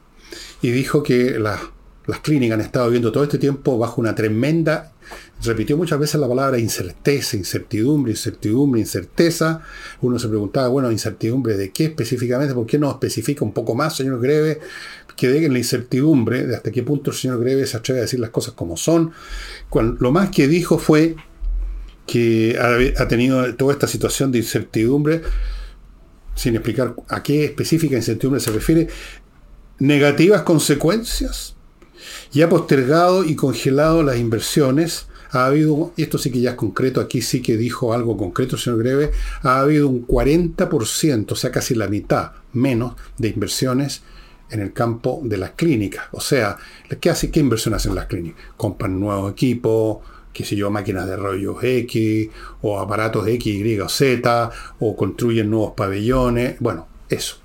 y 0.62 0.72
dijo 0.72 1.04
que 1.04 1.40
las 1.40 2.20
clínicas 2.22 2.56
han 2.56 2.62
estado 2.62 2.86
viviendo 2.86 3.12
todo 3.12 3.24
este 3.26 3.38
tiempo 3.38 3.78
bajo 3.78 4.00
una 4.00 4.16
tremenda 4.16 4.93
repitió 5.44 5.78
muchas 5.78 6.00
veces 6.00 6.20
la 6.20 6.28
palabra 6.28 6.58
incerteza, 6.58 7.36
incertidumbre, 7.38 8.12
incertidumbre, 8.12 8.80
incerteza. 8.80 9.62
Uno 10.02 10.20
se 10.20 10.28
preguntaba, 10.28 10.68
bueno, 10.68 10.92
incertidumbre 10.92 11.58
de 11.58 11.72
qué 11.72 11.86
específicamente, 11.86 12.54
¿por 12.54 12.66
qué 12.66 12.78
no 12.78 12.90
especifica 12.90 13.44
un 13.44 13.54
poco 13.54 13.76
más, 13.76 13.96
señor 13.96 14.22
Greve? 14.22 14.60
Que 15.16 15.46
en 15.46 15.54
la 15.54 15.60
incertidumbre 15.60 16.48
de 16.48 16.56
hasta 16.56 16.72
qué 16.72 16.82
punto 16.82 17.12
el 17.12 17.18
señor 17.18 17.40
Greve 17.40 17.68
se 17.68 17.78
atreve 17.78 18.00
a 18.00 18.04
decir 18.04 18.20
las 18.20 18.32
cosas 18.32 18.54
como 18.56 18.78
son. 18.78 19.12
lo 20.00 20.12
más 20.12 20.30
que 20.30 20.48
dijo 20.48 20.78
fue 20.78 21.16
que 22.08 22.58
ha, 22.98 23.08
tenido 23.08 23.54
toda 23.56 23.74
esta 23.74 23.88
situación 23.88 24.32
de 24.32 24.40
incertidumbre, 24.40 25.22
sin 26.36 26.56
explicar 26.56 26.96
a 27.08 27.22
qué 27.22 27.46
específica 27.46 27.96
incertidumbre 27.96 28.42
se 28.42 28.52
refiere, 28.52 28.88
negativas 29.80 30.42
consecuencias 30.42 31.56
y 32.32 32.42
ha 32.42 32.50
postergado 32.50 33.24
y 33.24 33.36
congelado 33.36 34.04
las 34.04 34.18
inversiones 34.18 35.08
ha 35.34 35.48
habido, 35.48 35.92
y 35.98 36.04
esto 36.04 36.18
sí 36.18 36.32
que 36.32 36.40
ya 36.40 36.52
es 36.52 36.56
concreto, 36.56 37.02
aquí 37.02 37.22
sí 37.22 37.42
que 37.42 37.58
dijo 37.58 37.94
algo 37.94 38.16
concreto, 38.16 38.56
señor 38.56 38.80
Greve, 38.80 39.12
ha 39.42 39.60
habido 39.60 39.90
un 39.90 40.08
40%, 40.08 41.32
o 41.32 41.36
sea, 41.36 41.52
casi 41.52 41.74
la 41.76 41.88
mitad 41.88 42.32
menos 42.54 42.94
de 43.18 43.30
inversiones 43.30 44.04
en 44.52 44.60
el 44.60 44.74
campo 44.74 45.22
de 45.24 45.38
las 45.38 45.52
clínicas. 45.52 46.06
O 46.12 46.22
sea, 46.22 46.58
¿qué, 47.00 47.10
hace, 47.10 47.32
qué 47.32 47.40
inversión 47.40 47.74
hacen 47.74 47.96
las 47.96 48.06
clínicas? 48.06 48.40
Compran 48.56 49.00
nuevos 49.00 49.32
equipos, 49.32 49.98
qué 50.32 50.46
sé 50.46 50.56
yo, 50.56 50.70
máquinas 50.70 51.08
de 51.08 51.16
rollos 51.16 51.64
X, 51.64 52.30
o 52.62 52.80
aparatos 52.80 53.28
X, 53.28 53.66
Y 53.66 53.80
o 53.80 53.90
Z, 53.90 54.52
o 54.80 54.96
construyen 54.96 55.50
nuevos 55.50 55.74
pabellones, 55.76 56.58
bueno, 56.60 56.88
eso. 57.10 57.38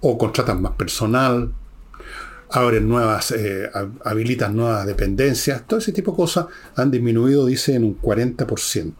O 0.00 0.18
contratan 0.18 0.60
más 0.60 0.72
personal, 0.72 1.52
abren 2.52 2.86
nuevas, 2.86 3.30
eh, 3.30 3.70
habilitan 4.04 4.54
nuevas 4.54 4.86
dependencias, 4.86 5.66
todo 5.66 5.80
ese 5.80 5.92
tipo 5.92 6.12
de 6.12 6.16
cosas 6.16 6.46
han 6.76 6.90
disminuido, 6.90 7.46
dice, 7.46 7.74
en 7.74 7.84
un 7.84 8.00
40%. 8.00 8.92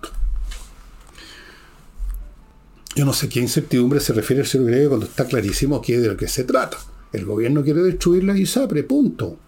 Yo 2.94 3.04
no 3.04 3.12
sé 3.12 3.28
qué 3.28 3.40
incertidumbre 3.40 4.00
se 4.00 4.12
refiere 4.12 4.42
el 4.42 4.48
señor 4.48 4.68
Greve 4.68 4.88
cuando 4.88 5.06
está 5.06 5.26
clarísimo 5.26 5.80
que 5.80 5.98
de 5.98 6.08
lo 6.08 6.16
que 6.16 6.28
se 6.28 6.44
trata. 6.44 6.78
El 7.12 7.24
gobierno 7.26 7.62
quiere 7.62 7.82
destruir 7.82 8.24
la 8.24 8.36
ISAPRE, 8.36 8.84
punto. 8.84 9.38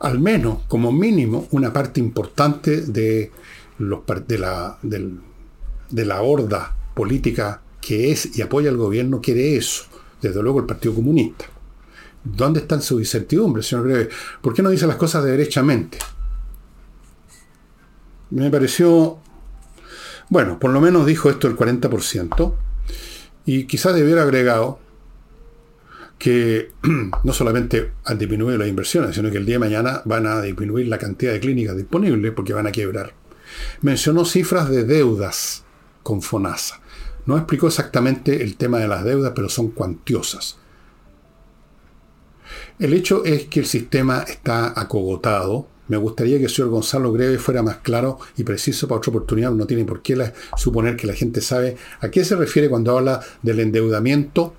Al 0.00 0.18
menos, 0.18 0.62
como 0.66 0.92
mínimo, 0.92 1.46
una 1.50 1.72
parte 1.72 2.00
importante 2.00 2.82
de, 2.82 3.30
los, 3.78 4.00
de, 4.26 4.38
la, 4.38 4.78
de 4.82 6.04
la 6.04 6.22
horda 6.22 6.76
política 6.94 7.62
que 7.80 8.10
es 8.10 8.36
y 8.36 8.42
apoya 8.42 8.70
al 8.70 8.76
gobierno 8.76 9.20
quiere 9.20 9.56
eso. 9.56 9.84
Desde 10.20 10.42
luego 10.42 10.60
el 10.60 10.66
Partido 10.66 10.94
Comunista. 10.94 11.46
¿Dónde 12.22 12.60
están 12.60 12.82
sus 12.82 13.00
incertidumbres, 13.00 13.66
señor 13.66 13.88
Greve? 13.88 14.08
¿Por 14.40 14.54
qué 14.54 14.62
no 14.62 14.70
dice 14.70 14.86
las 14.86 14.96
cosas 14.96 15.24
derechamente? 15.24 15.98
Me 18.30 18.50
pareció, 18.50 19.18
bueno, 20.28 20.58
por 20.58 20.70
lo 20.70 20.80
menos 20.80 21.06
dijo 21.06 21.30
esto 21.30 21.48
el 21.48 21.56
40%, 21.56 22.54
y 23.46 23.64
quizás 23.64 23.94
debiera 23.94 24.22
agregado 24.22 24.78
que 26.20 26.70
no 27.24 27.32
solamente 27.32 27.92
han 28.04 28.18
disminuido 28.18 28.58
las 28.58 28.68
inversiones, 28.68 29.16
sino 29.16 29.30
que 29.30 29.38
el 29.38 29.46
día 29.46 29.56
de 29.56 29.60
mañana 29.60 30.02
van 30.04 30.26
a 30.26 30.40
disminuir 30.42 30.86
la 30.86 30.98
cantidad 30.98 31.32
de 31.32 31.40
clínicas 31.40 31.76
disponibles 31.76 32.32
porque 32.32 32.52
van 32.52 32.66
a 32.66 32.72
quebrar. 32.72 33.14
Mencionó 33.80 34.24
cifras 34.24 34.68
de 34.68 34.84
deudas 34.84 35.64
con 36.04 36.22
FONASA. 36.22 36.80
No 37.26 37.36
explicó 37.36 37.66
exactamente 37.66 38.42
el 38.42 38.56
tema 38.56 38.78
de 38.78 38.88
las 38.88 39.02
deudas, 39.02 39.32
pero 39.34 39.48
son 39.48 39.70
cuantiosas. 39.70 40.59
El 42.80 42.94
hecho 42.94 43.26
es 43.26 43.44
que 43.44 43.60
el 43.60 43.66
sistema 43.66 44.24
está 44.26 44.72
acogotado. 44.80 45.66
Me 45.88 45.98
gustaría 45.98 46.38
que 46.38 46.44
el 46.44 46.50
señor 46.50 46.70
Gonzalo 46.70 47.12
Greve 47.12 47.36
fuera 47.36 47.62
más 47.62 47.76
claro 47.78 48.18
y 48.38 48.42
preciso 48.42 48.88
para 48.88 48.96
otra 48.96 49.10
oportunidad. 49.10 49.50
No 49.50 49.66
tiene 49.66 49.84
por 49.84 50.00
qué 50.00 50.32
suponer 50.56 50.96
que 50.96 51.06
la 51.06 51.12
gente 51.12 51.42
sabe 51.42 51.76
a 52.00 52.10
qué 52.10 52.24
se 52.24 52.36
refiere 52.36 52.70
cuando 52.70 52.96
habla 52.96 53.20
del 53.42 53.60
endeudamiento 53.60 54.54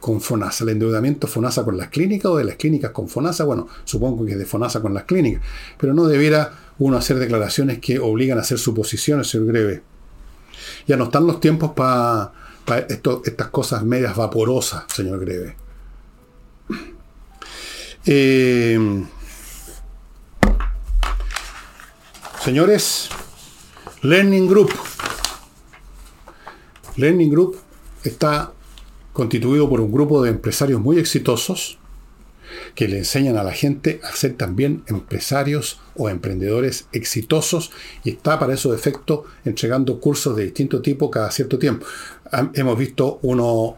con 0.00 0.22
FONASA. 0.22 0.64
¿El 0.64 0.70
endeudamiento 0.70 1.26
FONASA 1.26 1.62
con 1.62 1.76
las 1.76 1.88
clínicas 1.88 2.32
o 2.32 2.38
de 2.38 2.44
las 2.44 2.56
clínicas 2.56 2.90
con 2.92 3.06
FONASA? 3.06 3.44
Bueno, 3.44 3.68
supongo 3.84 4.24
que 4.24 4.32
es 4.32 4.38
de 4.38 4.46
FONASA 4.46 4.80
con 4.80 4.94
las 4.94 5.04
clínicas. 5.04 5.42
Pero 5.78 5.92
no 5.92 6.06
debiera 6.06 6.50
uno 6.78 6.96
hacer 6.96 7.18
declaraciones 7.18 7.80
que 7.80 7.98
obligan 7.98 8.38
a 8.38 8.40
hacer 8.40 8.58
suposiciones, 8.58 9.28
señor 9.28 9.48
Greve. 9.48 9.82
Ya 10.86 10.96
no 10.96 11.04
están 11.04 11.26
los 11.26 11.38
tiempos 11.38 11.72
para 11.72 12.32
estas 12.88 13.48
cosas 13.48 13.84
medias 13.84 14.16
vaporosas, 14.16 14.84
señor 14.88 15.20
Greve. 15.20 15.67
Eh, 18.10 19.04
señores, 22.42 23.10
Learning 24.00 24.48
Group. 24.48 24.72
Learning 26.96 27.30
Group 27.30 27.58
está 28.04 28.54
constituido 29.12 29.68
por 29.68 29.82
un 29.82 29.92
grupo 29.92 30.22
de 30.22 30.30
empresarios 30.30 30.80
muy 30.80 30.98
exitosos 30.98 31.78
que 32.74 32.88
le 32.88 32.96
enseñan 32.96 33.36
a 33.36 33.44
la 33.44 33.52
gente 33.52 34.00
a 34.02 34.16
ser 34.16 34.38
también 34.38 34.84
empresarios 34.86 35.78
o 35.94 36.08
emprendedores 36.08 36.88
exitosos 36.92 37.72
y 38.04 38.10
está 38.12 38.38
para 38.38 38.54
esos 38.54 38.74
efectos 38.74 39.26
entregando 39.44 40.00
cursos 40.00 40.34
de 40.34 40.44
distinto 40.44 40.80
tipo 40.80 41.10
cada 41.10 41.30
cierto 41.30 41.58
tiempo. 41.58 41.84
Hemos 42.54 42.78
visto 42.78 43.18
uno 43.20 43.76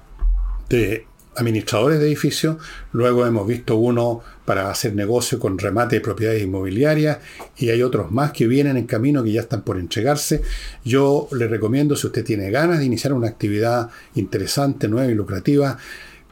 de 0.68 1.10
administradores 1.41 1.99
de 1.99 2.07
edificios, 2.07 2.57
luego 2.93 3.26
hemos 3.26 3.47
visto 3.47 3.76
uno 3.76 4.22
para 4.45 4.70
hacer 4.70 4.95
negocio 4.95 5.38
con 5.38 5.59
remate 5.59 5.97
de 5.97 6.01
propiedades 6.01 6.43
inmobiliarias 6.43 7.18
y 7.57 7.70
hay 7.70 7.82
otros 7.82 8.11
más 8.11 8.32
que 8.32 8.47
vienen 8.47 8.76
en 8.76 8.86
camino 8.86 9.22
que 9.22 9.32
ya 9.32 9.43
están 9.43 9.62
por 9.62 9.78
entregarse. 9.78 10.43
Yo 10.84 11.28
le 11.32 11.47
recomiendo, 11.47 11.97
si 11.97 12.07
usted 12.07 12.24
tiene 12.24 12.51
ganas 12.51 12.78
de 12.78 12.84
iniciar 12.84 13.12
una 13.12 13.28
actividad 13.28 13.91
interesante, 14.14 14.88
nueva 14.88 15.11
y 15.11 15.14
lucrativa, 15.14 15.78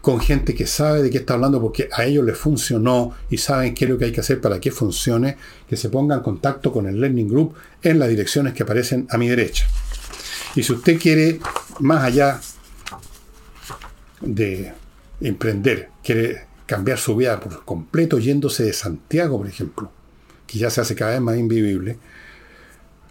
con 0.01 0.21
gente 0.21 0.55
que 0.55 0.67
sabe 0.67 1.03
de 1.03 1.11
qué 1.11 1.19
está 1.19 1.35
hablando 1.35 1.61
porque 1.61 1.89
a 1.93 2.05
ellos 2.05 2.25
les 2.25 2.39
funcionó 2.39 3.15
y 3.31 3.39
saben 3.39 3.75
qué 3.75 3.85
es 3.85 3.91
lo 3.91 3.99
que 3.99 4.07
hay 4.07 4.13
que 4.13 4.21
hacer 4.21 4.41
para 4.41 4.61
que 4.61 4.71
funcione, 4.71 5.37
que 5.69 5.77
se 5.77 5.89
ponga 5.89 6.15
en 6.15 6.23
contacto 6.23 6.73
con 6.73 6.87
el 6.87 7.01
Learning 7.01 7.29
Group 7.29 7.55
en 7.83 7.99
las 7.99 8.09
direcciones 8.09 8.55
que 8.55 8.63
aparecen 8.63 9.07
a 9.11 9.19
mi 9.19 9.29
derecha. 9.29 9.67
Y 10.55 10.63
si 10.63 10.73
usted 10.73 10.99
quiere 10.99 11.41
más 11.81 12.05
allá 12.05 12.41
de 14.21 14.73
emprender, 15.21 15.91
quiere 16.03 16.47
cambiar 16.67 16.99
su 16.99 17.17
vida 17.17 17.41
por 17.41 17.65
completo 17.65 18.19
yéndose 18.19 18.65
de 18.65 18.73
Santiago, 18.73 19.39
por 19.39 19.47
ejemplo, 19.47 19.91
que 20.47 20.59
ya 20.59 20.71
se 20.71 20.81
hace 20.81 20.95
cada 20.95 21.13
vez 21.13 21.21
más 21.21 21.37
invivible. 21.37 21.99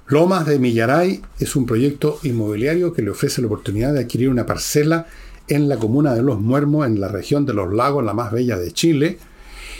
Lomas 0.08 0.45
de 0.45 0.60
Millaray 0.60 1.22
es 1.39 1.55
un 1.55 1.66
proyecto 1.66 2.20
inmobiliario 2.24 2.93
que 2.93 3.01
le 3.01 3.10
ofrece 3.10 3.41
la 3.41 3.47
oportunidad 3.47 3.93
de 3.93 4.01
adquirir 4.01 4.30
una 4.30 4.45
parcela 4.45 5.08
en 5.47 5.68
la 5.68 5.78
comuna 5.78 6.14
de 6.14 6.22
Los 6.22 6.39
Muermos, 6.39 6.86
en 6.86 6.99
la 6.99 7.08
región 7.08 7.45
de 7.45 7.53
los 7.53 7.74
lagos, 7.74 8.05
la 8.05 8.14
más 8.14 8.32
bella 8.32 8.58
de 8.58 8.72
Chile. 8.72 9.18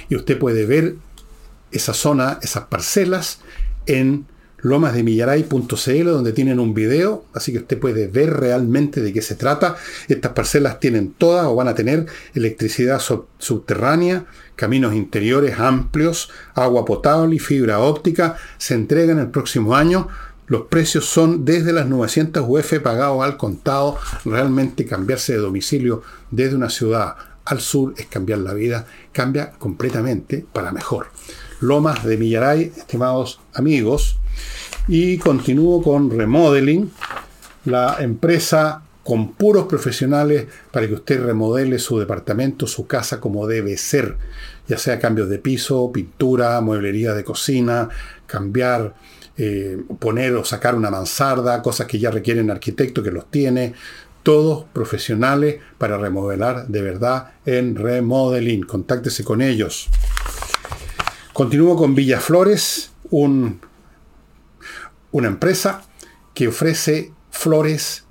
Y 0.10 0.16
usted 0.16 0.38
puede 0.38 0.66
ver 0.66 0.96
esa 1.72 1.94
zona, 1.94 2.40
esas 2.42 2.66
parcelas, 2.66 3.40
en 3.86 4.26
lomasdemillaray.cl, 4.60 6.06
donde 6.06 6.34
tienen 6.34 6.60
un 6.60 6.74
video, 6.74 7.26
así 7.34 7.52
que 7.52 7.60
usted 7.60 7.80
puede 7.80 8.08
ver 8.08 8.34
realmente 8.34 9.02
de 9.02 9.14
qué 9.14 9.22
se 9.22 9.36
trata. 9.36 9.76
Estas 10.08 10.32
parcelas 10.34 10.80
tienen 10.80 11.14
todas 11.14 11.46
o 11.46 11.56
van 11.56 11.68
a 11.68 11.76
tener 11.76 12.06
electricidad 12.34 13.02
subterránea, 13.38 14.26
caminos 14.56 14.94
interiores 14.94 15.60
amplios, 15.60 16.30
agua 16.56 16.86
potable 16.86 17.36
y 17.36 17.40
fibra 17.40 17.80
óptica. 17.80 18.38
Se 18.58 18.74
entregan 18.74 19.20
el 19.20 19.30
próximo 19.30 19.76
año. 19.76 20.08
Los 20.48 20.64
precios 20.64 21.06
son 21.06 21.44
desde 21.44 21.74
las 21.74 21.88
900 21.88 22.44
UF 22.48 22.80
pagados 22.80 23.24
al 23.24 23.38
contado. 23.38 23.98
Realmente 24.26 24.86
cambiarse 24.86 25.34
de 25.34 25.40
domicilio 25.40 26.02
desde 26.32 26.56
una 26.56 26.70
ciudad 26.70 27.16
al 27.46 27.62
sur 27.62 27.94
es 27.98 28.08
cambiar 28.08 28.40
la 28.40 28.54
vida. 28.54 28.86
Cambia 29.12 29.52
completamente 29.52 30.46
para 30.54 30.72
mejor. 30.72 31.08
Lomas 31.60 32.04
de 32.06 32.18
Millaray, 32.18 32.72
estimados 32.78 33.40
amigos, 33.54 34.20
y 34.88 35.18
continúo 35.18 35.82
con 35.82 36.10
Remodeling, 36.10 36.92
la 37.66 37.98
empresa 38.00 38.82
con 39.04 39.34
puros 39.34 39.68
profesionales 39.68 40.48
para 40.72 40.86
que 40.88 40.94
usted 40.94 41.24
remodele 41.24 41.80
su 41.80 41.98
departamento, 41.98 42.68
su 42.68 42.88
casa 42.88 43.22
como 43.22 43.48
debe 43.48 43.78
ser, 43.78 44.18
ya 44.68 44.78
sea 44.78 45.00
cambios 45.00 45.30
de 45.30 45.40
piso, 45.40 45.92
pintura, 45.94 46.60
mueblería 46.60 47.14
de 47.14 47.24
cocina, 47.24 47.88
cambiar, 48.26 48.96
eh, 49.38 49.78
poner 50.00 50.36
o 50.36 50.44
sacar 50.44 50.76
una 50.76 50.92
mansarda, 50.92 51.62
cosas 51.62 51.88
que 51.88 52.00
ya 52.00 52.12
requieren 52.12 52.52
arquitecto 52.52 53.02
que 53.02 53.12
los 53.12 53.32
tiene, 53.32 53.74
todos 54.24 54.66
profesionales 54.74 55.62
para 55.78 55.98
remodelar 55.98 56.68
de 56.68 56.82
verdad 56.82 57.32
en 57.46 57.78
Remodeling. 57.78 58.64
Contáctese 58.64 59.24
con 59.24 59.42
ellos. 59.42 59.88
Continúo 61.32 61.78
con 61.78 61.96
Villaflores, 61.96 62.92
un 63.10 63.62
una 65.18 65.30
empresa 65.30 65.82
que 66.36 66.48
ofrece 66.48 67.12
flores 67.32 68.06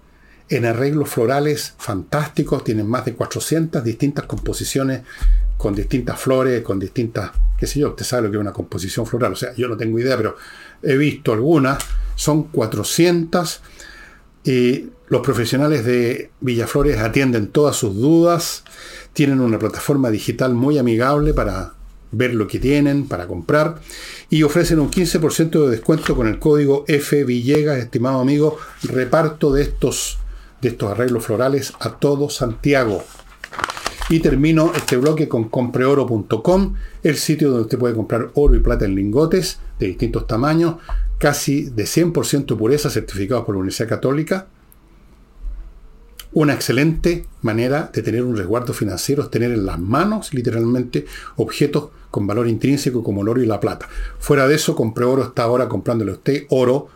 en 0.48 0.64
arreglos 0.64 1.08
florales 1.08 1.74
fantásticos, 1.78 2.64
tienen 2.64 2.88
más 2.88 3.04
de 3.04 3.14
400 3.14 3.82
distintas 3.84 4.26
composiciones 4.26 5.02
con 5.56 5.74
distintas 5.74 6.20
flores, 6.20 6.62
con 6.62 6.80
distintas, 6.80 7.30
qué 7.56 7.68
sé 7.68 7.78
yo, 7.78 7.90
usted 7.90 8.04
sabe 8.04 8.22
lo 8.22 8.30
que 8.30 8.36
es 8.38 8.40
una 8.40 8.52
composición 8.52 9.06
floral, 9.06 9.34
o 9.34 9.36
sea, 9.36 9.54
yo 9.54 9.68
no 9.68 9.76
tengo 9.76 10.00
idea, 10.00 10.16
pero 10.16 10.36
he 10.82 10.96
visto 10.96 11.32
algunas, 11.32 11.78
son 12.16 12.44
400 12.48 13.60
y 14.42 14.90
los 15.06 15.20
profesionales 15.20 15.84
de 15.84 16.30
Villaflores 16.40 16.98
atienden 16.98 17.48
todas 17.48 17.76
sus 17.76 17.94
dudas, 17.94 18.64
tienen 19.12 19.40
una 19.40 19.60
plataforma 19.60 20.10
digital 20.10 20.54
muy 20.54 20.78
amigable 20.78 21.34
para 21.34 21.74
ver 22.12 22.34
lo 22.34 22.46
que 22.46 22.58
tienen, 22.58 23.08
para 23.08 23.26
comprar 23.26 23.80
y 24.30 24.42
ofrecen 24.42 24.80
un 24.80 24.90
15% 24.90 25.64
de 25.64 25.70
descuento 25.70 26.16
con 26.16 26.26
el 26.26 26.38
código 26.38 26.84
F 26.88 27.24
Villegas, 27.24 27.78
estimado 27.78 28.20
amigo, 28.20 28.58
reparto 28.82 29.52
de 29.52 29.62
estos, 29.62 30.18
de 30.60 30.68
estos 30.68 30.90
arreglos 30.90 31.24
florales 31.24 31.72
a 31.80 31.98
todo 31.98 32.30
Santiago. 32.30 33.04
Y 34.08 34.20
termino 34.20 34.72
este 34.74 34.96
bloque 34.96 35.28
con 35.28 35.48
compreoro.com, 35.48 36.74
el 37.02 37.16
sitio 37.16 37.48
donde 37.48 37.64
usted 37.64 37.78
puede 37.78 37.94
comprar 37.94 38.30
oro 38.34 38.54
y 38.54 38.60
plata 38.60 38.84
en 38.84 38.94
lingotes 38.94 39.58
de 39.80 39.88
distintos 39.88 40.28
tamaños, 40.28 40.76
casi 41.18 41.70
de 41.70 41.84
100% 41.84 42.56
pureza, 42.56 42.88
certificados 42.88 43.44
por 43.44 43.54
la 43.54 43.60
Universidad 43.60 43.88
Católica. 43.88 44.46
Una 46.36 46.52
excelente 46.52 47.24
manera 47.40 47.90
de 47.94 48.02
tener 48.02 48.22
un 48.22 48.36
resguardo 48.36 48.74
financiero 48.74 49.22
es 49.22 49.30
tener 49.30 49.52
en 49.52 49.64
las 49.64 49.78
manos, 49.78 50.34
literalmente, 50.34 51.06
objetos 51.36 51.88
con 52.10 52.26
valor 52.26 52.46
intrínseco 52.46 53.02
como 53.02 53.22
el 53.22 53.28
oro 53.30 53.42
y 53.42 53.46
la 53.46 53.58
plata. 53.58 53.88
Fuera 54.18 54.46
de 54.46 54.56
eso, 54.56 54.76
compre 54.76 55.06
oro, 55.06 55.22
está 55.22 55.44
ahora 55.44 55.66
comprándole 55.66 56.10
a 56.10 56.14
usted 56.16 56.44
oro. 56.50 56.88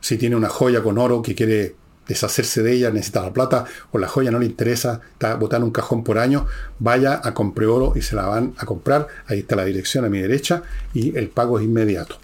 Si 0.00 0.16
tiene 0.18 0.36
una 0.36 0.48
joya 0.48 0.84
con 0.84 0.98
oro 0.98 1.20
que 1.20 1.34
quiere 1.34 1.74
deshacerse 2.06 2.62
de 2.62 2.74
ella, 2.74 2.92
necesita 2.92 3.22
la 3.22 3.32
plata, 3.32 3.64
o 3.90 3.98
la 3.98 4.06
joya 4.06 4.30
no 4.30 4.38
le 4.38 4.46
interesa, 4.46 5.00
está 5.14 5.34
botando 5.34 5.66
un 5.66 5.72
cajón 5.72 6.04
por 6.04 6.16
año, 6.18 6.46
vaya 6.78 7.20
a 7.24 7.34
compre 7.34 7.66
oro 7.66 7.94
y 7.96 8.02
se 8.02 8.14
la 8.14 8.26
van 8.26 8.54
a 8.56 8.66
comprar. 8.66 9.08
Ahí 9.26 9.40
está 9.40 9.56
la 9.56 9.64
dirección 9.64 10.04
a 10.04 10.08
mi 10.08 10.20
derecha 10.20 10.62
y 10.94 11.18
el 11.18 11.28
pago 11.28 11.58
es 11.58 11.64
inmediato. 11.64 12.18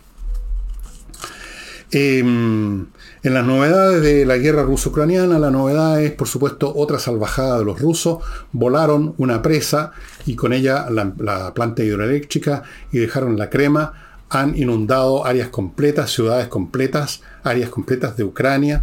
Em, 1.90 2.86
en 3.24 3.34
las 3.34 3.46
novedades 3.46 4.02
de 4.02 4.26
la 4.26 4.36
guerra 4.36 4.64
ruso-ucraniana, 4.64 5.38
la 5.38 5.52
novedad 5.52 6.02
es, 6.02 6.10
por 6.10 6.26
supuesto, 6.26 6.72
otra 6.74 6.98
salvajada 6.98 7.60
de 7.60 7.64
los 7.64 7.80
rusos. 7.80 8.18
Volaron 8.50 9.14
una 9.16 9.42
presa 9.42 9.92
y 10.26 10.34
con 10.34 10.52
ella 10.52 10.90
la, 10.90 11.54
planta 11.54 11.84
hidroeléctrica 11.84 12.64
y 12.90 12.98
dejaron 12.98 13.38
la 13.38 13.48
crema. 13.48 13.92
Han 14.28 14.58
inundado 14.58 15.24
áreas 15.24 15.50
completas, 15.50 16.10
ciudades 16.10 16.48
completas, 16.48 17.22
áreas 17.44 17.70
completas 17.70 18.16
de 18.16 18.24
Ucrania. 18.24 18.82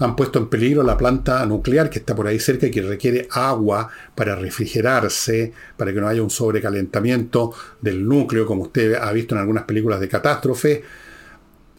Han 0.00 0.16
puesto 0.16 0.38
en 0.38 0.48
peligro 0.48 0.82
la 0.82 0.98
planta 0.98 1.46
nuclear 1.46 1.88
que 1.88 2.00
está 2.00 2.14
por 2.14 2.26
ahí 2.26 2.38
cerca 2.38 2.66
y 2.66 2.70
que 2.70 2.82
requiere 2.82 3.26
agua 3.30 3.88
para 4.14 4.36
refrigerarse, 4.36 5.50
para 5.78 5.94
que 5.94 6.00
no 6.02 6.08
haya 6.08 6.22
un 6.22 6.28
sobrecalentamiento 6.28 7.54
del 7.80 8.06
núcleo, 8.06 8.44
como 8.44 8.64
usted 8.64 8.96
ha 8.96 9.10
visto 9.12 9.34
en 9.34 9.40
algunas 9.40 9.64
películas 9.64 9.98
de 9.98 10.08
catástrofe. 10.08 10.82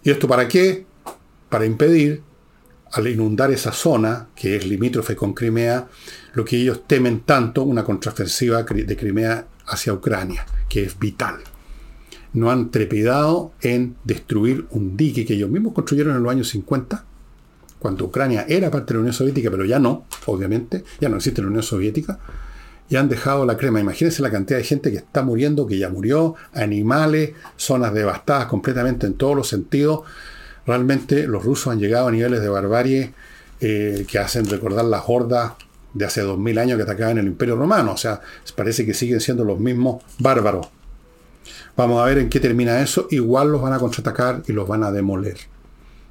¿Y 0.01 0.09
esto 0.09 0.27
para 0.27 0.47
qué? 0.47 0.87
Para 1.53 1.67
impedir, 1.67 2.23
al 2.93 3.07
inundar 3.07 3.51
esa 3.51 3.71
zona, 3.71 4.29
que 4.35 4.55
es 4.55 4.65
limítrofe 4.65 5.15
con 5.15 5.35
Crimea, 5.35 5.87
lo 6.33 6.43
que 6.43 6.57
ellos 6.57 6.87
temen 6.87 7.19
tanto, 7.19 7.61
una 7.61 7.83
contraofensiva 7.83 8.63
de 8.63 8.97
Crimea 8.97 9.45
hacia 9.67 9.93
Ucrania, 9.93 10.47
que 10.67 10.81
es 10.81 10.97
vital. 10.97 11.35
No 12.33 12.49
han 12.49 12.71
trepidado 12.71 13.51
en 13.61 13.97
destruir 14.03 14.65
un 14.71 14.97
dique 14.97 15.27
que 15.27 15.35
ellos 15.35 15.51
mismos 15.51 15.73
construyeron 15.73 16.15
en 16.15 16.23
los 16.23 16.31
años 16.31 16.49
50, 16.49 17.05
cuando 17.77 18.05
Ucrania 18.05 18.47
era 18.49 18.71
parte 18.71 18.87
de 18.87 18.93
la 18.95 19.01
Unión 19.01 19.13
Soviética, 19.13 19.51
pero 19.51 19.63
ya 19.63 19.77
no, 19.77 20.07
obviamente, 20.25 20.83
ya 20.99 21.07
no 21.07 21.17
existe 21.17 21.43
la 21.43 21.49
Unión 21.49 21.61
Soviética, 21.61 22.17
y 22.89 22.95
han 22.95 23.09
dejado 23.09 23.45
la 23.45 23.57
crema. 23.57 23.79
Imagínense 23.79 24.23
la 24.23 24.31
cantidad 24.31 24.57
de 24.57 24.65
gente 24.65 24.89
que 24.89 24.97
está 24.97 25.21
muriendo, 25.21 25.67
que 25.67 25.77
ya 25.77 25.89
murió, 25.89 26.33
animales, 26.51 27.33
zonas 27.57 27.93
devastadas 27.93 28.47
completamente 28.47 29.05
en 29.05 29.13
todos 29.13 29.35
los 29.35 29.47
sentidos, 29.47 30.01
Realmente 30.65 31.27
los 31.27 31.43
rusos 31.43 31.73
han 31.73 31.79
llegado 31.79 32.07
a 32.07 32.11
niveles 32.11 32.41
de 32.41 32.49
barbarie 32.49 33.13
eh, 33.59 34.05
que 34.07 34.19
hacen 34.19 34.45
recordar 34.45 34.85
las 34.85 35.03
hordas 35.07 35.53
de 35.93 36.05
hace 36.05 36.21
2000 36.21 36.57
años 36.57 36.77
que 36.77 36.83
atacaban 36.83 37.17
el 37.17 37.27
Imperio 37.27 37.55
Romano. 37.55 37.93
O 37.93 37.97
sea, 37.97 38.21
parece 38.55 38.85
que 38.85 38.93
siguen 38.93 39.19
siendo 39.19 39.43
los 39.43 39.59
mismos 39.59 40.03
bárbaros. 40.19 40.67
Vamos 41.75 42.01
a 42.01 42.05
ver 42.05 42.19
en 42.19 42.29
qué 42.29 42.39
termina 42.39 42.81
eso. 42.81 43.07
Igual 43.09 43.51
los 43.51 43.61
van 43.61 43.73
a 43.73 43.79
contraatacar 43.79 44.43
y 44.47 44.53
los 44.53 44.67
van 44.67 44.83
a 44.83 44.91
demoler. 44.91 45.37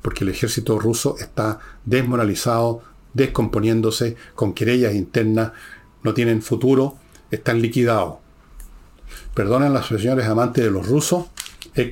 Porque 0.02 0.24
el 0.24 0.30
ejército 0.30 0.78
ruso 0.78 1.16
está 1.18 1.58
desmoralizado, 1.84 2.82
descomponiéndose, 3.14 4.16
con 4.34 4.52
querellas 4.52 4.94
internas, 4.94 5.52
no 6.02 6.14
tienen 6.14 6.42
futuro, 6.42 6.96
están 7.30 7.62
liquidados. 7.62 8.16
Perdonen 9.34 9.72
las 9.72 9.86
señores 9.86 10.26
amantes 10.26 10.64
de 10.64 10.70
los 10.70 10.86
rusos, 10.86 11.26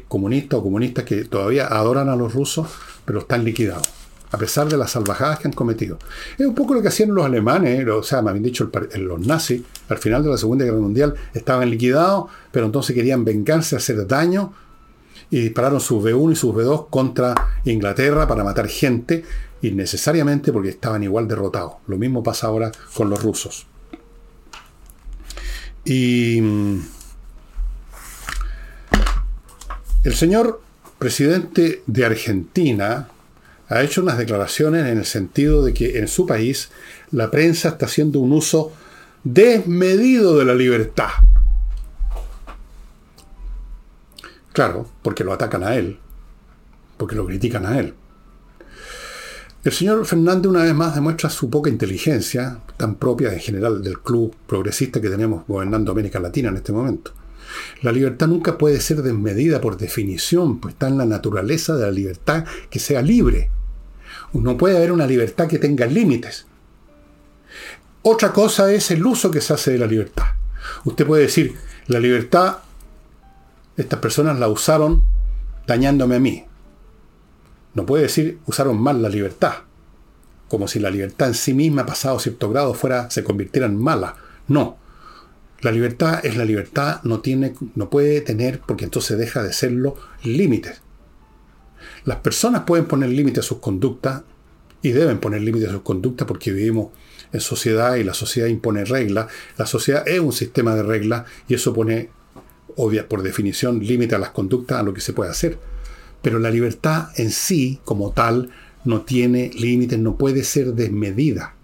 comunistas 0.08 0.58
o 0.60 0.62
comunistas 0.62 1.04
que 1.04 1.24
todavía 1.24 1.66
adoran 1.66 2.08
a 2.08 2.16
los 2.16 2.34
rusos, 2.34 2.68
pero 3.04 3.20
están 3.20 3.44
liquidados, 3.44 3.88
a 4.30 4.38
pesar 4.38 4.68
de 4.68 4.76
las 4.76 4.90
salvajadas 4.92 5.38
que 5.38 5.48
han 5.48 5.52
cometido. 5.52 5.98
Es 6.38 6.46
un 6.46 6.54
poco 6.54 6.74
lo 6.74 6.82
que 6.82 6.88
hacían 6.88 7.14
los 7.14 7.24
alemanes, 7.24 7.86
o 7.88 8.02
sea, 8.02 8.22
me 8.22 8.30
habían 8.30 8.44
dicho 8.44 8.70
los 8.96 9.26
nazis, 9.26 9.62
al 9.88 9.98
final 9.98 10.22
de 10.22 10.30
la 10.30 10.36
Segunda 10.36 10.64
Guerra 10.64 10.78
Mundial 10.78 11.14
estaban 11.34 11.70
liquidados, 11.70 12.30
pero 12.50 12.66
entonces 12.66 12.94
querían 12.94 13.24
vengarse, 13.24 13.76
hacer 13.76 14.06
daño, 14.06 14.52
y 15.30 15.40
dispararon 15.40 15.80
sus 15.80 16.02
B1 16.02 16.32
y 16.32 16.36
sus 16.36 16.54
B2 16.54 16.88
contra 16.90 17.34
Inglaterra 17.64 18.26
para 18.26 18.42
matar 18.42 18.66
gente, 18.68 19.24
innecesariamente 19.62 20.52
porque 20.52 20.70
estaban 20.70 21.02
igual 21.04 21.28
derrotados. 21.28 21.74
Lo 21.86 21.96
mismo 21.98 22.22
pasa 22.22 22.48
ahora 22.48 22.72
con 22.94 23.08
los 23.08 23.22
rusos. 23.22 23.66
Y 25.84 26.40
el 30.02 30.14
señor 30.14 30.62
presidente 30.98 31.82
de 31.86 32.04
Argentina 32.04 33.08
ha 33.68 33.82
hecho 33.82 34.02
unas 34.02 34.18
declaraciones 34.18 34.86
en 34.86 34.98
el 34.98 35.04
sentido 35.04 35.62
de 35.62 35.74
que 35.74 35.98
en 35.98 36.08
su 36.08 36.26
país 36.26 36.70
la 37.10 37.30
prensa 37.30 37.70
está 37.70 37.86
haciendo 37.86 38.18
un 38.18 38.32
uso 38.32 38.72
desmedido 39.22 40.38
de 40.38 40.44
la 40.44 40.54
libertad. 40.54 41.10
Claro, 44.52 44.88
porque 45.02 45.22
lo 45.22 45.32
atacan 45.32 45.62
a 45.62 45.76
él, 45.76 45.98
porque 46.96 47.14
lo 47.14 47.26
critican 47.26 47.66
a 47.66 47.78
él. 47.78 47.94
El 49.62 49.72
señor 49.72 50.04
Fernández 50.06 50.46
una 50.46 50.62
vez 50.62 50.74
más 50.74 50.94
demuestra 50.94 51.28
su 51.28 51.50
poca 51.50 51.68
inteligencia, 51.68 52.60
tan 52.78 52.94
propia 52.94 53.32
en 53.32 53.40
general 53.40 53.82
del 53.82 54.00
club 54.00 54.34
progresista 54.46 55.00
que 55.00 55.10
tenemos 55.10 55.46
gobernando 55.46 55.92
América 55.92 56.18
Latina 56.18 56.48
en 56.48 56.56
este 56.56 56.72
momento. 56.72 57.12
La 57.82 57.92
libertad 57.92 58.28
nunca 58.28 58.58
puede 58.58 58.80
ser 58.80 59.02
desmedida 59.02 59.60
por 59.60 59.76
definición, 59.76 60.60
pues 60.60 60.74
está 60.74 60.88
en 60.88 60.98
la 60.98 61.06
naturaleza 61.06 61.76
de 61.76 61.82
la 61.82 61.90
libertad 61.90 62.44
que 62.68 62.78
sea 62.78 63.02
libre. 63.02 63.50
No 64.32 64.56
puede 64.56 64.76
haber 64.76 64.92
una 64.92 65.06
libertad 65.06 65.48
que 65.48 65.58
tenga 65.58 65.86
límites. 65.86 66.46
Otra 68.02 68.32
cosa 68.32 68.72
es 68.72 68.90
el 68.90 69.04
uso 69.04 69.30
que 69.30 69.40
se 69.40 69.52
hace 69.52 69.72
de 69.72 69.78
la 69.78 69.86
libertad. 69.86 70.26
Usted 70.84 71.06
puede 71.06 71.24
decir, 71.24 71.56
la 71.86 72.00
libertad, 72.00 72.58
estas 73.76 73.98
personas 73.98 74.38
la 74.38 74.48
usaron 74.48 75.04
dañándome 75.66 76.16
a 76.16 76.20
mí. 76.20 76.44
No 77.74 77.86
puede 77.86 78.04
decir, 78.04 78.38
usaron 78.46 78.80
mal 78.80 79.02
la 79.02 79.08
libertad. 79.08 79.54
Como 80.48 80.66
si 80.66 80.80
la 80.80 80.90
libertad 80.90 81.28
en 81.28 81.34
sí 81.34 81.54
misma, 81.54 81.86
pasado 81.86 82.18
cierto 82.18 82.50
grado, 82.50 82.74
fuera, 82.74 83.10
se 83.10 83.22
convirtiera 83.22 83.66
en 83.66 83.76
mala. 83.76 84.16
No. 84.48 84.78
La 85.60 85.72
libertad 85.72 86.24
es 86.24 86.36
la 86.36 86.44
libertad, 86.44 87.02
no, 87.02 87.20
tiene, 87.20 87.54
no 87.74 87.90
puede 87.90 88.22
tener, 88.22 88.60
porque 88.60 88.84
entonces 88.84 89.18
deja 89.18 89.42
de 89.42 89.52
serlo, 89.52 89.94
límites. 90.24 90.80
Las 92.04 92.18
personas 92.18 92.62
pueden 92.66 92.86
poner 92.86 93.10
límites 93.10 93.44
a 93.44 93.48
sus 93.48 93.58
conductas 93.58 94.22
y 94.82 94.92
deben 94.92 95.18
poner 95.18 95.42
límites 95.42 95.68
a 95.68 95.72
sus 95.72 95.82
conductas 95.82 96.26
porque 96.26 96.52
vivimos 96.52 96.88
en 97.32 97.40
sociedad 97.40 97.96
y 97.96 98.04
la 98.04 98.14
sociedad 98.14 98.48
impone 98.48 98.86
reglas. 98.86 99.26
La 99.58 99.66
sociedad 99.66 100.08
es 100.08 100.20
un 100.20 100.32
sistema 100.32 100.74
de 100.74 100.82
reglas 100.82 101.26
y 101.46 101.54
eso 101.54 101.74
pone, 101.74 102.08
obvia, 102.76 103.06
por 103.06 103.22
definición, 103.22 103.80
límite 103.80 104.14
a 104.14 104.18
las 104.18 104.30
conductas, 104.30 104.78
a 104.78 104.82
lo 104.82 104.94
que 104.94 105.02
se 105.02 105.12
puede 105.12 105.30
hacer. 105.30 105.58
Pero 106.22 106.38
la 106.38 106.50
libertad 106.50 107.08
en 107.16 107.30
sí, 107.30 107.80
como 107.84 108.12
tal, 108.12 108.50
no 108.84 109.02
tiene 109.02 109.50
límites, 109.54 109.98
no 109.98 110.16
puede 110.16 110.42
ser 110.42 110.72
desmedida. 110.72 111.54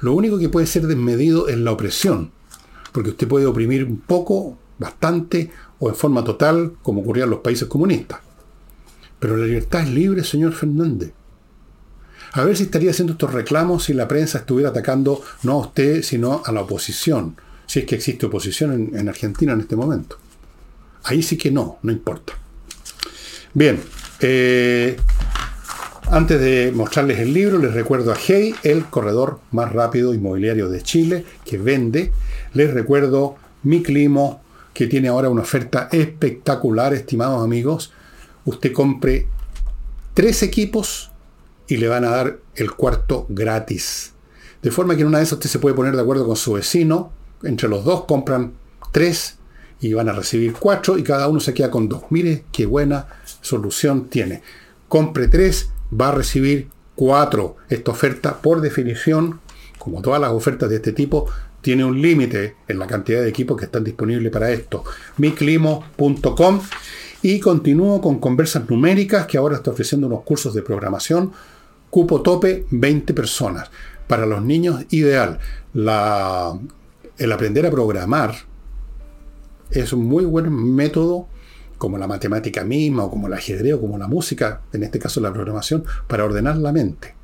Lo 0.00 0.14
único 0.14 0.38
que 0.38 0.48
puede 0.48 0.66
ser 0.66 0.86
desmedido 0.86 1.48
es 1.48 1.58
la 1.58 1.72
opresión 1.72 2.32
porque 2.92 3.10
usted 3.10 3.26
puede 3.26 3.46
oprimir 3.46 3.84
un 3.84 3.98
poco, 3.98 4.58
bastante 4.78 5.50
o 5.78 5.88
en 5.88 5.94
forma 5.94 6.22
total, 6.22 6.74
como 6.82 7.00
ocurría 7.00 7.24
en 7.24 7.30
los 7.30 7.40
países 7.40 7.68
comunistas. 7.68 8.20
Pero 9.18 9.36
la 9.36 9.46
libertad 9.46 9.82
es 9.82 9.90
libre, 9.90 10.24
señor 10.24 10.52
Fernández. 10.52 11.12
A 12.32 12.44
ver 12.44 12.56
si 12.56 12.64
estaría 12.64 12.90
haciendo 12.90 13.12
estos 13.12 13.32
reclamos 13.32 13.84
si 13.84 13.92
la 13.92 14.08
prensa 14.08 14.38
estuviera 14.38 14.70
atacando 14.70 15.22
no 15.42 15.52
a 15.52 15.56
usted, 15.58 16.02
sino 16.02 16.42
a 16.44 16.52
la 16.52 16.62
oposición, 16.62 17.36
si 17.66 17.80
es 17.80 17.86
que 17.86 17.94
existe 17.94 18.26
oposición 18.26 18.90
en, 18.94 19.08
Argentina 19.08 19.52
en 19.52 19.60
este 19.60 19.76
momento. 19.76 20.18
Ahí 21.04 21.22
sí 21.22 21.36
que 21.36 21.50
no, 21.50 21.78
no 21.82 21.92
importa. 21.92 22.32
Bien, 23.54 23.78
eh, 24.20 24.96
antes 26.10 26.40
de 26.40 26.72
mostrarles 26.74 27.18
el 27.20 27.34
libro, 27.34 27.58
les 27.58 27.74
recuerdo 27.74 28.12
a 28.12 28.16
Hey, 28.16 28.54
el 28.62 28.86
corredor 28.86 29.40
más 29.50 29.70
rápido 29.72 30.14
inmobiliario 30.14 30.68
de 30.68 30.82
Chile, 30.82 31.24
que 31.44 31.58
vende 31.58 32.12
les 32.54 32.72
recuerdo 32.72 33.36
mi 33.62 33.82
climo, 33.82 34.40
que 34.74 34.86
tiene 34.86 35.08
ahora 35.08 35.28
una 35.28 35.42
oferta 35.42 35.88
espectacular, 35.92 36.94
estimados 36.94 37.42
amigos. 37.42 37.92
Usted 38.44 38.72
compre 38.72 39.28
tres 40.14 40.42
equipos 40.42 41.10
y 41.68 41.76
le 41.76 41.88
van 41.88 42.04
a 42.04 42.10
dar 42.10 42.38
el 42.54 42.72
cuarto 42.72 43.26
gratis. 43.28 44.12
De 44.62 44.70
forma 44.70 44.94
que 44.94 45.02
en 45.02 45.08
una 45.08 45.18
de 45.18 45.24
esas 45.24 45.34
usted 45.34 45.50
se 45.50 45.58
puede 45.58 45.74
poner 45.74 45.94
de 45.94 46.02
acuerdo 46.02 46.26
con 46.26 46.36
su 46.36 46.52
vecino. 46.54 47.12
Entre 47.42 47.68
los 47.68 47.84
dos 47.84 48.04
compran 48.04 48.52
tres 48.92 49.36
y 49.80 49.92
van 49.92 50.08
a 50.08 50.12
recibir 50.12 50.54
cuatro 50.54 50.96
y 50.96 51.02
cada 51.02 51.28
uno 51.28 51.40
se 51.40 51.54
queda 51.54 51.70
con 51.70 51.88
dos. 51.88 52.04
Mire 52.10 52.44
qué 52.52 52.66
buena 52.66 53.06
solución 53.40 54.08
tiene. 54.08 54.42
Compre 54.88 55.28
tres, 55.28 55.70
va 55.98 56.08
a 56.08 56.12
recibir 56.12 56.68
cuatro. 56.94 57.56
Esta 57.68 57.90
oferta, 57.90 58.40
por 58.40 58.60
definición, 58.60 59.40
como 59.78 60.02
todas 60.02 60.20
las 60.20 60.30
ofertas 60.30 60.70
de 60.70 60.76
este 60.76 60.92
tipo, 60.92 61.26
tiene 61.62 61.84
un 61.84 62.02
límite 62.02 62.56
en 62.68 62.78
la 62.78 62.86
cantidad 62.86 63.22
de 63.22 63.28
equipos 63.28 63.56
que 63.56 63.64
están 63.64 63.84
disponibles 63.84 64.30
para 64.30 64.50
esto. 64.50 64.84
miclimo.com 65.16 66.60
y 67.22 67.38
continúo 67.38 68.00
con 68.00 68.18
conversas 68.18 68.68
numéricas 68.68 69.26
que 69.26 69.38
ahora 69.38 69.56
está 69.56 69.70
ofreciendo 69.70 70.08
unos 70.08 70.22
cursos 70.22 70.52
de 70.54 70.62
programación. 70.62 71.32
Cupo 71.88 72.20
tope 72.20 72.66
20 72.70 73.14
personas. 73.14 73.70
Para 74.08 74.26
los 74.26 74.42
niños 74.42 74.84
ideal. 74.90 75.38
El 75.74 77.32
aprender 77.32 77.64
a 77.64 77.70
programar 77.70 78.34
es 79.70 79.92
un 79.92 80.04
muy 80.04 80.24
buen 80.24 80.52
método 80.74 81.28
como 81.78 81.96
la 81.96 82.08
matemática 82.08 82.64
misma 82.64 83.04
o 83.04 83.10
como 83.10 83.28
el 83.28 83.32
ajedrez 83.34 83.74
o 83.74 83.80
como 83.80 83.98
la 83.98 84.08
música, 84.08 84.62
en 84.72 84.82
este 84.82 84.98
caso 84.98 85.20
la 85.20 85.32
programación, 85.32 85.84
para 86.08 86.24
ordenar 86.24 86.56
la 86.56 86.72
mente. 86.72 87.14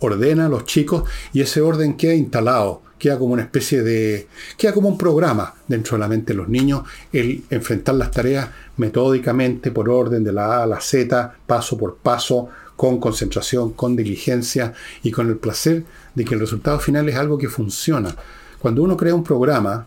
Ordena 0.00 0.46
a 0.46 0.48
los 0.48 0.64
chicos 0.64 1.04
y 1.32 1.40
ese 1.40 1.60
orden 1.60 1.94
queda 1.94 2.14
instalado 2.14 2.82
queda 3.00 3.18
como 3.18 3.32
una 3.32 3.42
especie 3.42 3.82
de, 3.82 4.28
queda 4.56 4.74
como 4.74 4.88
un 4.88 4.98
programa 4.98 5.54
dentro 5.66 5.96
de 5.96 6.00
la 6.00 6.06
mente 6.06 6.34
de 6.34 6.36
los 6.36 6.48
niños, 6.48 6.82
el 7.12 7.42
enfrentar 7.48 7.94
las 7.94 8.10
tareas 8.10 8.50
metódicamente, 8.76 9.72
por 9.72 9.88
orden 9.88 10.22
de 10.22 10.32
la 10.32 10.58
A 10.58 10.62
a 10.64 10.66
la 10.66 10.80
Z, 10.80 11.34
paso 11.46 11.78
por 11.78 11.96
paso, 11.96 12.50
con 12.76 13.00
concentración, 13.00 13.72
con 13.72 13.96
diligencia 13.96 14.74
y 15.02 15.10
con 15.10 15.28
el 15.28 15.36
placer 15.36 15.84
de 16.14 16.24
que 16.24 16.34
el 16.34 16.40
resultado 16.40 16.78
final 16.78 17.08
es 17.08 17.16
algo 17.16 17.38
que 17.38 17.48
funciona. 17.48 18.14
Cuando 18.58 18.82
uno 18.82 18.96
crea 18.96 19.14
un 19.14 19.24
programa, 19.24 19.86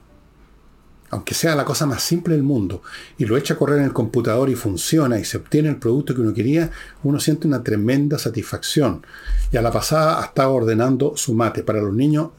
aunque 1.14 1.36
sea 1.36 1.56
la 1.56 1.64
cosa 1.64 1.86
más 1.86 2.02
simple 2.02 2.34
del 2.34 2.44
mundo, 2.44 2.82
y 3.18 3.26
lo 3.26 3.38
echa 3.38 3.54
a 3.54 3.58
correr 3.58 3.80
en 3.80 3.86
el 3.86 3.94
computador 3.94 4.50
y 4.50 4.56
funciona 4.56 5.20
y 5.20 5.26
se 5.26 5.38
obtiene 5.38 5.70
el 5.70 5.78
producto 5.78 6.16
que 6.16 6.22
uno 6.22 6.34
quería, 6.34 6.72
uno 7.04 7.20
siente 7.20 7.48
una 7.48 7.64
tremenda 7.64 8.18
satisfacción. 8.18 9.06
Y 9.52 9.58
a 9.58 9.62
la 9.62 9.72
pasada 9.72 10.24
estado 10.24 10.54
ordenando 10.54 11.14
su 11.16 11.34
mate. 11.36 11.64
Para 11.64 11.82
los 11.82 11.94
niños 11.94 12.30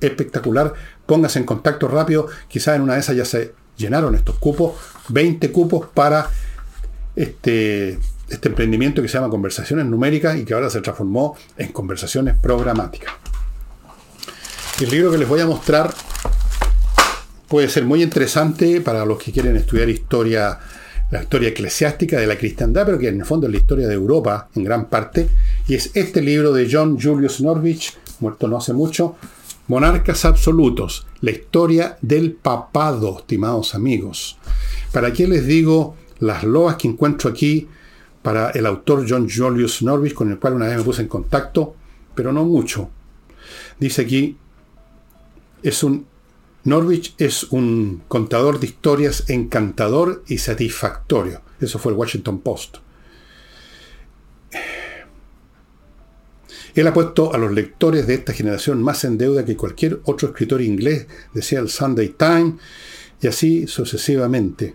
espectacular. 0.00 0.74
Póngase 1.06 1.38
en 1.38 1.46
contacto 1.46 1.88
rápido. 1.88 2.26
Quizás 2.48 2.76
en 2.76 2.82
una 2.82 2.94
de 2.94 3.00
esas 3.00 3.16
ya 3.16 3.24
se 3.24 3.54
llenaron 3.76 4.14
estos 4.14 4.36
cupos. 4.36 4.74
20 5.08 5.52
cupos 5.52 5.86
para 5.94 6.28
este, 7.14 7.98
este 8.28 8.48
emprendimiento 8.48 9.02
que 9.02 9.08
se 9.08 9.14
llama 9.14 9.30
Conversaciones 9.30 9.86
Numéricas 9.86 10.36
y 10.36 10.44
que 10.44 10.54
ahora 10.54 10.68
se 10.68 10.80
transformó 10.80 11.36
en 11.56 11.72
Conversaciones 11.72 12.36
Programáticas. 12.36 13.12
El 14.80 14.90
libro 14.90 15.12
que 15.12 15.18
les 15.18 15.28
voy 15.28 15.40
a 15.40 15.46
mostrar 15.46 15.94
puede 17.48 17.68
ser 17.68 17.84
muy 17.84 18.02
interesante 18.02 18.80
para 18.80 19.04
los 19.04 19.18
que 19.18 19.32
quieren 19.32 19.56
estudiar 19.56 19.88
historia, 19.88 20.58
la 21.10 21.22
historia 21.22 21.50
eclesiástica 21.50 22.18
de 22.18 22.26
la 22.26 22.36
cristiandad, 22.36 22.84
pero 22.86 22.98
que 22.98 23.08
en 23.08 23.20
el 23.20 23.26
fondo 23.26 23.46
es 23.46 23.52
la 23.52 23.58
historia 23.58 23.88
de 23.88 23.94
Europa 23.94 24.48
en 24.54 24.64
gran 24.64 24.86
parte. 24.86 25.28
Y 25.68 25.74
es 25.74 25.90
este 25.94 26.20
libro 26.20 26.52
de 26.52 26.68
John 26.70 26.98
Julius 27.00 27.40
Norwich, 27.40 27.96
muerto 28.20 28.48
no 28.48 28.56
hace 28.58 28.72
mucho, 28.72 29.16
Monarcas 29.68 30.24
absolutos, 30.24 31.08
la 31.22 31.32
historia 31.32 31.98
del 32.00 32.34
papado, 32.34 33.18
estimados 33.18 33.74
amigos. 33.74 34.38
¿Para 34.92 35.12
qué 35.12 35.26
les 35.26 35.44
digo 35.44 35.96
las 36.20 36.44
loas 36.44 36.76
que 36.76 36.86
encuentro 36.86 37.28
aquí 37.28 37.66
para 38.22 38.50
el 38.50 38.64
autor 38.64 39.04
John 39.08 39.28
Julius 39.28 39.82
Norwich, 39.82 40.14
con 40.14 40.30
el 40.30 40.38
cual 40.38 40.54
una 40.54 40.68
vez 40.68 40.76
me 40.76 40.84
puse 40.84 41.02
en 41.02 41.08
contacto, 41.08 41.74
pero 42.14 42.32
no 42.32 42.44
mucho? 42.44 42.90
Dice 43.80 44.02
aquí, 44.02 44.36
es 45.64 45.82
un 45.82 46.06
Norwich 46.66 47.14
es 47.18 47.44
un 47.44 48.02
contador 48.08 48.58
de 48.58 48.66
historias 48.66 49.24
encantador 49.28 50.24
y 50.26 50.38
satisfactorio. 50.38 51.40
Eso 51.60 51.78
fue 51.78 51.92
el 51.92 51.98
Washington 51.98 52.40
Post. 52.40 52.78
Él 56.74 56.86
ha 56.86 56.92
puesto 56.92 57.32
a 57.32 57.38
los 57.38 57.52
lectores 57.52 58.06
de 58.06 58.14
esta 58.14 58.34
generación 58.34 58.82
más 58.82 59.04
en 59.04 59.16
deuda 59.16 59.44
que 59.44 59.56
cualquier 59.56 60.00
otro 60.04 60.28
escritor 60.28 60.60
inglés, 60.60 61.06
decía 61.32 61.60
el 61.60 61.70
Sunday 61.70 62.14
Times, 62.18 62.56
y 63.22 63.28
así 63.28 63.66
sucesivamente. 63.66 64.74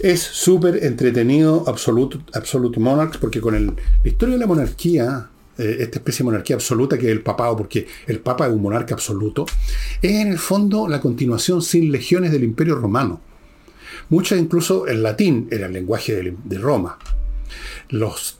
Es 0.00 0.20
súper 0.20 0.82
entretenido 0.82 1.64
Absolute, 1.68 2.18
Absolute 2.32 2.80
Monarchs, 2.80 3.18
porque 3.18 3.40
con 3.40 3.54
el, 3.54 3.66
la 3.66 4.08
historia 4.08 4.34
de 4.34 4.40
la 4.40 4.46
monarquía, 4.46 5.30
eh, 5.58 5.76
esta 5.80 5.98
especie 5.98 6.18
de 6.18 6.24
monarquía 6.24 6.56
absoluta 6.56 6.98
que 6.98 7.06
es 7.06 7.12
el 7.12 7.22
papado, 7.22 7.56
porque 7.56 7.86
el 8.06 8.20
papa 8.20 8.46
es 8.46 8.52
un 8.52 8.62
monarca 8.62 8.94
absoluto, 8.94 9.46
es 10.02 10.12
en 10.12 10.28
el 10.28 10.38
fondo 10.38 10.88
la 10.88 11.00
continuación 11.00 11.62
sin 11.62 11.90
legiones 11.90 12.32
del 12.32 12.44
imperio 12.44 12.76
romano. 12.76 13.20
Muchas 14.10 14.38
incluso 14.38 14.86
el 14.86 15.02
latín 15.02 15.48
era 15.50 15.66
el 15.66 15.72
lenguaje 15.72 16.34
de 16.44 16.58
Roma 16.58 16.98
los, 17.88 18.38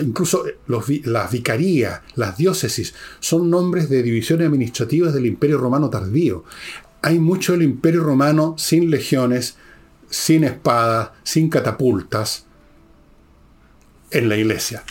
incluso 0.00 0.44
las 0.66 1.30
vicarías, 1.30 2.00
las 2.14 2.36
diócesis, 2.36 2.94
son 3.20 3.50
nombres 3.50 3.88
de 3.88 4.02
divisiones 4.02 4.46
administrativas 4.46 5.12
del 5.14 5.26
Imperio 5.26 5.58
Romano 5.58 5.90
tardío. 5.90 6.44
Hay 7.02 7.18
mucho 7.18 7.52
del 7.52 7.62
Imperio 7.62 8.02
Romano 8.02 8.54
sin 8.56 8.90
legiones, 8.90 9.56
sin 10.08 10.44
espadas, 10.44 11.10
sin 11.22 11.50
catapultas 11.50 12.46
en 14.10 14.28
la 14.28 14.36
iglesia. 14.36 14.84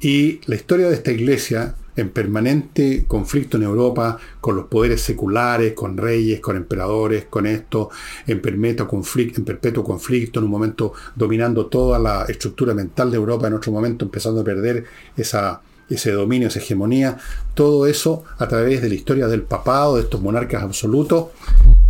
Y 0.00 0.40
la 0.46 0.54
historia 0.54 0.88
de 0.88 0.94
esta 0.94 1.10
iglesia 1.10 1.74
en 1.96 2.10
permanente 2.10 3.04
conflicto 3.08 3.56
en 3.56 3.64
Europa 3.64 4.18
con 4.40 4.54
los 4.54 4.66
poderes 4.66 5.00
seculares, 5.00 5.72
con 5.72 5.96
reyes, 5.96 6.40
con 6.40 6.56
emperadores, 6.56 7.24
con 7.24 7.44
esto, 7.44 7.90
en 8.26 8.40
perpetuo 8.40 8.86
conflicto, 8.86 9.40
en, 9.40 9.44
perpetuo 9.44 9.82
conflicto, 9.82 10.38
en 10.38 10.44
un 10.44 10.50
momento 10.52 10.92
dominando 11.16 11.66
toda 11.66 11.98
la 11.98 12.24
estructura 12.28 12.72
mental 12.72 13.10
de 13.10 13.16
Europa, 13.16 13.48
en 13.48 13.54
otro 13.54 13.72
momento 13.72 14.04
empezando 14.04 14.42
a 14.42 14.44
perder 14.44 14.84
esa, 15.16 15.60
ese 15.90 16.12
dominio, 16.12 16.46
esa 16.46 16.60
hegemonía, 16.60 17.16
todo 17.54 17.84
eso 17.88 18.22
a 18.38 18.46
través 18.46 18.80
de 18.80 18.90
la 18.90 18.94
historia 18.94 19.26
del 19.26 19.42
papado, 19.42 19.96
de 19.96 20.02
estos 20.02 20.20
monarcas 20.20 20.62
absolutos, 20.62 21.26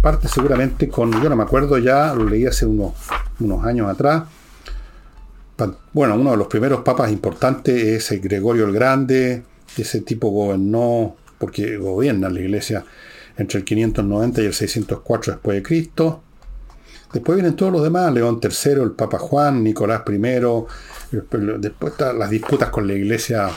parte 0.01 0.27
seguramente 0.29 0.89
con, 0.89 1.13
yo 1.23 1.29
no 1.29 1.37
me 1.37 1.43
acuerdo 1.43 1.77
ya, 1.77 2.15
lo 2.15 2.25
leí 2.25 2.47
hace 2.47 2.65
unos, 2.65 2.95
unos 3.41 3.63
años 3.67 3.91
atrás. 3.91 4.25
Bueno, 5.93 6.15
uno 6.15 6.31
de 6.31 6.37
los 6.37 6.47
primeros 6.47 6.83
papas 6.83 7.11
importantes 7.11 8.11
es 8.13 8.23
Gregorio 8.23 8.65
el 8.67 8.73
Grande, 8.73 9.43
ese 9.77 10.03
tipo 10.03 10.31
gobernó, 10.31 11.17
porque 11.37 11.77
gobierna 11.77 12.29
la 12.29 12.39
iglesia 12.39 12.85
entre 13.37 13.59
el 13.59 13.65
590 13.65 14.43
y 14.43 14.47
el 14.47 14.55
604 14.55 15.33
después 15.33 15.57
de 15.57 15.63
Cristo. 15.65 16.23
Después 17.13 17.37
vienen 17.37 17.57
todos 17.57 17.73
los 17.73 17.83
demás, 17.83 18.13
León 18.13 18.39
III, 18.41 18.83
el 18.83 18.93
Papa 18.93 19.19
Juan, 19.19 19.65
Nicolás 19.65 20.03
I, 20.07 20.19
después 21.59 21.93
están 21.93 22.19
las 22.19 22.31
disputas 22.31 22.71
con 22.71 22.87
la 22.87 22.93
iglesia 22.93 23.49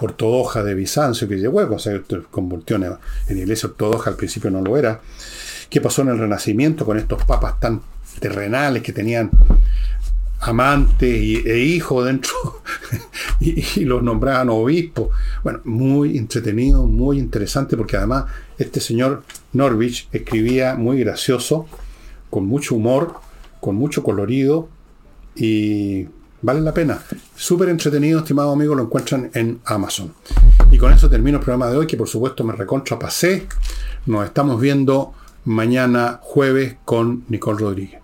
ortodoxa 0.00 0.64
de 0.64 0.74
Bizancio, 0.74 1.28
que 1.28 1.36
llegó 1.36 1.60
a 1.60 1.78
se 1.78 2.02
convirtió 2.30 2.76
en, 2.76 2.84
en 3.28 3.38
iglesia 3.38 3.68
ortodoxa, 3.68 4.10
al 4.10 4.16
principio 4.16 4.50
no 4.50 4.60
lo 4.60 4.76
era. 4.76 5.00
¿Qué 5.70 5.80
pasó 5.80 6.02
en 6.02 6.08
el 6.08 6.18
Renacimiento 6.18 6.84
con 6.84 6.98
estos 6.98 7.24
papas 7.24 7.60
tan 7.60 7.80
terrenales 8.20 8.82
que 8.82 8.92
tenían 8.92 9.30
amantes 10.48 11.10
e 11.12 11.58
hijos 11.58 12.04
dentro 12.04 12.32
y, 13.40 13.84
los 13.84 14.02
nombraban 14.02 14.48
obispos? 14.50 15.08
Bueno, 15.42 15.60
muy 15.64 16.16
entretenido, 16.16 16.86
muy 16.86 17.18
interesante, 17.18 17.76
porque 17.76 17.96
además 17.96 18.26
este 18.58 18.80
señor 18.80 19.22
Norwich 19.52 20.08
escribía 20.12 20.74
muy 20.74 21.00
gracioso, 21.00 21.66
con 22.30 22.46
mucho 22.46 22.74
humor, 22.74 23.14
con 23.60 23.76
mucho 23.76 24.02
colorido 24.02 24.68
y 25.36 26.06
Vale 26.44 26.60
la 26.60 26.74
pena. 26.74 26.98
Súper 27.34 27.70
entretenido, 27.70 28.18
estimado 28.18 28.52
amigo, 28.52 28.74
lo 28.74 28.82
encuentran 28.82 29.30
en 29.32 29.60
Amazon. 29.64 30.12
Y 30.70 30.76
con 30.76 30.92
eso 30.92 31.08
termino 31.08 31.38
el 31.38 31.42
programa 31.42 31.70
de 31.70 31.78
hoy, 31.78 31.86
que 31.86 31.96
por 31.96 32.06
supuesto 32.06 32.44
me 32.44 32.52
recontra 32.52 32.98
pasé. 32.98 33.46
Nos 34.04 34.26
estamos 34.26 34.60
viendo 34.60 35.14
mañana 35.46 36.20
jueves 36.22 36.76
con 36.84 37.24
Nicole 37.28 37.60
Rodríguez. 37.60 38.03